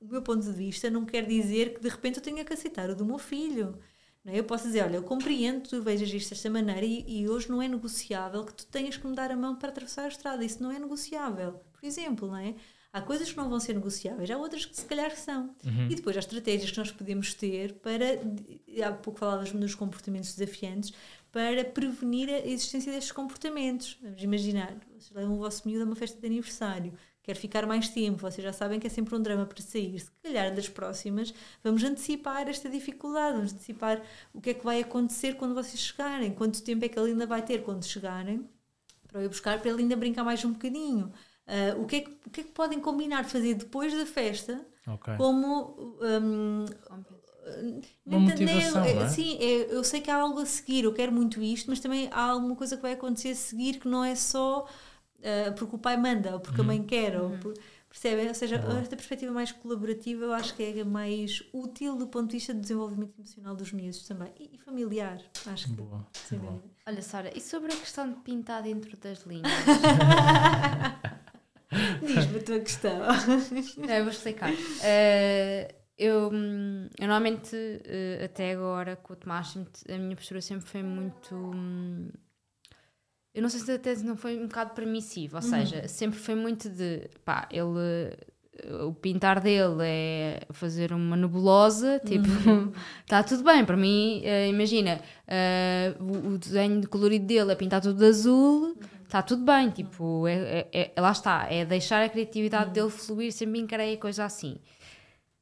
o 0.00 0.06
meu 0.06 0.22
ponto 0.22 0.44
de 0.44 0.52
vista 0.52 0.88
não 0.88 1.04
quer 1.04 1.26
dizer 1.26 1.74
que 1.74 1.80
de 1.80 1.88
repente 1.88 2.18
eu 2.18 2.22
tenha 2.22 2.44
que 2.44 2.52
aceitar 2.52 2.88
o 2.90 2.94
do 2.94 3.04
meu 3.04 3.18
filho. 3.18 3.76
Não 4.24 4.32
é? 4.32 4.38
Eu 4.38 4.44
posso 4.44 4.68
dizer, 4.68 4.84
olha, 4.84 4.98
eu 4.98 5.02
compreendo 5.02 5.62
que 5.62 5.68
tu 5.68 5.82
vejas 5.82 6.14
isto 6.14 6.30
desta 6.30 6.48
maneira 6.48 6.86
e, 6.86 7.04
e, 7.08 7.28
hoje 7.28 7.50
não 7.50 7.60
é 7.60 7.66
negociável 7.66 8.44
que 8.44 8.54
tu 8.54 8.66
tenhas 8.66 8.96
que 8.96 9.04
me 9.04 9.16
dar 9.16 9.32
a 9.32 9.36
mão 9.36 9.56
para 9.56 9.70
atravessar 9.70 10.04
a 10.04 10.08
estrada. 10.08 10.44
Isso 10.44 10.62
não 10.62 10.70
é 10.70 10.78
negociável. 10.78 11.60
Por 11.72 11.84
exemplo, 11.84 12.28
não 12.28 12.36
é? 12.36 12.54
Há 12.92 13.00
coisas 13.00 13.32
que 13.32 13.36
não 13.36 13.50
vão 13.50 13.58
ser 13.58 13.74
negociáveis, 13.74 14.30
há 14.30 14.38
outras 14.38 14.64
que 14.64 14.76
se 14.76 14.84
calhar 14.84 15.10
são. 15.16 15.56
Uhum. 15.64 15.88
E 15.90 15.96
depois 15.96 16.16
há 16.16 16.20
estratégias 16.20 16.70
que 16.70 16.78
nós 16.78 16.92
podemos 16.92 17.34
ter 17.34 17.72
para, 17.80 18.04
há 18.86 18.92
pouco 18.92 19.18
falávamos 19.18 19.52
nos 19.52 19.74
comportamentos 19.74 20.32
desafiantes, 20.32 20.92
para 21.34 21.64
prevenir 21.64 22.28
a 22.28 22.46
existência 22.46 22.92
destes 22.92 23.10
comportamentos. 23.10 23.98
Vamos 24.00 24.22
imaginar, 24.22 24.72
vocês 24.92 25.10
levam 25.10 25.34
o 25.34 25.38
vosso 25.38 25.66
miúdo 25.66 25.82
a 25.82 25.86
uma 25.86 25.96
festa 25.96 26.16
de 26.20 26.24
aniversário, 26.24 26.94
quer 27.24 27.34
ficar 27.34 27.66
mais 27.66 27.88
tempo, 27.88 28.18
vocês 28.18 28.44
já 28.44 28.52
sabem 28.52 28.78
que 28.78 28.86
é 28.86 28.90
sempre 28.90 29.16
um 29.16 29.20
drama 29.20 29.44
para 29.44 29.60
sair. 29.60 29.98
Se 29.98 30.12
calhar 30.22 30.54
das 30.54 30.68
próximas, 30.68 31.34
vamos 31.60 31.82
antecipar 31.82 32.48
esta 32.48 32.70
dificuldade, 32.70 33.34
vamos 33.34 33.52
antecipar 33.52 34.00
o 34.32 34.40
que 34.40 34.50
é 34.50 34.54
que 34.54 34.64
vai 34.64 34.80
acontecer 34.80 35.34
quando 35.34 35.56
vocês 35.56 35.80
chegarem, 35.80 36.32
quanto 36.32 36.62
tempo 36.62 36.84
é 36.84 36.88
que 36.88 36.96
ele 36.96 37.10
ainda 37.10 37.26
vai 37.26 37.42
ter 37.42 37.64
quando 37.64 37.84
chegarem, 37.84 38.48
para 39.08 39.20
eu 39.20 39.28
buscar 39.28 39.58
para 39.60 39.70
ele 39.70 39.82
ainda 39.82 39.96
brincar 39.96 40.22
mais 40.22 40.44
um 40.44 40.52
bocadinho. 40.52 41.12
Uh, 41.48 41.82
o, 41.82 41.84
que 41.84 41.96
é 41.96 42.00
que, 42.02 42.10
o 42.26 42.30
que 42.30 42.40
é 42.42 42.44
que 42.44 42.52
podem 42.52 42.78
combinar 42.78 43.24
fazer 43.24 43.54
depois 43.54 43.92
da 43.92 44.06
festa 44.06 44.64
okay. 44.86 45.16
como 45.16 45.98
um, 46.00 46.64
uma 48.06 48.20
motivação, 48.20 48.82
nem, 48.82 48.98
é? 48.98 49.08
Sim, 49.08 49.38
é, 49.40 49.74
eu 49.74 49.84
sei 49.84 50.00
que 50.00 50.10
há 50.10 50.16
algo 50.16 50.40
a 50.40 50.46
seguir, 50.46 50.84
eu 50.84 50.92
quero 50.92 51.12
muito 51.12 51.42
isto, 51.42 51.68
mas 51.68 51.80
também 51.80 52.08
há 52.10 52.22
alguma 52.30 52.56
coisa 52.56 52.76
que 52.76 52.82
vai 52.82 52.92
acontecer 52.92 53.30
a 53.30 53.34
seguir 53.34 53.78
que 53.78 53.88
não 53.88 54.04
é 54.04 54.14
só 54.14 54.64
uh, 54.64 55.52
porque 55.56 55.76
o 55.76 55.78
pai 55.78 55.96
manda 55.96 56.34
ou 56.34 56.40
porque 56.40 56.60
uhum. 56.60 56.64
a 56.64 56.68
mãe 56.68 56.82
quer. 56.82 57.20
Ou 57.20 57.30
uhum. 57.30 57.38
por, 57.38 57.54
percebem? 57.88 58.28
Ou 58.28 58.34
seja, 58.34 58.58
Boa. 58.58 58.80
esta 58.80 58.96
perspectiva 58.96 59.32
mais 59.32 59.52
colaborativa 59.52 60.24
eu 60.24 60.32
acho 60.32 60.54
que 60.54 60.62
é 60.62 60.84
mais 60.84 61.42
útil 61.52 61.96
do 61.96 62.06
ponto 62.06 62.28
de 62.30 62.36
vista 62.36 62.52
do 62.52 62.60
desenvolvimento 62.60 63.14
emocional 63.18 63.54
dos 63.54 63.72
miúdos 63.72 64.06
também 64.06 64.32
e, 64.38 64.50
e 64.54 64.58
familiar. 64.58 65.20
Acho 65.46 65.66
que. 65.66 65.72
Boa. 65.74 66.06
Boa. 66.32 66.62
Olha, 66.86 67.02
Sara, 67.02 67.30
e 67.36 67.40
sobre 67.40 67.72
a 67.72 67.76
questão 67.76 68.08
de 68.10 68.16
pintar 68.20 68.62
dentro 68.62 68.96
das 68.96 69.22
linhas? 69.24 69.52
Diz-me 72.00 72.38
a 72.38 72.42
tua 72.42 72.60
questão. 72.60 73.00
Não, 73.78 73.94
eu 73.94 74.04
vou 74.04 74.12
explicar. 74.12 74.52
Uh, 74.52 75.83
eu, 75.96 76.30
hum, 76.32 76.88
eu, 76.98 77.06
normalmente, 77.06 77.54
uh, 77.54 78.24
até 78.24 78.52
agora, 78.52 78.96
com 78.96 79.12
o 79.12 79.16
Tomás, 79.16 79.56
a 79.88 79.98
minha 79.98 80.16
postura 80.16 80.40
sempre 80.40 80.66
foi 80.68 80.82
muito. 80.82 81.34
Um, 81.34 82.08
eu 83.32 83.42
não 83.42 83.48
sei 83.48 83.60
se 83.60 83.72
até 83.72 83.94
não 83.96 84.16
foi 84.16 84.38
um 84.38 84.46
bocado 84.46 84.74
permissivo, 84.74 85.36
ou 85.36 85.42
uhum. 85.42 85.48
seja, 85.48 85.86
sempre 85.88 86.18
foi 86.18 86.34
muito 86.34 86.68
de. 86.68 87.08
pá, 87.24 87.48
ele. 87.50 88.16
O 88.86 88.94
pintar 88.94 89.40
dele 89.40 89.82
é 89.82 90.42
fazer 90.52 90.92
uma 90.92 91.16
nebulosa, 91.16 92.00
tipo, 92.06 92.28
está 93.02 93.18
uhum. 93.18 93.24
tudo 93.26 93.42
bem. 93.42 93.64
Para 93.64 93.76
mim, 93.76 94.22
uh, 94.24 94.48
imagina, 94.48 95.00
uh, 95.26 96.04
o, 96.04 96.34
o, 96.34 96.38
desenho 96.38 96.88
colorido 96.88 97.26
dele 97.26 97.50
é 97.50 97.56
pintar 97.56 97.80
tudo 97.80 97.98
de 97.98 98.04
azul, 98.04 98.76
está 99.02 99.22
tudo 99.22 99.44
bem. 99.44 99.70
Tipo, 99.70 100.28
é, 100.28 100.68
é, 100.72 100.92
é, 100.94 101.00
lá 101.00 101.10
está, 101.10 101.48
é 101.50 101.64
deixar 101.64 102.04
a 102.04 102.08
criatividade 102.08 102.66
uhum. 102.66 102.72
dele 102.72 102.90
fluir, 102.90 103.32
sempre 103.32 103.58
encarei 103.58 103.94
a 103.94 103.98
coisa 103.98 104.24
assim. 104.24 104.56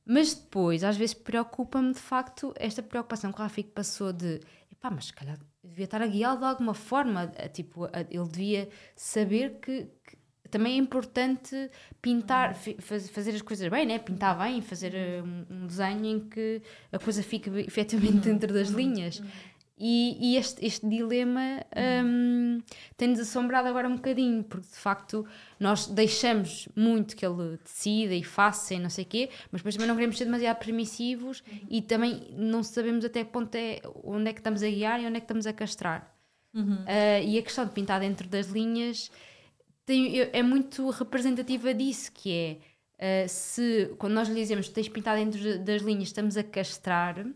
Mas 0.04 0.34
depois, 0.34 0.82
às 0.82 0.96
vezes, 0.96 1.14
preocupa-me 1.14 1.92
de 1.92 2.00
facto 2.00 2.52
esta 2.56 2.82
preocupação 2.82 3.32
que 3.32 3.38
o 3.38 3.42
Rafik 3.42 3.70
passou 3.70 4.12
de 4.12 4.40
epá, 4.70 4.90
mas 4.90 5.06
se 5.06 5.12
calhar 5.12 5.38
devia 5.62 5.84
estar 5.84 6.02
a 6.02 6.06
guiá-lo 6.06 6.38
de 6.38 6.44
alguma 6.44 6.74
forma. 6.74 7.28
Tipo, 7.52 7.88
ele 8.10 8.28
devia 8.28 8.68
saber 8.96 9.60
que, 9.60 9.88
que 10.04 10.16
também 10.50 10.74
é 10.74 10.76
importante 10.76 11.70
pintar, 12.00 12.54
fazer 12.54 13.30
as 13.34 13.42
coisas 13.42 13.68
bem, 13.68 13.86
né? 13.86 13.98
pintar 13.98 14.36
bem, 14.38 14.60
fazer 14.60 14.94
eh, 14.94 15.22
um, 15.22 15.46
um 15.48 15.66
desenho 15.66 16.04
em 16.04 16.20
que 16.28 16.60
a 16.92 16.98
coisa 16.98 17.22
fique 17.22 17.48
efetivamente 17.60 18.28
dentro 18.28 18.52
das 18.52 18.68
linhas. 18.68 19.22
E, 19.84 20.16
e 20.20 20.36
este, 20.36 20.64
este 20.64 20.88
dilema 20.88 21.66
um, 22.04 22.60
tem-nos 22.96 23.18
assombrado 23.18 23.66
agora 23.66 23.88
um 23.88 23.96
bocadinho, 23.96 24.44
porque 24.44 24.68
de 24.68 24.76
facto 24.76 25.26
nós 25.58 25.88
deixamos 25.88 26.68
muito 26.76 27.16
que 27.16 27.26
ele 27.26 27.58
decida 27.64 28.14
e 28.14 28.22
faça 28.22 28.74
e 28.74 28.78
não 28.78 28.88
sei 28.88 29.02
o 29.02 29.08
quê, 29.08 29.28
mas 29.50 29.60
depois 29.60 29.74
também 29.74 29.88
não 29.88 29.96
queremos 29.96 30.16
ser 30.16 30.26
demasiado 30.26 30.58
permissivos 30.58 31.40
uhum. 31.40 31.66
e 31.68 31.82
também 31.82 32.28
não 32.30 32.62
sabemos 32.62 33.04
até 33.04 33.24
que 33.24 33.32
ponto 33.32 33.52
é 33.56 33.80
onde 34.04 34.30
é 34.30 34.32
que 34.32 34.38
estamos 34.38 34.62
a 34.62 34.68
guiar 34.68 35.00
e 35.00 35.06
onde 35.06 35.16
é 35.16 35.20
que 35.20 35.24
estamos 35.24 35.48
a 35.48 35.52
castrar. 35.52 36.14
Uhum. 36.54 36.84
Uh, 36.84 37.26
e 37.26 37.36
a 37.36 37.42
questão 37.42 37.64
de 37.64 37.72
pintar 37.72 37.98
dentro 37.98 38.28
das 38.28 38.46
linhas 38.46 39.10
tem, 39.84 40.20
é 40.32 40.44
muito 40.44 40.90
representativa 40.90 41.74
disso, 41.74 42.12
que 42.14 42.60
é 43.00 43.24
uh, 43.24 43.28
se 43.28 43.92
quando 43.98 44.12
nós 44.12 44.28
lhe 44.28 44.36
dizemos 44.36 44.68
que 44.68 44.74
tens 44.74 44.88
pintado 44.88 45.18
dentro 45.18 45.58
das 45.58 45.82
linhas, 45.82 46.04
estamos 46.04 46.36
a 46.36 46.44
castrar 46.44 47.26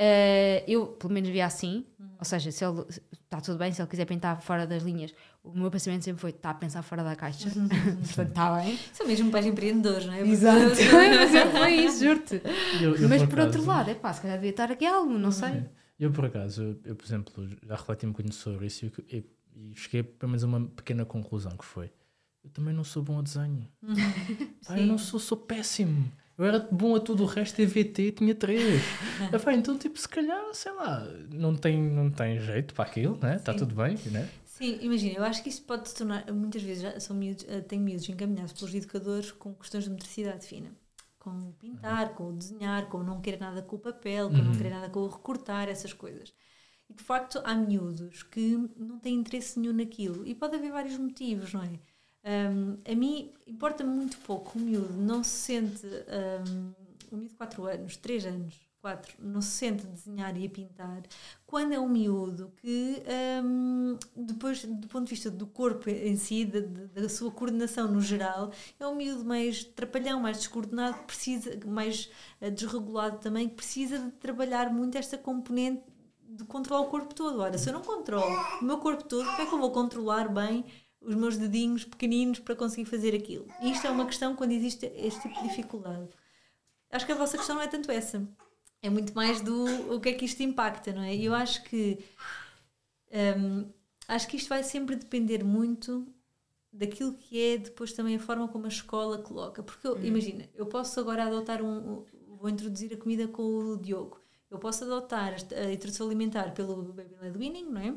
Uh, 0.00 0.64
eu, 0.66 0.86
pelo 0.86 1.12
menos, 1.12 1.28
via 1.28 1.46
assim. 1.46 1.86
Uhum. 1.98 2.08
Ou 2.18 2.24
seja, 2.24 2.50
se 2.50 2.64
ele 2.64 2.84
está 3.12 3.40
tudo 3.40 3.58
bem, 3.58 3.72
se 3.72 3.80
ele 3.80 3.88
quiser 3.88 4.04
pintar 4.04 4.40
fora 4.40 4.66
das 4.66 4.82
linhas, 4.82 5.14
o 5.42 5.52
meu 5.52 5.70
pensamento 5.70 6.04
sempre 6.04 6.20
foi: 6.20 6.30
está 6.30 6.50
a 6.50 6.54
pensar 6.54 6.82
fora 6.82 7.02
da 7.04 7.14
caixa. 7.14 7.48
Uhum. 7.56 7.68
Portanto, 8.04 8.28
está 8.28 8.56
bem. 8.56 8.78
São 8.92 9.06
mesmo 9.06 9.30
pais 9.30 9.46
empreendedores, 9.46 10.06
não 10.06 10.14
é? 10.14 10.20
Exato. 10.22 10.74
sempre 10.74 11.50
foi 11.58 11.74
isso, 11.74 12.04
juro-te. 12.04 12.42
Mas 13.08 13.22
por, 13.22 13.30
por 13.30 13.38
outro 13.40 13.64
lado, 13.64 13.90
é 13.90 13.94
pá, 13.94 14.12
se 14.12 14.22
calhar 14.22 14.36
devia 14.36 14.50
estar 14.50 14.70
aqui 14.70 14.86
algo, 14.86 15.18
não 15.18 15.30
sei. 15.30 15.64
Eu, 15.98 16.10
por 16.10 16.24
acaso, 16.24 16.62
eu, 16.62 16.80
eu, 16.84 16.96
por 16.96 17.04
exemplo, 17.04 17.48
já 17.64 17.76
refleti 17.76 18.06
um 18.06 18.10
bocadinho 18.10 18.34
sobre 18.34 18.66
isso 18.66 18.86
e, 18.86 19.16
e, 19.16 19.24
e 19.54 19.74
cheguei 19.76 20.02
pelo 20.02 20.30
menos 20.30 20.42
a 20.42 20.46
uma 20.46 20.66
pequena 20.66 21.04
conclusão 21.04 21.56
que 21.56 21.64
foi: 21.64 21.92
eu 22.42 22.50
também 22.50 22.74
não 22.74 22.82
sou 22.82 23.02
bom 23.02 23.18
a 23.18 23.22
desenho. 23.22 23.68
Uhum. 23.82 23.94
Eu 24.76 24.86
não 24.86 24.98
sou, 24.98 25.20
sou 25.20 25.38
péssimo. 25.38 26.10
Eu 26.38 26.44
era 26.46 26.58
bom 26.70 26.96
a 26.96 27.00
tudo 27.00 27.24
o 27.24 27.26
resto, 27.26 27.60
EVT 27.60 28.12
tinha 28.12 28.34
três. 28.34 28.82
Então, 29.56 29.78
tipo, 29.78 29.98
se 29.98 30.08
calhar, 30.08 30.42
sei 30.52 30.72
lá, 30.72 31.06
não 31.30 31.54
tem, 31.54 31.80
não 31.80 32.10
tem 32.10 32.40
jeito 32.40 32.74
para 32.74 32.84
aquilo, 32.84 33.18
né? 33.20 33.36
Está 33.36 33.54
tudo 33.54 33.74
bem, 33.74 33.96
né? 34.10 34.28
Sim, 34.44 34.78
imagina, 34.80 35.18
eu 35.18 35.24
acho 35.24 35.42
que 35.42 35.48
isso 35.48 35.62
pode 35.62 35.88
se 35.88 35.94
tornar, 35.94 36.30
muitas 36.32 36.62
vezes 36.62 36.82
já 36.82 37.00
são 37.00 37.16
miúdos, 37.16 37.44
eh, 37.48 37.60
tenho 37.60 37.82
miúdos 37.82 38.08
encaminhados 38.08 38.52
pelos 38.52 38.74
educadores 38.74 39.32
com 39.32 39.54
questões 39.54 39.84
de 39.84 39.90
motricidade 39.90 40.46
fina. 40.46 40.70
Com 41.18 41.52
pintar, 41.52 42.08
uhum. 42.08 42.14
com 42.14 42.36
desenhar, 42.36 42.88
com 42.88 43.02
não 43.02 43.20
querer 43.20 43.40
nada 43.40 43.62
com 43.62 43.76
o 43.76 43.78
papel, 43.78 44.28
com 44.28 44.36
uhum. 44.36 44.44
não 44.44 44.52
querer 44.52 44.70
nada 44.70 44.90
com 44.90 45.00
o 45.00 45.08
recortar, 45.08 45.68
essas 45.68 45.92
coisas. 45.92 46.32
E 46.88 46.94
de 46.94 47.02
facto 47.02 47.40
há 47.44 47.54
miúdos 47.54 48.22
que 48.22 48.56
não 48.76 48.98
têm 48.98 49.14
interesse 49.14 49.58
nenhum 49.58 49.72
naquilo. 49.72 50.26
E 50.26 50.34
pode 50.34 50.56
haver 50.56 50.70
vários 50.70 50.98
motivos, 50.98 51.52
não 51.52 51.62
é? 51.62 51.78
Um, 52.24 52.76
a 52.90 52.94
mim 52.94 53.32
importa 53.46 53.82
muito 53.84 54.16
pouco 54.18 54.56
o 54.56 54.62
miúdo 54.62 54.92
não 54.94 55.24
se 55.24 55.30
sente, 55.30 55.84
um, 55.86 56.72
um 57.12 57.16
miúdo 57.16 57.30
de 57.30 57.34
4 57.34 57.66
anos, 57.66 57.96
3 57.96 58.26
anos, 58.26 58.60
4, 58.80 59.14
não 59.20 59.40
se 59.40 59.50
sente 59.50 59.86
desenhar 59.86 60.36
e 60.36 60.46
a 60.46 60.50
pintar, 60.50 61.02
quando 61.46 61.72
é 61.72 61.78
um 61.78 61.88
miúdo 61.88 62.52
que, 62.60 63.02
um, 63.44 63.96
depois, 64.16 64.64
do 64.64 64.88
ponto 64.88 65.04
de 65.04 65.10
vista 65.10 65.30
do 65.30 65.46
corpo 65.46 65.88
em 65.88 66.16
si, 66.16 66.44
da, 66.44 66.60
da 67.00 67.08
sua 67.08 67.30
coordenação 67.30 67.90
no 67.90 68.00
geral, 68.00 68.52
é 68.78 68.86
um 68.86 68.96
miúdo 68.96 69.24
mais 69.24 69.64
trapalhão, 69.64 70.20
mais 70.20 70.38
descoordenado, 70.38 70.98
precisa, 71.04 71.58
mais 71.66 72.10
uh, 72.40 72.50
desregulado 72.50 73.18
também, 73.18 73.48
que 73.48 73.54
precisa 73.54 73.98
de 73.98 74.10
trabalhar 74.12 74.72
muito 74.72 74.98
esta 74.98 75.16
componente 75.16 75.82
de 76.32 76.44
controlar 76.44 76.82
o 76.82 76.86
corpo 76.86 77.14
todo. 77.14 77.40
Ora, 77.40 77.58
se 77.58 77.68
eu 77.68 77.74
não 77.74 77.82
controlo 77.82 78.34
o 78.60 78.64
meu 78.64 78.78
corpo 78.78 79.04
todo, 79.04 79.24
como 79.24 79.42
é 79.42 79.46
que 79.46 79.54
eu 79.54 79.58
vou 79.58 79.70
controlar 79.70 80.28
bem 80.28 80.64
os 81.04 81.14
meus 81.14 81.36
dedinhos 81.36 81.84
pequeninos 81.84 82.38
para 82.38 82.54
conseguir 82.54 82.84
fazer 82.84 83.14
aquilo. 83.14 83.46
E 83.60 83.72
isto 83.72 83.86
é 83.86 83.90
uma 83.90 84.06
questão 84.06 84.34
quando 84.36 84.52
existe 84.52 84.86
este 84.96 85.22
tipo 85.22 85.34
de 85.42 85.48
dificuldade. 85.48 86.08
Acho 86.90 87.06
que 87.06 87.12
a 87.12 87.16
vossa 87.16 87.36
questão 87.36 87.56
não 87.56 87.62
é 87.62 87.68
tanto 87.68 87.90
essa. 87.90 88.26
É 88.82 88.90
muito 88.90 89.14
mais 89.14 89.40
do 89.40 89.94
o 89.94 90.00
que 90.00 90.10
é 90.10 90.12
que 90.12 90.24
isto 90.24 90.42
impacta, 90.42 90.92
não 90.92 91.02
é? 91.02 91.14
E 91.14 91.24
eu 91.24 91.34
acho 91.34 91.62
que 91.64 91.98
hum, 93.38 93.70
acho 94.08 94.28
que 94.28 94.36
isto 94.36 94.48
vai 94.48 94.62
sempre 94.62 94.96
depender 94.96 95.44
muito 95.44 96.06
daquilo 96.72 97.14
que 97.14 97.40
é 97.40 97.58
depois 97.58 97.92
também 97.92 98.16
a 98.16 98.18
forma 98.18 98.48
como 98.48 98.66
a 98.66 98.68
escola 98.68 99.18
coloca. 99.18 99.62
Porque 99.62 99.86
eu, 99.86 99.94
hum. 99.94 100.04
imagina, 100.04 100.48
eu 100.54 100.66
posso 100.66 100.98
agora 101.00 101.24
adotar 101.24 101.62
um. 101.62 102.04
Vou 102.28 102.48
introduzir 102.48 102.92
a 102.92 102.96
comida 102.96 103.28
com 103.28 103.42
o 103.42 103.76
Diogo. 103.76 104.20
Eu 104.50 104.58
posso 104.58 104.84
adotar 104.84 105.34
a 105.56 105.72
introdução 105.72 106.06
alimentar 106.06 106.52
pelo 106.52 106.92
Baby 106.92 107.16
Led 107.22 107.38
Winning, 107.38 107.70
não 107.70 107.80
é? 107.80 107.94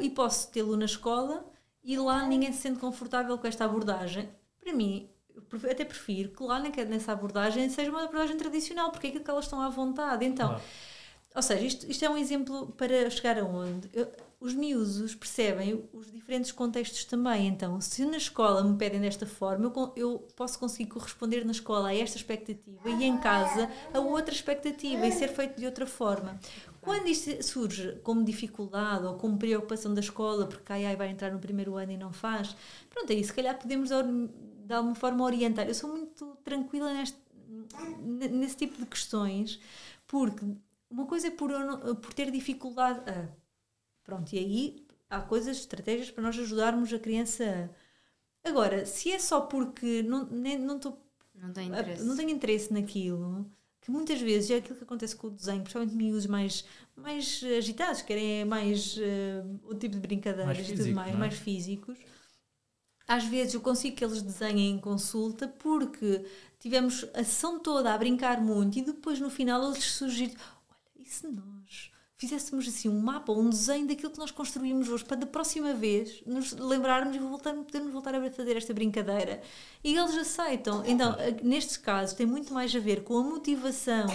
E 0.00 0.10
posso 0.10 0.52
tê-lo 0.52 0.76
na 0.76 0.84
escola 0.84 1.44
e 1.86 1.96
lá 1.96 2.26
ninguém 2.26 2.52
se 2.52 2.62
sente 2.62 2.80
confortável 2.80 3.38
com 3.38 3.46
esta 3.46 3.64
abordagem. 3.64 4.28
Para 4.60 4.72
mim, 4.72 5.08
até 5.70 5.84
prefiro 5.84 6.30
que 6.30 6.42
lá 6.42 6.58
nessa 6.58 7.12
abordagem 7.12 7.68
seja 7.70 7.90
uma 7.90 8.02
abordagem 8.02 8.36
tradicional, 8.36 8.90
porque 8.90 9.06
é 9.06 9.10
aquilo 9.10 9.24
que 9.24 9.30
elas 9.30 9.44
estão 9.44 9.60
à 9.60 9.68
vontade. 9.68 10.24
Então, 10.24 10.48
claro. 10.48 10.62
ou 11.36 11.42
seja, 11.42 11.64
isto, 11.64 11.88
isto 11.88 12.04
é 12.04 12.10
um 12.10 12.16
exemplo 12.16 12.72
para 12.72 13.08
chegar 13.08 13.38
aonde? 13.38 13.88
Eu, 13.92 14.10
os 14.38 14.54
miúdos 14.54 15.14
percebem 15.14 15.88
os 15.92 16.10
diferentes 16.10 16.52
contextos 16.52 17.04
também. 17.04 17.46
Então, 17.46 17.80
se 17.80 18.04
na 18.04 18.18
escola 18.18 18.62
me 18.62 18.76
pedem 18.76 19.00
desta 19.00 19.26
forma, 19.26 19.72
eu, 19.96 20.18
posso 20.36 20.58
conseguir 20.58 20.90
corresponder 20.90 21.44
na 21.44 21.52
escola 21.52 21.88
a 21.88 21.94
esta 21.94 22.16
expectativa 22.16 22.90
e 22.90 23.04
em 23.04 23.16
casa 23.18 23.70
a 23.92 23.98
outra 23.98 24.34
expectativa 24.34 25.06
e 25.06 25.12
ser 25.12 25.28
feito 25.28 25.58
de 25.58 25.64
outra 25.64 25.86
forma. 25.86 26.38
Quando 26.82 27.08
isto 27.08 27.42
surge 27.42 27.98
como 28.04 28.22
dificuldade 28.22 29.06
ou 29.06 29.14
como 29.14 29.38
preocupação 29.38 29.92
da 29.92 30.00
escola, 30.00 30.46
porque 30.46 30.72
ai, 30.72 30.84
ai 30.84 30.96
vai 30.96 31.10
entrar 31.10 31.32
no 31.32 31.38
primeiro 31.38 31.76
ano 31.76 31.92
e 31.92 31.96
não 31.96 32.12
faz, 32.12 32.54
pronto, 32.90 33.10
aí 33.10 33.24
se 33.24 33.32
calhar 33.32 33.58
podemos 33.58 33.88
de 33.88 34.72
alguma 34.74 34.94
forma 34.94 35.24
orientar. 35.24 35.66
Eu 35.66 35.74
sou 35.74 35.90
muito 35.90 36.36
tranquila 36.44 36.92
neste, 36.92 37.18
nesse 38.30 38.56
tipo 38.56 38.78
de 38.78 38.86
questões, 38.86 39.58
porque 40.06 40.44
uma 40.90 41.06
coisa 41.06 41.28
é 41.28 41.30
por, 41.30 41.50
por 41.96 42.12
ter 42.12 42.30
dificuldade 42.30 43.00
a 43.10 43.45
Pronto, 44.06 44.32
e 44.32 44.38
aí 44.38 44.86
há 45.10 45.20
coisas, 45.20 45.58
estratégias 45.58 46.12
para 46.12 46.22
nós 46.22 46.38
ajudarmos 46.38 46.92
a 46.92 46.98
criança. 46.98 47.68
Agora, 48.44 48.86
se 48.86 49.10
é 49.10 49.18
só 49.18 49.40
porque 49.40 50.04
não, 50.04 50.24
nem, 50.26 50.56
não, 50.56 50.78
tô, 50.78 50.96
não, 51.34 51.52
tem 51.52 51.66
interesse. 51.66 52.04
não 52.04 52.16
tenho 52.16 52.30
interesse 52.30 52.72
naquilo, 52.72 53.44
que 53.80 53.90
muitas 53.90 54.20
vezes 54.20 54.52
é 54.52 54.56
aquilo 54.56 54.76
que 54.76 54.84
acontece 54.84 55.16
com 55.16 55.26
o 55.26 55.30
desenho, 55.30 55.62
principalmente 55.62 55.96
miúdos 55.96 56.26
mais, 56.26 56.64
mais 56.94 57.42
agitados, 57.58 58.02
querem 58.02 58.44
mais 58.44 58.96
uh, 58.96 59.60
o 59.64 59.74
tipo 59.74 59.96
de 59.96 60.00
brincadeiras 60.00 60.56
mais 60.56 60.70
e 60.70 60.76
tudo 60.76 60.92
mais, 60.94 61.12
é? 61.12 61.16
mais 61.16 61.34
físicos. 61.34 61.98
Às 63.08 63.24
vezes 63.24 63.54
eu 63.54 63.60
consigo 63.60 63.96
que 63.96 64.04
eles 64.04 64.22
desenhem 64.22 64.72
em 64.72 64.78
consulta 64.78 65.48
porque 65.48 66.24
tivemos 66.60 67.04
a 67.12 67.24
sessão 67.24 67.58
toda 67.58 67.92
a 67.92 67.98
brincar 67.98 68.40
muito 68.40 68.78
e 68.78 68.82
depois 68.82 69.18
no 69.18 69.30
final 69.30 69.68
eles 69.68 69.84
surgirem: 69.84 70.36
olha, 70.96 71.04
se 71.04 71.26
nós 71.28 71.55
fizéssemos 72.18 72.66
assim 72.66 72.88
um 72.88 72.98
mapa, 72.98 73.32
um 73.32 73.50
desenho 73.50 73.86
daquilo 73.86 74.10
que 74.10 74.18
nós 74.18 74.30
construímos 74.30 74.88
hoje, 74.88 75.04
para 75.04 75.18
da 75.18 75.26
próxima 75.26 75.74
vez 75.74 76.22
nos 76.26 76.52
lembrarmos 76.52 77.14
e 77.14 77.18
voltar, 77.18 77.54
podermos 77.54 77.92
voltar 77.92 78.14
a 78.14 78.30
fazer 78.30 78.56
esta 78.56 78.72
brincadeira. 78.72 79.42
E 79.84 79.94
eles 79.94 80.16
aceitam. 80.16 80.82
Então, 80.86 81.14
nestes 81.42 81.76
casos, 81.76 82.14
tem 82.14 82.26
muito 82.26 82.54
mais 82.54 82.74
a 82.74 82.78
ver 82.78 83.02
com 83.02 83.18
a 83.18 83.22
motivação 83.22 84.06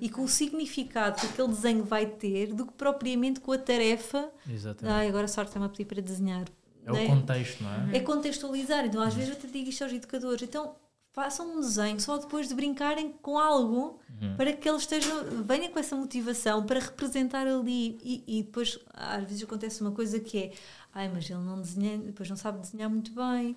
e 0.00 0.10
com 0.10 0.22
o 0.22 0.28
significado 0.28 1.20
que 1.20 1.26
aquele 1.26 1.48
desenho 1.48 1.84
vai 1.84 2.06
ter 2.06 2.52
do 2.52 2.66
que 2.66 2.72
propriamente 2.74 3.40
com 3.40 3.52
a 3.52 3.58
tarefa. 3.58 4.30
Exatamente. 4.48 4.94
Ai, 4.94 5.08
agora 5.08 5.24
a 5.24 5.28
sorte 5.28 5.48
está-me 5.48 5.66
a 5.66 5.68
pedir 5.68 5.86
para 5.86 6.02
desenhar. 6.02 6.44
É 6.84 6.92
o 6.92 6.96
é? 6.96 7.06
contexto, 7.06 7.64
não 7.64 7.90
é? 7.90 7.96
É 7.96 8.00
contextualizar. 8.00 8.84
Então, 8.84 9.00
às 9.00 9.14
vezes, 9.14 9.30
eu 9.30 9.36
te 9.36 9.46
digo 9.46 9.70
isto 9.70 9.82
aos 9.82 9.92
educadores. 9.92 10.42
Então, 10.42 10.76
façam 11.16 11.56
um 11.56 11.60
desenho 11.60 11.98
só 11.98 12.18
depois 12.18 12.46
de 12.46 12.54
brincarem 12.54 13.10
com 13.22 13.38
algo 13.38 13.98
uhum. 14.20 14.36
para 14.36 14.52
que 14.52 14.68
eles 14.68 14.82
estejam, 14.82 15.42
venham 15.44 15.72
com 15.72 15.78
essa 15.78 15.96
motivação 15.96 16.66
para 16.66 16.78
representar 16.78 17.46
ali. 17.46 17.98
E, 18.04 18.22
e, 18.26 18.42
depois, 18.42 18.78
às 18.92 19.24
vezes, 19.24 19.42
acontece 19.42 19.80
uma 19.80 19.92
coisa 19.92 20.20
que 20.20 20.38
é: 20.38 20.52
ai, 20.92 21.08
mas 21.08 21.28
ele 21.30 21.40
não 21.40 21.58
desenha, 21.58 21.96
depois 21.96 22.28
não 22.28 22.36
sabe 22.36 22.60
desenhar 22.60 22.90
muito 22.90 23.12
bem. 23.12 23.56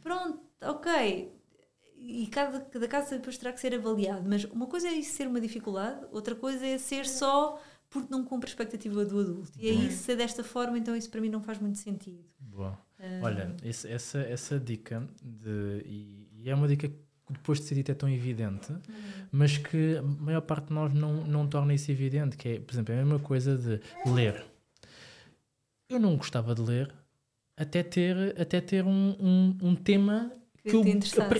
Pronto, 0.00 0.40
ok. 0.62 1.36
E 1.96 2.28
cada, 2.28 2.60
cada 2.60 2.86
caso 2.86 3.10
depois 3.10 3.36
terá 3.36 3.52
que 3.52 3.60
ser 3.60 3.74
avaliado. 3.74 4.22
Mas 4.28 4.44
uma 4.44 4.68
coisa 4.68 4.86
é 4.86 4.92
isso 4.92 5.12
ser 5.16 5.26
uma 5.26 5.40
dificuldade, 5.40 6.06
outra 6.12 6.36
coisa 6.36 6.64
é 6.64 6.78
ser 6.78 7.04
só 7.04 7.60
porque 7.90 8.08
não 8.10 8.24
cumpre 8.24 8.48
a 8.48 8.52
expectativa 8.52 9.04
do 9.04 9.18
adulto. 9.18 9.52
E 9.58 9.68
aí, 9.68 9.90
se 9.90 10.12
é 10.12 10.16
desta 10.16 10.44
forma, 10.44 10.78
então 10.78 10.94
isso 10.94 11.10
para 11.10 11.20
mim 11.20 11.28
não 11.28 11.42
faz 11.42 11.58
muito 11.58 11.78
sentido. 11.78 12.24
Boa. 12.38 12.78
Olha, 13.20 13.56
esse, 13.64 13.88
essa, 13.88 14.20
essa 14.20 14.60
dica 14.60 15.06
de. 15.20 15.82
E, 15.84 16.21
e 16.42 16.50
é 16.50 16.54
uma 16.54 16.66
dica 16.66 16.88
que 16.88 16.96
depois 17.30 17.60
de 17.60 17.66
ser 17.66 17.76
dita 17.76 17.92
é 17.92 17.94
tão 17.94 18.08
evidente, 18.08 18.72
mas 19.30 19.56
que 19.56 19.96
a 19.96 20.02
maior 20.02 20.42
parte 20.42 20.68
de 20.68 20.74
nós 20.74 20.92
não, 20.92 21.24
não 21.24 21.46
torna 21.46 21.72
isso 21.72 21.90
evidente, 21.90 22.36
que 22.36 22.48
é, 22.48 22.60
por 22.60 22.74
exemplo, 22.74 22.94
é 22.94 23.00
a 23.00 23.04
mesma 23.04 23.18
coisa 23.18 23.56
de 23.56 23.80
ler. 24.10 24.44
Eu 25.88 25.98
não 26.00 26.16
gostava 26.16 26.54
de 26.54 26.62
ler 26.62 26.92
até 27.56 27.82
ter, 27.82 28.40
até 28.40 28.60
ter 28.60 28.84
um, 28.84 29.16
um, 29.20 29.58
um 29.62 29.74
tema 29.74 30.32
que, 30.62 30.76
eu, 30.76 30.84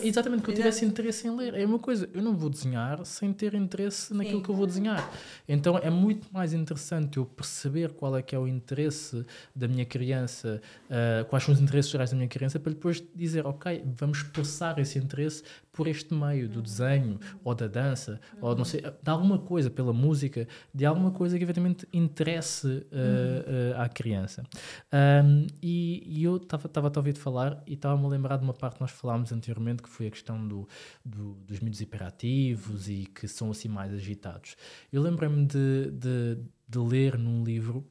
exatamente, 0.02 0.42
que 0.42 0.50
eu 0.50 0.54
tivesse 0.54 0.84
interesse 0.84 1.26
em 1.28 1.36
ler. 1.36 1.54
É 1.54 1.64
uma 1.64 1.78
coisa, 1.78 2.08
eu 2.12 2.22
não 2.22 2.36
vou 2.36 2.50
desenhar 2.50 3.04
sem 3.06 3.32
ter 3.32 3.54
interesse 3.54 4.12
naquilo 4.12 4.38
Sim. 4.38 4.42
que 4.42 4.50
eu 4.50 4.54
vou 4.54 4.66
desenhar. 4.66 5.10
Então 5.48 5.78
é 5.78 5.90
muito 5.90 6.26
mais 6.32 6.52
interessante 6.52 7.18
eu 7.18 7.24
perceber 7.24 7.92
qual 7.92 8.16
é 8.16 8.22
que 8.22 8.34
é 8.34 8.38
o 8.38 8.48
interesse 8.48 9.24
da 9.54 9.68
minha 9.68 9.84
criança, 9.84 10.60
uh, 10.86 11.24
quais 11.26 11.44
são 11.44 11.54
os 11.54 11.60
interesses 11.60 11.90
gerais 11.90 12.10
da 12.10 12.16
minha 12.16 12.28
criança, 12.28 12.58
para 12.58 12.72
depois 12.72 13.02
dizer, 13.14 13.46
ok, 13.46 13.84
vamos 13.96 14.22
passar 14.24 14.78
esse 14.78 14.98
interesse 14.98 15.42
por 15.72 15.88
este 15.88 16.12
meio 16.12 16.48
do 16.48 16.60
desenho 16.60 17.18
ou 17.42 17.54
da 17.54 17.66
dança 17.66 18.20
ou 18.40 18.54
não 18.54 18.64
sei, 18.64 18.82
de 18.82 19.10
alguma 19.10 19.38
coisa, 19.38 19.70
pela 19.70 19.92
música, 19.92 20.46
de 20.72 20.84
alguma 20.84 21.10
coisa 21.10 21.38
que 21.38 21.42
eventualmente 21.42 21.88
interesse 21.92 22.66
uh, 22.66 23.76
uh, 23.76 23.80
à 23.80 23.88
criança. 23.88 24.44
Um, 24.92 25.46
e, 25.62 26.02
e, 26.06 26.24
eu 26.24 26.36
estava 26.36 26.68
a 26.88 26.98
ouvir 26.98 27.16
falar 27.16 27.62
e 27.66 27.72
estava-me 27.72 28.04
a 28.04 28.08
lembrar 28.08 28.36
de 28.36 28.44
uma 28.44 28.52
parte 28.52 28.74
que 28.74 28.80
nós 28.82 28.90
falámos 28.90 29.32
anteriormente, 29.32 29.82
que 29.82 29.88
foi 29.88 30.08
a 30.08 30.10
questão 30.10 30.46
do, 30.46 30.68
do, 31.02 31.34
dos 31.46 31.60
miúdos 31.60 31.80
hiperativos 31.80 32.88
e 32.88 33.06
que 33.06 33.26
são 33.26 33.50
assim 33.50 33.68
mais 33.68 33.92
agitados. 33.94 34.56
Eu 34.92 35.00
lembrei-me 35.00 35.46
de, 35.46 35.90
de, 35.90 36.38
de, 36.68 36.78
ler 36.78 37.16
num 37.16 37.42
livro, 37.42 37.86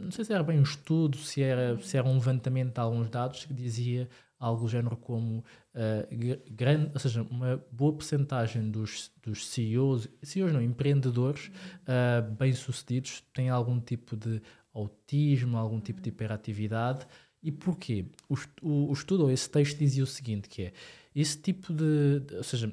não 0.00 0.10
sei 0.10 0.24
se 0.24 0.32
era 0.32 0.42
bem 0.42 0.58
um 0.58 0.62
estudo, 0.62 1.16
se 1.18 1.42
era, 1.42 1.78
se 1.80 1.96
era 1.96 2.06
um 2.06 2.14
levantamento 2.14 2.74
de 2.74 2.80
alguns 2.80 3.08
dados 3.08 3.44
que 3.44 3.52
dizia 3.52 4.08
algo 4.38 4.62
do 4.62 4.68
género 4.68 4.96
como 4.96 5.44
uh, 5.74 6.44
grande, 6.50 6.90
ou 6.94 7.00
seja, 7.00 7.22
uma 7.22 7.62
boa 7.70 7.92
porcentagem 7.92 8.70
dos, 8.70 9.10
dos 9.22 9.46
CEOs, 9.46 10.08
CEOs 10.22 10.52
não, 10.52 10.62
empreendedores 10.62 11.50
uh, 11.82 12.30
bem-sucedidos 12.34 13.22
têm 13.32 13.48
algum 13.48 13.80
tipo 13.80 14.16
de 14.16 14.40
autismo, 14.72 15.56
algum 15.56 15.80
tipo 15.80 16.00
de 16.00 16.08
hiperatividade. 16.08 17.06
E 17.42 17.52
porquê? 17.52 18.06
O, 18.28 18.34
o, 18.62 18.90
o 18.90 18.92
estudo, 18.92 19.30
esse 19.30 19.50
texto 19.50 19.78
dizia 19.78 20.02
o 20.02 20.06
seguinte, 20.06 20.48
que 20.48 20.62
é, 20.62 20.72
esse 21.14 21.38
tipo 21.38 21.72
de, 21.72 22.22
ou 22.36 22.42
seja, 22.42 22.72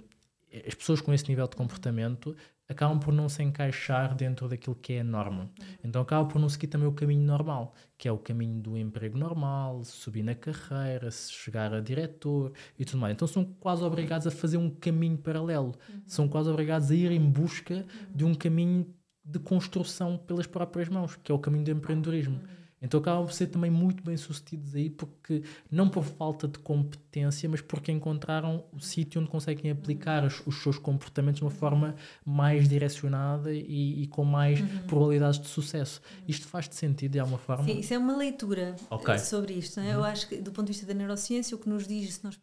as 0.67 0.73
pessoas 0.73 1.01
com 1.01 1.13
esse 1.13 1.27
nível 1.27 1.47
de 1.47 1.55
comportamento 1.55 2.35
acabam 2.71 2.99
por 2.99 3.13
não 3.13 3.29
se 3.29 3.43
encaixar 3.43 4.15
dentro 4.15 4.47
daquilo 4.47 4.75
que 4.75 4.93
é 4.93 5.01
a 5.01 5.03
norma. 5.03 5.49
Então 5.83 6.01
acabam 6.01 6.27
por 6.27 6.39
não 6.39 6.49
seguir 6.49 6.67
também 6.67 6.87
o 6.87 6.91
caminho 6.91 7.23
normal, 7.23 7.73
que 7.97 8.07
é 8.07 8.11
o 8.11 8.17
caminho 8.17 8.61
do 8.61 8.77
emprego 8.77 9.17
normal, 9.17 9.83
subir 9.83 10.23
na 10.23 10.35
carreira, 10.35 11.09
chegar 11.11 11.73
a 11.73 11.79
diretor 11.79 12.51
e 12.77 12.85
tudo 12.85 12.99
mais. 12.99 13.13
Então 13.13 13.27
são 13.27 13.45
quase 13.45 13.83
obrigados 13.83 14.27
a 14.27 14.31
fazer 14.31 14.57
um 14.57 14.69
caminho 14.69 15.17
paralelo. 15.17 15.75
Uhum. 15.89 16.01
São 16.05 16.27
quase 16.27 16.49
obrigados 16.49 16.89
a 16.91 16.95
ir 16.95 17.11
em 17.11 17.19
busca 17.19 17.85
de 18.13 18.25
um 18.25 18.33
caminho 18.33 18.87
de 19.23 19.39
construção 19.39 20.17
pelas 20.17 20.47
próprias 20.47 20.89
mãos, 20.89 21.15
que 21.15 21.31
é 21.31 21.35
o 21.35 21.39
caminho 21.39 21.65
do 21.65 21.71
empreendedorismo. 21.71 22.35
Uhum. 22.35 22.60
Então 22.81 22.99
acabam 22.99 23.25
por 23.25 23.33
ser 23.33 23.47
também 23.47 23.69
muito 23.69 24.03
bem 24.03 24.17
sucedidos 24.17 24.73
aí, 24.73 24.89
porque 24.89 25.43
não 25.69 25.87
por 25.87 26.03
falta 26.03 26.47
de 26.47 26.57
competência, 26.59 27.47
mas 27.47 27.61
porque 27.61 27.91
encontraram 27.91 28.63
o 28.73 28.79
sítio 28.79 29.21
onde 29.21 29.29
conseguem 29.29 29.71
aplicar 29.71 30.25
os, 30.25 30.41
os, 30.47 30.63
seus 30.63 30.79
comportamentos 30.79 31.39
de 31.39 31.43
uma 31.43 31.51
forma 31.51 31.95
mais 32.25 32.67
direcionada 32.67 33.53
e, 33.53 34.03
e 34.03 34.07
com 34.07 34.25
mais 34.25 34.59
uhum. 34.59 34.79
probabilidades 34.87 35.39
de 35.39 35.47
sucesso. 35.47 36.01
Isto 36.27 36.47
faz-te 36.47 36.75
sentido 36.75 37.11
de 37.11 37.19
alguma 37.19 37.37
forma? 37.37 37.65
Sim, 37.65 37.79
isso 37.79 37.93
é 37.93 37.97
uma 37.97 38.17
leitura 38.17 38.75
okay. 38.89 39.19
sobre 39.19 39.53
isto. 39.53 39.79
Uhum. 39.79 39.85
Eu 39.85 40.03
acho 40.03 40.27
que, 40.27 40.37
do 40.37 40.51
ponto 40.51 40.65
de 40.65 40.73
vista 40.73 40.87
da 40.87 40.93
neurociência, 40.93 41.55
o 41.55 41.59
que 41.59 41.69
nos 41.69 41.87
diz, 41.87 42.15
se 42.15 42.23
nós, 42.23 42.39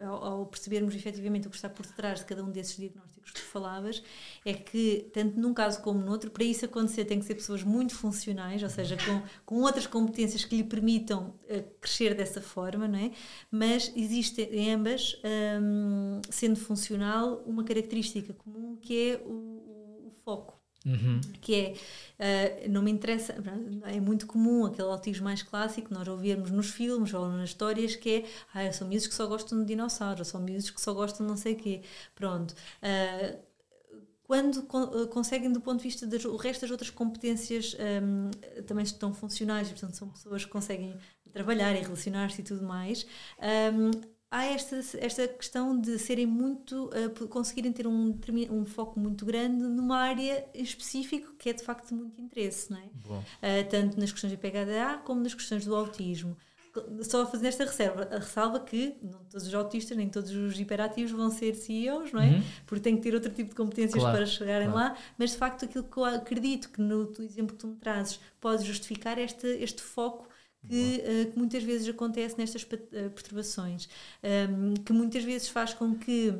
ao, 0.00 0.24
ao 0.24 0.46
percebermos 0.46 0.94
efetivamente 0.94 1.46
o 1.46 1.50
que 1.50 1.56
está 1.56 1.70
por 1.70 1.86
detrás 1.86 2.18
de 2.18 2.26
cada 2.26 2.44
um 2.44 2.50
desses 2.50 2.76
diagnósticos 2.76 3.30
que 3.30 3.40
tu 3.40 3.46
falavas, 3.46 4.02
é 4.44 4.52
que, 4.52 5.10
tanto 5.14 5.40
num 5.40 5.54
caso 5.54 5.80
como 5.80 6.00
no 6.00 6.10
outro, 6.10 6.30
para 6.30 6.44
isso 6.44 6.64
acontecer, 6.64 7.04
tem 7.04 7.18
que 7.18 7.24
ser 7.24 7.34
pessoas 7.34 7.62
muito 7.62 7.94
funcionais, 7.94 8.62
ou 8.62 8.68
seja, 8.68 8.96
com, 8.96 9.22
com 9.44 9.61
outras 9.62 9.86
competências 9.86 10.44
que 10.44 10.56
lhe 10.56 10.64
permitam 10.64 11.34
uh, 11.50 11.62
crescer 11.80 12.14
dessa 12.14 12.40
forma, 12.40 12.86
não 12.88 12.98
é? 12.98 13.10
Mas 13.50 13.92
existe 13.94 14.42
em 14.42 14.72
ambas, 14.72 15.16
um, 15.60 16.20
sendo 16.30 16.58
funcional, 16.58 17.42
uma 17.46 17.64
característica 17.64 18.32
comum 18.32 18.76
que 18.76 19.12
é 19.12 19.22
o, 19.24 20.08
o 20.08 20.12
foco. 20.24 20.62
Uhum. 20.84 21.20
Que 21.40 21.76
é, 22.18 22.66
uh, 22.66 22.70
não 22.70 22.82
me 22.82 22.90
interessa, 22.90 23.36
é 23.84 24.00
muito 24.00 24.26
comum 24.26 24.66
aquele 24.66 24.88
autismo 24.88 25.24
mais 25.24 25.42
clássico 25.42 25.94
nós 25.94 26.08
ouvirmos 26.08 26.50
nos 26.50 26.70
filmes 26.70 27.14
ou 27.14 27.28
nas 27.28 27.50
histórias 27.50 27.94
que 27.94 28.10
é, 28.10 28.24
ah, 28.52 28.72
são 28.72 28.88
miúdos 28.88 29.06
que 29.06 29.14
só 29.14 29.26
gostam 29.26 29.60
de 29.60 29.66
dinossauros, 29.66 30.28
são 30.28 30.40
miúdos 30.40 30.70
que 30.70 30.80
só 30.80 30.92
gostam 30.92 31.24
de 31.24 31.30
não 31.30 31.36
sei 31.36 31.52
o 31.52 31.56
quê. 31.56 31.82
Pronto. 32.14 32.52
Uh, 32.82 33.51
quando 34.32 34.60
uh, 34.60 35.06
conseguem, 35.08 35.52
do 35.52 35.60
ponto 35.60 35.76
de 35.76 35.82
vista 35.82 36.06
do 36.06 36.36
resto 36.38 36.62
das 36.62 36.70
outras 36.70 36.88
competências, 36.88 37.76
um, 38.02 38.30
também 38.62 38.82
estão 38.82 39.12
funcionais, 39.12 39.68
portanto, 39.68 39.94
são 39.94 40.08
pessoas 40.08 40.42
que 40.42 40.50
conseguem 40.50 40.96
trabalhar 41.34 41.76
e 41.76 41.82
relacionar-se 41.82 42.40
e 42.40 42.44
tudo 42.44 42.64
mais. 42.64 43.06
Um, 43.38 43.90
há 44.30 44.46
esta, 44.46 44.80
esta 44.96 45.28
questão 45.28 45.78
de 45.78 45.98
serem 45.98 46.24
muito, 46.24 46.86
uh, 46.86 47.28
conseguirem 47.28 47.74
ter 47.74 47.86
um, 47.86 48.18
um 48.50 48.64
foco 48.64 48.98
muito 48.98 49.26
grande 49.26 49.64
numa 49.64 49.98
área 49.98 50.48
específica 50.54 51.30
que 51.38 51.50
é 51.50 51.52
de 51.52 51.62
facto 51.62 51.88
de 51.88 51.94
muito 51.94 52.18
interesse, 52.18 52.70
não 52.70 52.78
é? 52.78 52.84
Uh, 52.84 53.68
tanto 53.68 54.00
nas 54.00 54.12
questões 54.12 54.30
de 54.30 54.38
PHDA 54.38 55.02
como 55.04 55.20
nas 55.20 55.34
questões 55.34 55.66
do 55.66 55.76
autismo. 55.76 56.34
Só 57.02 57.26
fazendo 57.26 57.46
esta 57.48 57.64
reserva, 57.64 58.08
a 58.10 58.18
ressalva 58.18 58.60
que 58.60 58.96
não 59.02 59.24
todos 59.24 59.46
os 59.46 59.54
autistas 59.54 59.96
nem 59.96 60.08
todos 60.08 60.30
os 60.30 60.58
hiperativos 60.58 61.12
vão 61.12 61.30
ser 61.30 61.54
CEOs, 61.54 62.12
não 62.12 62.20
é? 62.20 62.30
Uhum. 62.30 62.42
Porque 62.66 62.82
têm 62.82 62.96
que 62.96 63.02
ter 63.02 63.14
outro 63.14 63.30
tipo 63.30 63.50
de 63.50 63.56
competências 63.56 64.02
Claro, 64.02 64.16
para 64.16 64.26
chegarem 64.26 64.70
claro. 64.70 64.94
lá, 64.94 64.98
mas 65.18 65.32
de 65.32 65.36
facto 65.36 65.64
aquilo 65.64 65.84
que 65.84 65.96
eu 65.96 66.04
acredito 66.04 66.70
que 66.70 66.80
no 66.80 67.12
exemplo 67.20 67.54
que 67.56 67.60
tu 67.60 67.66
me 67.68 67.76
trazes 67.76 68.18
pode 68.40 68.64
justificar 68.64 69.18
este, 69.18 69.46
este 69.46 69.82
foco 69.82 70.28
que, 70.68 71.00
eh, 71.04 71.24
que 71.26 71.38
muitas 71.38 71.62
vezes 71.62 71.88
acontece 71.88 72.38
nestas 72.38 72.66
eh, 72.92 73.08
perturbações, 73.08 73.88
Um, 74.22 74.74
que 74.74 74.92
muitas 74.92 75.24
vezes 75.24 75.48
faz 75.48 75.74
com 75.74 75.94
que, 75.98 76.32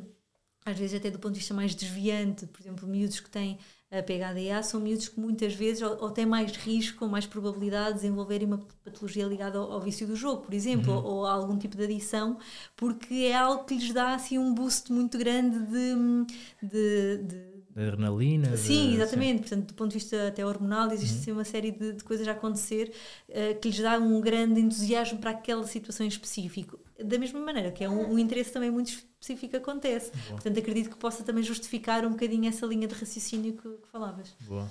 às 0.65 0.77
vezes 0.77 0.95
até 0.97 1.09
do 1.11 1.19
ponto 1.19 1.33
de 1.33 1.39
vista 1.39 1.53
mais 1.53 1.75
desviante, 1.75 2.45
por 2.47 2.61
exemplo, 2.61 2.87
miúdos 2.87 3.19
que 3.19 3.29
têm 3.29 3.59
a 3.99 4.01
PHDA 4.03 4.63
são 4.63 4.79
miúdos 4.79 5.07
que 5.09 5.19
muitas 5.19 5.53
vezes 5.53 5.81
ou, 5.83 5.97
ou 6.01 6.09
têm 6.11 6.25
mais 6.25 6.51
risco 6.55 7.05
ou 7.05 7.11
mais 7.11 7.25
probabilidade 7.25 7.89
de 7.89 7.93
desenvolverem 8.01 8.47
uma 8.47 8.59
patologia 8.83 9.25
ligada 9.25 9.57
ao, 9.59 9.71
ao 9.71 9.79
vício 9.81 10.07
do 10.07 10.15
jogo, 10.15 10.41
por 10.41 10.53
exemplo, 10.53 10.91
ou, 10.93 11.03
ou 11.03 11.25
a 11.25 11.31
algum 11.33 11.57
tipo 11.57 11.77
de 11.77 11.83
adição, 11.83 12.37
porque 12.75 13.13
é 13.13 13.35
algo 13.35 13.65
que 13.65 13.75
lhes 13.75 13.93
dá 13.93 14.15
assim 14.15 14.37
um 14.39 14.53
boost 14.53 14.91
muito 14.91 15.17
grande 15.17 15.59
de- 15.59 16.25
de- 16.61 17.17
de 17.23 17.52
Da 17.75 17.81
adrenalina. 17.83 18.55
Sim, 18.55 18.89
de- 18.91 18.95
exatamente. 18.97 19.39
Portanto, 19.41 19.67
do 19.67 19.73
ponto 19.73 19.89
de 19.91 19.95
vista 19.97 20.27
até 20.27 20.45
hormonal, 20.45 20.91
existe 20.91 21.19
assim, 21.19 21.31
uma 21.31 21.43
série 21.43 21.71
de, 21.71 21.93
de 21.93 22.03
coisas 22.03 22.27
a 22.27 22.31
acontecer 22.31 22.93
eh, 23.27 23.55
que 23.55 23.69
lhes 23.69 23.79
dá 23.79 23.97
um 23.97 24.21
grande 24.21 24.59
entusiasmo 24.61 25.17
para 25.19 25.31
aquela 25.31 25.65
situação 25.65 26.05
em 26.05 26.09
específico. 26.09 26.79
Da 27.03 27.17
mesma 27.17 27.39
maneira 27.39 27.71
que 27.71 27.83
é 27.83 27.89
um, 27.89 28.13
um 28.13 28.19
interesse 28.19 28.51
também 28.51 28.69
muito 28.69 28.87
específico 28.89 29.57
acontece. 29.57 30.11
Portanto, 30.29 30.59
acredito 30.59 30.89
que 30.91 30.97
possa 30.97 31.23
também 31.23 31.43
justificar 31.43 32.05
um 32.05 32.11
bocadinho 32.11 32.47
essa 32.47 32.65
linha 32.65 32.87
de 32.87 32.93
raciocínio 32.93 33.53
que, 33.53 33.61
que 33.69 33.87
falavas. 33.91 34.35
Boa. 34.41 34.69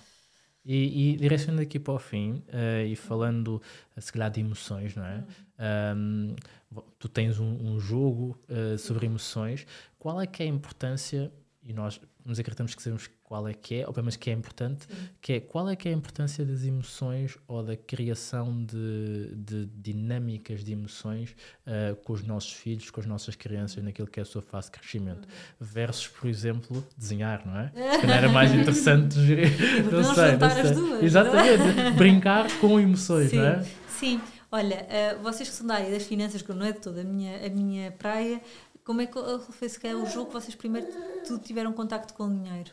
E, 0.65 1.11
e 1.15 1.17
direcionando 1.17 1.61
aqui 1.63 1.81
para 1.81 1.95
o 1.95 1.99
fim, 1.99 2.41
eh, 2.47 2.87
e 2.87 2.95
falando, 2.95 3.61
eh, 3.97 4.01
se 4.01 4.13
calhar, 4.13 4.31
de 4.31 4.39
emoções, 4.41 4.95
não 4.95 5.05
é? 5.05 5.25
Ahm, 5.59 6.37
vo- 6.71 6.85
tu 7.01 7.09
tens 7.09 7.41
um, 7.41 7.57
um 7.75 7.81
jogo 7.81 8.39
eh, 8.49 8.77
sobre 8.79 9.07
emoções. 9.07 9.67
Qual 9.99 10.21
é 10.21 10.27
que 10.27 10.41
é 10.41 10.47
a 10.47 10.49
importância, 10.49 11.33
e 11.65 11.73
nós 11.73 12.01
nos 12.25 12.39
acreditamos 12.39 12.75
que 12.75 12.83
sabemos 12.83 13.09
qual 13.25 13.49
é 13.49 13.55
que 13.55 13.77
é, 13.77 13.87
ou 13.87 13.93
pelo 13.93 14.05
menos 14.05 14.17
que 14.17 14.31
é 14.31 14.33
importante, 14.33 14.87
que 15.21 15.33
é 15.35 15.41
qual 15.41 15.69
é 15.69 15.75
que 15.75 15.89
é 15.89 15.93
a 15.93 15.95
importância 15.95 16.45
das 16.45 16.65
emoções 16.65 17.37
ou 17.49 17.63
da 17.63 17.77
criação 17.77 18.65
de, 18.65 19.35
de 19.35 19.67
dinâmicas 19.67 20.63
de 20.63 20.73
emoções 20.73 21.35
eh, 21.67 21.97
com 22.05 22.13
os 22.13 22.23
nossos 22.23 22.53
filhos, 22.53 22.91
com 22.91 23.01
as 23.01 23.07
nossas 23.07 23.35
crianças, 23.35 23.83
naquilo 23.83 24.07
que 24.07 24.21
é 24.21 24.23
a 24.23 24.27
sua 24.27 24.43
fase 24.43 24.67
de 24.71 24.79
crescimento, 24.79 25.27
versus, 25.59 26.09
por 26.09 26.29
exemplo, 26.29 26.87
desenhar, 26.97 27.47
não 27.47 27.57
é? 27.59 27.73
Se 27.97 28.01
calhar 28.03 28.19
era 28.19 28.29
mais 28.29 28.53
interessante 28.53 29.19
gerir. 29.25 29.51
Não 29.85 30.03
não 30.03 30.15
sei, 30.15 30.37
não 30.37 30.51
sei. 30.51 30.75
duas, 30.75 31.03
Exatamente, 31.03 31.91
brincar 31.97 32.47
com 32.61 32.79
emoções, 32.79 33.31
Sim, 33.31 33.37
não 33.37 33.47
é? 33.47 33.67
sim. 33.89 34.21
Olha, 34.55 34.87
eh, 34.91 35.17
vocês 35.23 35.49
que 35.49 35.55
são 35.55 35.67
da 35.67 35.77
área 35.77 35.91
das 35.91 36.03
finanças, 36.03 36.43
que 36.43 36.53
não 36.53 36.67
é 36.67 36.73
de 36.73 36.81
toda 36.81 37.01
a 37.01 37.05
minha, 37.05 37.47
a 37.47 37.49
minha 37.49 37.91
praia, 37.93 38.39
como 38.85 39.01
é 39.01 39.07
que 39.07 39.19
eh, 39.19 39.39
foi 39.39 39.69
se 39.69 39.79
calhar 39.79 39.97
o 39.97 40.07
jogo 40.07 40.27
que 40.27 40.33
vocês 40.35 40.55
primeiro 40.55 40.89
tudo 41.27 41.43
tiveram 41.43 41.73
contacto 41.73 42.15
com 42.15 42.25
o 42.25 42.31
dinheiro? 42.31 42.71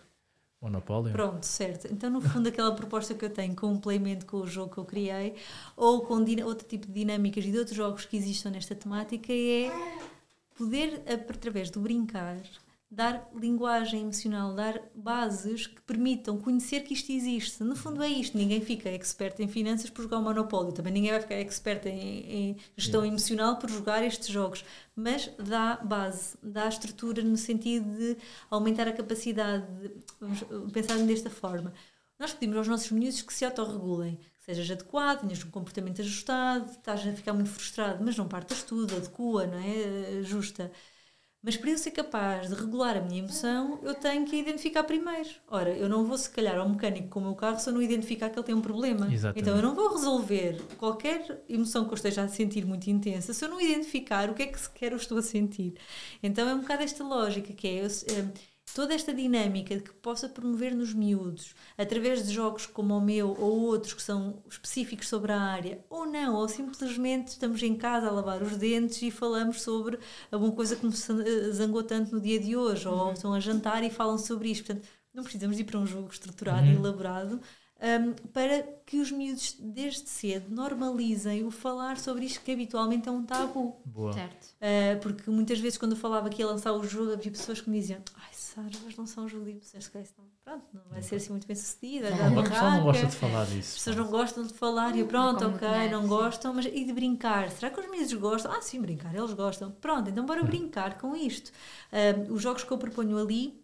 Monopólio. 0.61 1.11
Pronto, 1.13 1.45
certo. 1.45 1.87
Então, 1.91 2.09
no 2.09 2.19
fundo, 2.19 2.49
aquela 2.49 2.75
proposta 2.75 3.13
que 3.13 3.23
eu 3.23 3.29
tenho 3.29 3.55
complemento 3.55 4.25
com 4.25 4.37
o 4.37 4.47
jogo 4.47 4.73
que 4.73 4.77
eu 4.77 4.85
criei, 4.85 5.35
ou 5.75 6.01
com 6.01 6.15
outro 6.43 6.67
tipo 6.67 6.85
de 6.85 6.93
dinâmicas 6.93 7.45
e 7.45 7.51
de 7.51 7.57
outros 7.57 7.77
jogos 7.77 8.05
que 8.05 8.17
existam 8.17 8.49
nesta 8.49 8.75
temática, 8.75 9.31
é 9.31 9.71
poder, 10.57 11.01
através 11.07 11.69
do 11.69 11.79
brincar, 11.79 12.37
dar 12.91 13.29
linguagem 13.35 14.01
emocional, 14.01 14.55
dar 14.55 14.81
bases 14.95 15.67
que 15.67 15.81
permitam 15.83 16.37
conhecer 16.39 16.81
que 16.81 16.93
isto 16.93 17.11
existe. 17.11 17.63
No 17.63 17.75
fundo, 17.75 18.01
é 18.01 18.07
isto. 18.07 18.35
Ninguém 18.37 18.61
fica 18.61 18.89
expert 18.89 19.39
em 19.39 19.47
finanças 19.47 19.89
por 19.89 20.01
jogar 20.01 20.17
o 20.17 20.23
Monopólio. 20.23 20.73
Também 20.73 20.91
ninguém 20.93 21.11
vai 21.11 21.21
ficar 21.21 21.35
expert 21.35 21.85
em, 21.85 22.51
em 22.51 22.57
gestão 22.75 23.05
emocional 23.05 23.57
por 23.57 23.69
jogar 23.69 24.03
estes 24.03 24.29
jogos. 24.29 24.65
Mas 24.95 25.29
dá 25.37 25.77
base, 25.77 26.35
dá 26.41 26.67
estrutura 26.67 27.21
no 27.23 27.37
sentido 27.37 27.95
de 27.95 28.17
aumentar 28.49 28.87
a 28.87 28.93
capacidade 28.93 29.65
de. 29.81 29.91
Vamos 30.19 30.43
pensar 30.73 30.97
desta 30.97 31.29
forma. 31.29 31.73
Nós 32.17 32.33
pedimos 32.33 32.57
aos 32.57 32.67
nossos 32.67 32.91
miúdos 32.91 33.21
que 33.21 33.33
se 33.33 33.45
autorregulem, 33.45 34.17
que 34.17 34.43
sejas 34.45 34.69
adequado, 34.71 35.21
tenhas 35.21 35.43
um 35.45 35.49
comportamento 35.51 36.01
ajustado, 36.01 36.69
estás 36.71 37.07
a 37.07 37.13
ficar 37.13 37.33
muito 37.33 37.49
frustrado, 37.49 38.03
mas 38.03 38.17
não 38.17 38.27
partas 38.27 38.61
tudo, 38.63 38.95
adequa, 38.95 39.47
não 39.47 39.57
é? 39.57 40.19
Ajusta. 40.19 40.71
Mas 41.41 41.55
para 41.55 41.69
eu 41.69 41.77
ser 41.77 41.91
capaz 41.91 42.49
de 42.49 42.55
regular 42.55 42.97
a 42.97 43.01
minha 43.01 43.19
emoção, 43.19 43.79
eu 43.81 43.95
tenho 43.95 44.25
que 44.25 44.35
identificar 44.35 44.83
primeiro. 44.83 45.29
Ora, 45.47 45.69
eu 45.71 45.87
não 45.87 46.03
vou 46.03 46.17
se 46.17 46.29
calhar 46.29 46.57
ao 46.57 46.67
mecânico 46.67 47.07
com 47.07 47.21
o 47.21 47.23
meu 47.23 47.35
carro 47.35 47.57
se 47.57 47.69
eu 47.69 47.73
não 47.73 47.81
identificar 47.81 48.29
que 48.29 48.37
ele 48.37 48.45
tem 48.45 48.55
um 48.55 48.61
problema. 48.61 49.11
Exatamente. 49.11 49.41
Então 49.41 49.55
eu 49.55 49.61
não 49.61 49.73
vou 49.73 49.93
resolver 49.93 50.61
qualquer 50.77 51.41
emoção 51.47 51.85
que 51.85 51.91
eu 51.91 51.95
esteja 51.95 52.23
a 52.23 52.27
sentir 52.27 52.65
muito 52.65 52.89
intensa 52.89 53.33
se 53.33 53.45
eu 53.45 53.49
não 53.49 53.61
identificar 53.61 54.29
o 54.29 54.33
que 54.33 54.43
é 54.43 54.47
que 54.47 54.59
sequer 54.59 54.91
eu 54.91 54.97
estou 54.97 55.17
a 55.17 55.21
sentir. 55.21 55.75
Então 56.21 56.47
é 56.47 56.53
um 56.53 56.59
bocado 56.59 56.83
esta 56.83 57.05
lógica 57.05 57.53
que 57.53 57.67
é 57.67 57.85
eu, 57.85 57.87
eh, 57.87 58.25
toda 58.73 58.93
esta 58.93 59.13
dinâmica 59.13 59.79
que 59.79 59.91
possa 59.93 60.29
promover 60.29 60.75
nos 60.75 60.93
miúdos, 60.93 61.53
através 61.77 62.25
de 62.27 62.33
jogos 62.33 62.65
como 62.65 62.95
o 62.97 63.01
meu 63.01 63.29
ou 63.39 63.61
outros 63.61 63.93
que 63.93 64.01
são 64.01 64.41
específicos 64.49 65.07
sobre 65.07 65.31
a 65.31 65.39
área, 65.41 65.83
ou 65.89 66.05
não, 66.05 66.35
ou 66.35 66.47
simplesmente 66.47 67.29
estamos 67.29 67.61
em 67.63 67.75
casa 67.75 68.07
a 68.07 68.11
lavar 68.11 68.41
os 68.41 68.57
dentes 68.57 69.01
e 69.01 69.11
falamos 69.11 69.61
sobre 69.61 69.99
alguma 70.31 70.51
coisa 70.51 70.75
que 70.75 70.85
me 70.85 70.93
san- 70.93 71.21
eh, 71.23 71.51
zangou 71.51 71.83
tanto 71.83 72.13
no 72.13 72.21
dia 72.21 72.39
de 72.39 72.55
hoje, 72.55 72.87
ou 72.87 73.11
estão 73.13 73.33
a 73.33 73.39
jantar 73.39 73.83
e 73.83 73.89
falam 73.89 74.17
sobre 74.17 74.49
isto. 74.51 74.65
Portanto, 74.65 74.87
não 75.13 75.23
precisamos 75.23 75.59
ir 75.59 75.63
para 75.63 75.79
um 75.79 75.85
jogo 75.87 76.09
estruturado 76.11 76.69
e 76.69 76.73
elaborado 76.75 77.41
um, 77.81 78.13
para 78.33 78.63
que 78.85 78.99
os 78.99 79.11
miúdos 79.11 79.55
desde 79.59 80.09
cedo 80.09 80.53
normalizem 80.53 81.43
o 81.45 81.51
falar 81.51 81.97
sobre 81.97 82.25
isto 82.25 82.41
que 82.41 82.51
habitualmente 82.51 83.07
é 83.07 83.11
um 83.11 83.23
tabu. 83.23 83.77
Boa. 83.85 84.11
Certo. 84.13 84.47
Uh, 84.59 84.99
porque 85.01 85.29
muitas 85.29 85.59
vezes 85.59 85.77
quando 85.77 85.93
eu 85.93 85.97
falava 85.97 86.29
que 86.29 86.41
ia 86.41 86.47
lançar 86.47 86.73
o 86.73 86.83
jogo 86.83 87.13
havia 87.13 87.31
pessoas 87.31 87.61
que 87.61 87.69
me 87.69 87.79
diziam 87.79 88.01
ai 88.15 88.27
Sara, 88.33 88.67
vais 88.83 88.95
lançar 88.97 89.21
um 89.21 89.27
jogo 89.29 89.45
de 89.45 89.51
emoções 89.51 89.85
se 89.85 89.91
calhar 89.91 90.03
isso 90.05 90.13
não, 90.17 90.25
pronto, 90.43 90.65
não 90.73 90.81
vai 90.89 91.01
ser 91.01 91.15
assim 91.15 91.29
muito 91.29 91.47
bem 91.47 91.55
sucedida 91.55 92.09
Não, 92.09 92.39
o 92.39 92.43
pessoal 92.43 92.71
não 92.71 92.83
gosta 92.83 93.05
de 93.07 93.15
falar 93.15 93.41
as 93.43 93.49
disso. 93.49 93.73
pessoas 93.75 93.95
não 93.95 94.07
gostam 94.07 94.43
de 94.43 94.53
falar 94.53 94.95
e 94.97 95.03
pronto, 95.05 95.43
Como 95.45 95.55
ok, 95.55 95.67
dinheiro, 95.69 95.91
não 95.93 96.07
gostam, 96.07 96.53
mas 96.53 96.65
e 96.65 96.83
de 96.83 96.91
brincar? 96.91 97.49
Será 97.51 97.69
que 97.71 97.79
os 97.79 97.89
miúdos 97.89 98.13
gostam? 98.13 98.51
Ah, 98.51 98.61
sim, 98.61 98.81
brincar, 98.81 99.15
eles 99.15 99.31
gostam. 99.33 99.71
Pronto, 99.71 100.09
então 100.09 100.25
bora 100.25 100.43
brincar 100.43 100.97
com 100.97 101.15
isto. 101.15 101.51
Um, 102.29 102.33
os 102.33 102.41
jogos 102.41 102.63
que 102.63 102.71
eu 102.71 102.77
proponho 102.77 103.17
ali, 103.17 103.58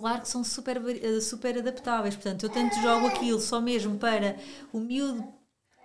claro 0.00 0.20
que 0.20 0.28
são 0.28 0.44
super, 0.44 0.76
eh, 0.76 1.20
super 1.20 1.58
adaptáveis. 1.58 2.14
Portanto, 2.14 2.44
eu 2.44 2.50
tanto 2.50 2.74
jogo 2.80 3.06
aquilo 3.06 3.40
só 3.40 3.60
mesmo 3.60 3.98
para 3.98 4.36
o 4.72 4.78
miúdo 4.78 5.24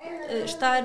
eh, 0.01 0.43
estar 0.45 0.83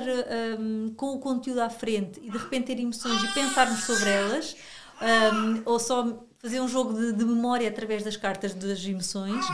um, 0.58 0.94
com 0.94 1.14
o 1.14 1.18
conteúdo 1.18 1.60
à 1.60 1.70
frente 1.70 2.20
e 2.22 2.30
de 2.30 2.38
repente 2.38 2.66
ter 2.66 2.78
emoções 2.80 3.22
e 3.22 3.34
pensarmos 3.34 3.80
sobre 3.84 4.10
elas, 4.10 4.56
um, 5.00 5.62
ou 5.64 5.78
só 5.78 6.24
fazer 6.38 6.60
um 6.60 6.68
jogo 6.68 6.92
de, 6.92 7.12
de 7.12 7.24
memória 7.24 7.68
através 7.68 8.04
das 8.04 8.16
cartas 8.16 8.54
das 8.54 8.84
emoções, 8.84 9.44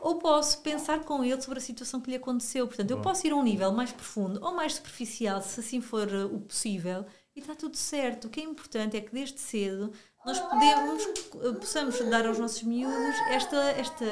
ou 0.00 0.16
posso 0.16 0.62
pensar 0.62 1.00
com 1.00 1.22
ele 1.22 1.40
sobre 1.42 1.58
a 1.58 1.62
situação 1.62 2.00
que 2.00 2.10
lhe 2.10 2.16
aconteceu. 2.16 2.66
Portanto, 2.66 2.90
eu 2.90 3.00
posso 3.00 3.26
ir 3.26 3.32
a 3.32 3.36
um 3.36 3.42
nível 3.42 3.70
mais 3.72 3.92
profundo 3.92 4.40
ou 4.42 4.54
mais 4.54 4.74
superficial, 4.74 5.42
se 5.42 5.60
assim 5.60 5.80
for 5.80 6.08
eh, 6.08 6.24
o 6.24 6.40
possível, 6.40 7.04
e 7.36 7.40
está 7.40 7.54
tudo 7.54 7.76
certo. 7.76 8.26
O 8.26 8.30
que 8.30 8.40
é 8.40 8.44
importante 8.44 8.96
é 8.96 9.00
que 9.00 9.12
desde 9.12 9.38
cedo 9.40 9.92
nós 10.24 10.38
podemos, 10.38 11.02
eh, 11.06 11.52
possamos 11.58 11.98
dar 12.10 12.26
aos 12.26 12.38
nossos 12.38 12.62
miúdos 12.62 13.16
esta, 13.30 13.56
esta, 13.72 14.04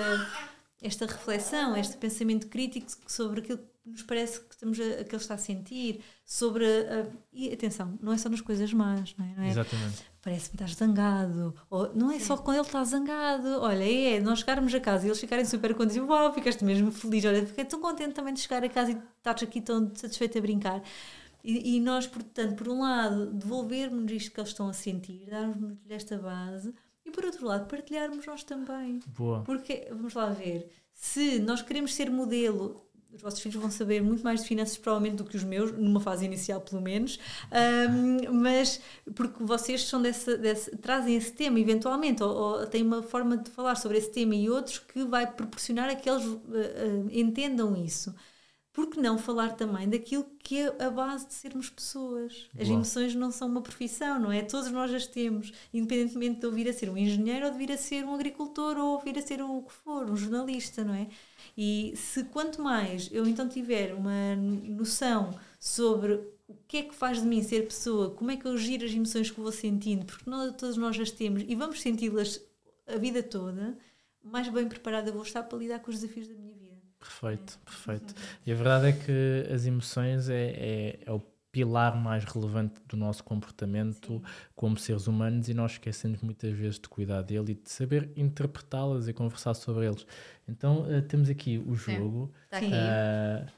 esta 0.83 1.07
reflexão, 1.07 1.77
este 1.77 1.97
pensamento 1.97 2.47
crítico 2.49 2.87
sobre 3.07 3.41
aquilo 3.41 3.59
que 3.59 3.65
nos 3.91 4.03
parece 4.03 4.41
que, 4.41 4.55
estamos 4.55 4.79
a, 4.79 5.05
que 5.05 5.15
ele 5.15 5.17
está 5.17 5.35
a 5.35 5.39
sentir, 5.39 6.03
sobre. 6.25 6.65
a- 6.67 7.07
e 7.33 7.53
atenção, 7.53 7.99
não 8.03 8.13
é 8.13 8.19
só 8.19 8.29
nas 8.29 8.41
coisas 8.41 8.71
más, 8.73 9.15
não 9.17 9.25
é? 9.27 9.35
Não 9.37 9.43
é? 9.45 9.49
Exatamente. 9.51 10.03
Parece-me 10.21 10.59
que 10.59 10.65
estás 10.65 10.75
zangado. 10.77 11.55
Ou, 11.71 11.95
não 11.95 12.11
é 12.11 12.19
só 12.19 12.37
quando 12.37 12.59
ele 12.59 12.67
está 12.67 12.85
zangado. 12.85 13.61
Olha, 13.63 13.85
é 14.17 14.21
nós 14.21 14.41
chegarmos 14.41 14.75
a 14.75 14.81
casa 14.81 15.05
e 15.07 15.09
eles 15.09 15.19
ficarem 15.21 15.45
super 15.45 15.73
contentes. 15.75 15.97
e, 15.97 16.01
Uau, 16.01 16.35
ficaste 16.35 16.63
mesmo 16.65 16.91
feliz. 16.93 17.25
Olha, 17.25 17.47
fiquei 17.47 17.65
tão 17.65 17.81
contente 17.81 18.13
também 18.15 18.35
de 18.35 18.41
chegar 18.41 18.63
a 18.63 18.69
casa 18.69 18.91
e 18.93 18.99
estás 19.19 19.43
aqui 19.43 19.61
tão 19.63 19.91
satisfeito 19.95 20.37
a 20.37 20.41
brincar. 20.41 20.83
E, 21.51 21.77
e 21.77 21.81
nós, 21.81 22.07
portanto, 22.07 22.57
por 22.57 22.69
um 22.69 22.81
lado, 22.83 23.27
devolvermos 23.33 24.11
isto 24.13 24.33
que 24.33 24.39
eles 24.41 24.51
estão 24.51 24.69
a 24.69 24.73
sentir, 24.73 25.27
darmos-lhe 25.31 25.95
esta 25.95 26.19
base. 26.19 26.75
E 27.05 27.11
por 27.11 27.25
outro 27.25 27.47
lado, 27.47 27.67
partilharmos 27.67 28.27
nós 28.27 28.43
também. 28.45 29.01
Boa. 29.07 29.43
Porque, 29.45 29.87
vamos 29.91 30.13
lá 30.15 30.29
ver, 30.31 30.71
se 30.93 31.39
nós 31.39 31.63
queremos 31.63 31.95
ser 31.95 32.11
modelo, 32.11 32.85
os 33.11 33.23
vossos 33.23 33.41
filhos 33.41 33.57
vão 33.61 33.71
saber 33.71 34.03
muito 34.03 34.23
mais 34.23 34.43
de 34.43 34.47
finanças 34.47 34.77
provavelmente 34.77 35.17
do 35.17 35.25
que 35.25 35.37
os 35.37 35.43
meus, 35.43 35.73
numa 35.73 36.01
fase 36.01 36.27
inicial 36.27 36.61
pelo 36.61 36.83
menos, 36.83 37.19
Ahm, 37.51 38.19
mas 38.43 38.81
porque 39.15 39.43
vocês 39.43 39.85
são 39.87 40.03
dessa, 40.03 40.37
dessa- 40.37 40.77
trazem 40.77 41.17
esse 41.17 41.33
tema 41.33 41.59
eventualmente, 41.59 42.23
ou, 42.23 42.31
ou 42.61 42.67
têm 42.67 42.83
uma 42.83 43.03
forma 43.03 43.39
de 43.39 43.51
falar 43.51 43.77
sobre 43.77 43.97
esse 43.99 44.11
tema 44.13 44.35
e 44.35 44.51
outros 44.51 44.79
que 44.79 45.03
vai 45.05 45.27
proporcionar 45.33 45.89
a 45.89 45.95
que 45.97 46.11
eles 46.11 46.25
ah, 46.27 47.09
ah, 47.09 47.09
entendam 47.11 47.75
isso. 47.77 48.15
Por 48.79 48.87
que 48.87 49.01
não 49.01 49.19
falar 49.19 49.57
também 49.57 49.89
daquilo 49.89 50.25
que 50.39 50.61
é 50.61 50.85
a 50.85 50.89
base 50.89 51.27
de 51.27 51.35
sermos 51.35 51.69
pessoas? 51.69 52.49
As 52.57 52.69
emoções 52.69 53.13
não 53.13 53.33
são 53.33 53.49
uma 53.49 53.61
profissão, 53.61 54.21
não 54.21 54.31
é? 54.31 54.41
Todos 54.41 54.71
nós 54.71 54.95
as 54.95 55.05
temos, 55.05 55.53
independentemente 55.75 56.39
de 56.39 56.47
eu 56.47 56.53
vir 56.53 56.69
a 56.69 56.73
ser 56.73 56.89
um 56.89 56.97
engenheiro 56.97 57.47
ou 57.47 57.51
de 57.51 57.59
vir 57.59 57.73
a 57.73 57.77
ser 57.77 58.05
um 58.05 58.15
agricultor 58.15 58.79
ou 58.79 59.01
vir 59.01 59.19
a 59.19 59.21
ser 59.21 59.43
o 59.43 59.63
que 59.63 59.73
for, 59.73 60.09
um 60.09 60.15
jornalista, 60.17 60.85
não 60.85 60.95
é? 60.95 61.09
E 61.57 61.93
se 61.97 62.23
quanto 62.27 62.63
mais 62.63 63.11
eu 63.13 63.27
então 63.27 63.49
tiver 63.49 63.93
uma 63.95 64.37
noção 64.37 65.37
sobre 65.59 66.13
o 66.47 66.55
que 66.69 66.77
é 66.77 66.83
que 66.85 66.95
faz 66.95 67.21
de 67.21 67.27
mim 67.27 67.43
ser 67.43 67.67
pessoa, 67.67 68.11
como 68.11 68.31
é 68.31 68.37
que 68.37 68.47
eu 68.47 68.57
giro 68.57 68.85
as 68.85 68.93
emoções 68.93 69.29
que 69.29 69.41
vou 69.41 69.51
sentindo, 69.51 70.07
porque 70.07 70.31
nós, 70.31 70.55
todos 70.55 70.77
nós 70.77 70.97
as 71.01 71.11
temos 71.11 71.43
e 71.49 71.57
vamos 71.57 71.81
senti-las 71.81 72.41
a 72.87 72.97
vida 72.97 73.25
toda, 73.25 73.77
mais 74.23 74.49
bem 74.49 74.69
preparada 74.69 75.11
vou 75.11 75.23
estar 75.23 75.43
para 75.43 75.59
lidar 75.59 75.81
com 75.81 75.91
os 75.91 75.99
desafios 75.99 76.29
da 76.29 76.35
minha 76.35 76.53
vida. 76.53 76.58
Perfeito, 76.99 77.59
perfeito. 77.65 78.15
E 78.45 78.53
a 78.53 78.55
verdade 78.55 78.89
é 78.89 78.93
que 78.93 79.53
as 79.53 79.67
emoções 79.67 80.29
é, 80.29 80.51
é, 80.51 80.99
é 81.07 81.13
o 81.13 81.21
pilar 81.51 81.97
mais 81.97 82.25
relevante 82.25 82.81
do 82.87 82.97
nosso 82.97 83.25
comportamento 83.25 84.07
Sim. 84.07 84.23
como 84.55 84.77
seres 84.77 85.07
humanos 85.07 85.49
e 85.49 85.55
nós 85.55 85.73
esquecemos 85.73 86.21
muitas 86.21 86.53
vezes 86.53 86.79
de 86.79 86.89
cuidar 86.89 87.23
dele 87.23 87.53
e 87.53 87.55
de 87.55 87.71
saber 87.71 88.11
interpretá-las 88.17 89.09
e 89.09 89.13
conversar 89.13 89.55
sobre 89.55 89.87
eles. 89.87 90.07
Então 90.47 90.83
uh, 90.83 91.03
temos 91.03 91.31
aqui 91.31 91.59
o 91.59 91.75
jogo. 91.75 92.33
Sim. 92.53 92.71
Uh, 92.73 93.58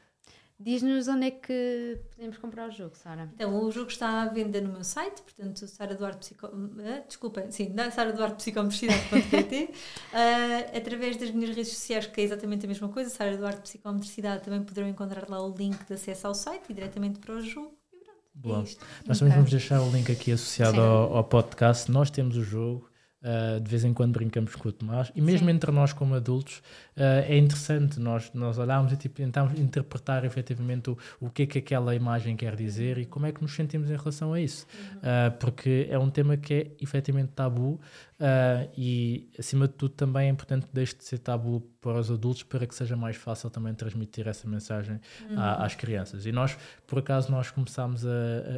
Diz-nos 0.62 1.08
onde 1.08 1.26
é 1.26 1.30
que 1.30 1.98
podemos 2.10 2.36
comprar 2.36 2.68
o 2.68 2.70
jogo, 2.70 2.94
Sara. 2.94 3.30
Então, 3.34 3.64
o 3.64 3.72
jogo 3.72 3.88
está 3.88 4.20
à 4.20 4.26
venda 4.26 4.60
no 4.60 4.70
meu 4.70 4.84
site, 4.84 5.22
portanto, 5.22 5.66
Sara 5.66 5.94
Duarte 5.94 6.18
Psico... 6.18 6.48
Uh, 6.48 7.06
desculpa, 7.08 7.50
sim, 7.50 7.74
Sara 7.90 8.12
Duarte 8.12 8.36
Psicomotricidade.pt 8.36 9.70
uh, 9.72 10.76
através 10.76 11.16
das 11.16 11.30
minhas 11.30 11.56
redes 11.56 11.72
sociais, 11.72 12.06
que 12.06 12.20
é 12.20 12.24
exatamente 12.24 12.66
a 12.66 12.68
mesma 12.68 12.90
coisa, 12.90 13.08
Sara 13.08 13.38
Duarte 13.38 13.62
Psicomotricidade, 13.62 14.44
também 14.44 14.62
poderão 14.62 14.86
encontrar 14.86 15.30
lá 15.30 15.42
o 15.42 15.54
link 15.56 15.82
de 15.86 15.94
acesso 15.94 16.26
ao 16.26 16.34
site 16.34 16.64
e 16.68 16.74
diretamente 16.74 17.20
para 17.20 17.36
o 17.36 17.40
jogo. 17.40 17.74
E 17.90 17.96
pronto, 17.96 18.18
é 18.18 18.38
Boa. 18.38 18.58
É 18.58 18.60
Nós 18.60 19.18
também 19.18 19.32
okay. 19.32 19.36
vamos 19.36 19.50
deixar 19.50 19.80
o 19.80 19.90
link 19.90 20.12
aqui 20.12 20.30
associado 20.30 20.78
ao, 20.78 21.16
ao, 21.16 21.24
podcast. 21.24 21.90
Nós 21.90 22.10
temos 22.10 22.36
o 22.36 22.44
jogo. 22.44 22.86
Uh, 23.22 23.60
de 23.60 23.70
vez 23.70 23.84
em 23.84 23.92
quando 23.92 24.14
brincamos 24.14 24.56
com 24.56 24.70
o 24.70 24.72
Tomás 24.72 25.12
e 25.14 25.20
mesmo 25.20 25.46
Sim. 25.46 25.54
entre 25.54 25.70
nós 25.70 25.92
como 25.92 26.14
adultos 26.14 26.62
é 27.26 27.36
interessante 27.36 27.98
nós, 27.98 28.30
nós 28.34 28.58
olharmos 28.58 28.92
e 28.92 28.96
tipo, 28.96 29.16
tentarmos 29.16 29.58
interpretar 29.58 30.24
efetivamente 30.24 30.90
o, 30.90 30.98
o 31.20 31.30
que 31.30 31.42
é 31.42 31.46
que 31.46 31.58
aquela 31.58 31.94
imagem 31.94 32.36
quer 32.36 32.56
dizer 32.56 32.98
e 32.98 33.04
como 33.04 33.26
é 33.26 33.32
que 33.32 33.42
nos 33.42 33.54
sentimos 33.54 33.90
em 33.90 33.96
relação 33.96 34.32
a 34.32 34.40
isso 34.40 34.66
uhum. 34.74 34.98
uh, 34.98 35.38
porque 35.38 35.86
é 35.90 35.98
um 35.98 36.10
tema 36.10 36.36
que 36.36 36.54
é 36.54 36.70
efetivamente 36.80 37.32
tabu 37.34 37.80
Uh, 38.20 38.68
e, 38.76 39.30
acima 39.38 39.66
de 39.66 39.72
tudo, 39.72 39.94
também 39.94 40.26
é 40.26 40.30
importante 40.30 40.66
que 40.66 40.74
deixe 40.74 40.94
de 40.94 41.02
ser 41.04 41.16
tabu 41.16 41.62
para 41.80 41.98
os 41.98 42.10
adultos 42.10 42.42
para 42.42 42.66
que 42.66 42.74
seja 42.74 42.94
mais 42.94 43.16
fácil 43.16 43.48
também 43.48 43.72
transmitir 43.72 44.28
essa 44.28 44.46
mensagem 44.46 45.00
uhum. 45.30 45.40
às 45.40 45.74
crianças. 45.74 46.26
E 46.26 46.32
nós, 46.32 46.54
por 46.86 46.98
acaso, 46.98 47.30
nós 47.30 47.50
começámos 47.50 48.04
a, 48.04 48.10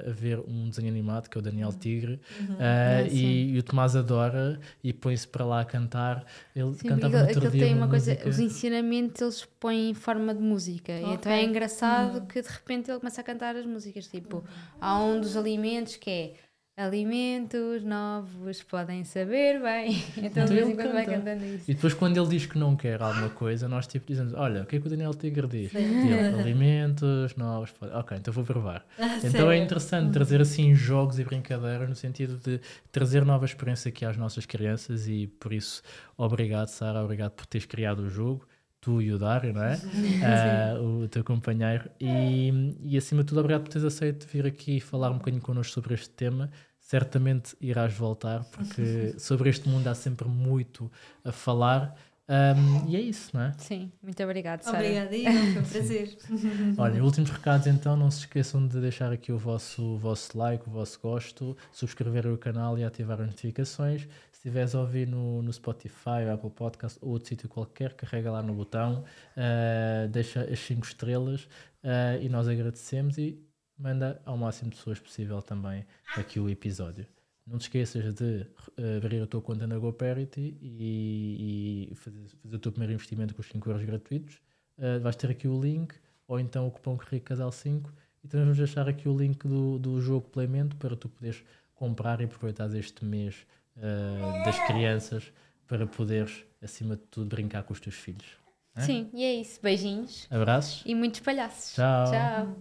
a, 0.09 0.11
ver 0.11 0.41
um 0.41 0.69
desenho 0.69 0.89
animado 0.89 1.29
que 1.29 1.39
é 1.39 1.41
o 1.41 1.43
Daniel 1.43 1.69
uhum. 1.69 1.79
Tigre 1.79 2.21
uhum. 2.41 2.57
Uh, 2.57 3.07
e, 3.13 3.55
e, 3.55 3.59
o 3.61 3.63
Tomás 3.63 3.95
adora 3.95 4.59
e 4.83 4.93
põe-se 4.93 5.29
para 5.29 5.45
lá 5.45 5.61
a 5.61 5.65
cantar. 5.65 6.25
Ele 6.57 6.75
Sim, 6.75 6.89
cantava 6.89 7.23
no 7.23 7.29
outro 7.29 7.51
dia 7.53 7.67
tem 7.67 7.75
uma, 7.77 7.87
coisa, 7.87 8.17
os 8.33 8.39
ensinamentos 8.41 9.21
eles 9.21 9.45
põem 9.61 9.91
em 9.91 9.95
forma 9.95 10.35
de 10.35 10.43
música. 10.43 10.93
Okay. 10.93 11.07
E 11.07 11.15
então 11.15 11.33
é 11.33 11.45
engraçado 11.45 12.19
uhum. 12.19 12.27
que 12.27 12.41
de 12.41 12.49
repente 12.49 12.91
ele 12.91 12.99
começa 12.99 13.21
a 13.21 13.25
cantar 13.25 13.57
as 13.57 13.67
músicas. 13.67 14.07
Tipo, 14.09 14.45
há 14.81 14.99
um 15.01 15.21
dos 15.21 15.37
alimentos 15.37 15.97
que 15.97 16.11
é 16.11 16.35
alimentos 16.77 17.85
novos 17.85 18.63
podem 18.63 19.05
saber 19.05 19.61
bem. 19.61 20.03
Então, 20.23 20.45
de 20.45 20.55
vez 20.55 20.69
em 20.69 20.75
quando 20.75 20.93
vai 20.93 21.05
cantando 21.05 21.45
isso. 21.45 21.71
E 21.71 21.75
depois, 21.75 21.95
quando 21.95 22.17
ele 22.17 22.29
diz 22.29 22.47
que 22.47 22.57
não 22.57 22.77
quer 22.77 23.03
alguma 23.03 23.29
coisa, 23.31 23.69
nós 23.69 23.87
tipo 23.87 24.07
dizemos: 24.07 24.33
Olha, 24.35 24.63
o 24.63 24.67
que 24.67 24.77
é 24.77 24.81
que 24.81 24.87
o 24.87 24.91
Daniel 24.91 25.13
Tigre 25.13 25.47
diz? 25.47 25.75
Ele, 25.75 26.13
alimentos 26.41 27.35
novos. 27.37 27.73
Podem... 27.73 27.95
Ok, 27.97 28.17
então 28.17 28.33
vou 28.33 28.45
provar. 28.45 28.85
Ah, 29.03 29.17
então 29.17 29.31
sério? 29.31 29.51
é 29.51 29.57
interessante 29.59 30.07
uhum. 30.07 30.13
trazer 30.13 30.41
assim 30.41 30.75
jogos 30.75 31.19
e 31.19 31.25
brincadeiras 31.25 31.89
no 31.89 31.95
sentido 31.95 32.37
de 32.37 32.61
trazer 32.91 33.25
nova 33.25 33.45
experiência 33.45 33.89
aqui 33.89 34.05
às 34.05 34.17
nossas 34.17 34.47
crianças 34.47 35.09
e 35.09 35.27
por 35.27 35.53
isso, 35.53 35.83
obrigado, 36.17 36.69
Sara, 36.69 37.03
obrigado 37.03 37.33
por 37.33 37.47
teres 37.47 37.67
criado 37.67 38.01
o 38.01 38.09
jogo 38.09 38.47
tu 38.83 39.01
e 39.01 39.13
o 39.13 39.19
Dário, 39.19 39.55
não 39.55 39.63
é? 39.63 39.81
Uh, 40.23 41.05
o 41.05 41.09
teu 41.09 41.25
companheiro. 41.25 41.89
E, 42.01 42.77
e 42.83 42.97
acima 42.99 43.23
de 43.23 43.29
tudo, 43.29 43.41
obrigado 43.41 43.63
por 43.63 43.71
teres 43.71 43.85
aceito 43.85 44.27
vir 44.27 44.47
aqui 44.47 44.81
falar 44.81 45.11
um 45.11 45.19
bocadinho 45.19 45.43
connosco 45.43 45.73
sobre 45.73 45.95
este 45.95 46.11
tema. 46.11 46.51
Certamente 46.81 47.57
irás 47.61 47.95
voltar, 47.95 48.45
porque 48.45 49.15
sobre 49.19 49.49
este 49.49 49.69
mundo 49.69 49.87
há 49.87 49.95
sempre 49.95 50.29
muito 50.29 50.91
a 51.25 51.33
falar. 51.33 51.95
Um, 52.33 52.89
e 52.89 52.97
é 52.97 53.01
isso, 53.01 53.31
não 53.35 53.43
é? 53.43 53.53
Sim, 53.59 53.93
muito 54.03 54.23
obrigada, 54.23 54.63
Sara. 54.63 54.79
Obrigada, 54.79 55.11
foi 55.11 55.61
um 55.61 55.65
prazer. 55.65 56.17
Olha, 56.79 57.05
últimos 57.05 57.29
recados 57.29 57.67
então, 57.67 57.95
não 57.95 58.11
se 58.11 58.21
esqueçam 58.21 58.67
de 58.67 58.81
deixar 58.81 59.13
aqui 59.13 59.31
o 59.31 59.39
vosso, 59.39 59.83
o 59.83 59.99
vosso 59.99 60.37
like, 60.39 60.67
o 60.67 60.73
vosso 60.73 60.99
gosto, 60.99 61.55
subscrever 61.71 62.27
o 62.29 62.39
canal 62.39 62.79
e 62.79 62.85
ativar 62.85 63.21
as 63.21 63.27
notificações. 63.27 64.09
Se 64.31 64.39
estiveres 64.49 64.75
a 64.75 64.81
ouvir 64.81 65.07
no, 65.07 65.43
no 65.43 65.53
Spotify, 65.53 66.27
Apple 66.33 66.51
Podcast 66.51 66.99
ou 67.03 67.11
outro 67.11 67.29
sítio 67.29 67.51
qualquer, 67.51 67.93
carrega 67.93 68.31
lá 68.31 68.43
no 68.43 68.55
botão, 68.55 69.05
uh, 69.37 70.09
deixa 70.09 70.41
as 70.41 70.59
5 70.61 70.87
estrelas 70.87 71.43
uh, 71.85 72.23
e 72.23 72.31
nós 72.31 72.49
agradecemos 72.49 73.19
e 73.19 73.39
manda 73.79 74.23
ao 74.25 74.39
máximo 74.39 74.71
de 74.71 74.77
pessoas 74.77 74.99
possível 74.99 75.43
também 75.43 75.85
aqui 76.17 76.41
o 76.41 76.49
episódio. 76.49 77.07
Não 77.47 77.59
te 77.59 77.63
esqueças 77.63 78.15
de 78.15 78.47
uh, 78.79 78.97
abrir 78.99 79.21
a 79.21 79.27
tua 79.27 79.41
conta 79.41 79.67
na 79.67 79.77
GoParity 79.79 80.57
e, 80.61 81.89
e 81.91 81.95
fazer, 81.97 82.21
fazer, 82.43 82.57
o 82.57 82.59
teu 82.59 82.71
primeiro 82.71 82.95
investimento 82.95 83.35
com 83.35 83.41
os 83.41 83.49
5 83.49 83.69
euros 83.69 83.85
gratuitos. 83.85 84.37
Uh, 84.79 85.01
vais 85.01 85.17
ter 85.17 85.31
aqui 85.31 85.49
o 85.49 85.61
link, 85.61 85.95
ou 86.29 86.39
então 86.39 86.67
o 86.67 86.71
cupom 86.71 86.97
Correio 86.97 87.23
Casal 87.23 87.51
5. 87.51 87.93
E 88.23 88.29
também 88.29 88.45
vamos 88.45 88.59
deixar 88.59 88.89
aqui 88.89 89.09
o 89.09 89.17
link 89.17 89.47
do, 89.47 89.79
do 89.79 90.01
jogo 90.01 90.29
Playmento 90.29 90.77
para 90.77 90.95
tu 90.95 91.09
poderes 91.09 91.43
comprar 91.75 92.21
e 92.21 92.25
aproveitar 92.25 92.73
este 92.77 93.05
mês 93.05 93.45
uh, 93.77 94.45
das 94.45 94.59
crianças 94.67 95.33
para 95.67 95.87
poderes, 95.87 96.45
acima 96.63 96.97
de 96.97 97.03
tudo, 97.11 97.27
brincar 97.27 97.65
com 97.65 97.73
os 97.73 97.81
teus 97.81 97.97
filhos. 97.97 98.43
Sim, 98.79 99.11
e 99.13 99.25
é 99.25 99.35
isso. 99.35 99.61
Beijinhos. 99.63 100.27
Abraços. 100.31 100.83
E 100.87 100.95
muitos 100.95 101.21
palhaços. 101.21 101.75
Tchau. 101.75 102.11
Tchau. 102.11 102.57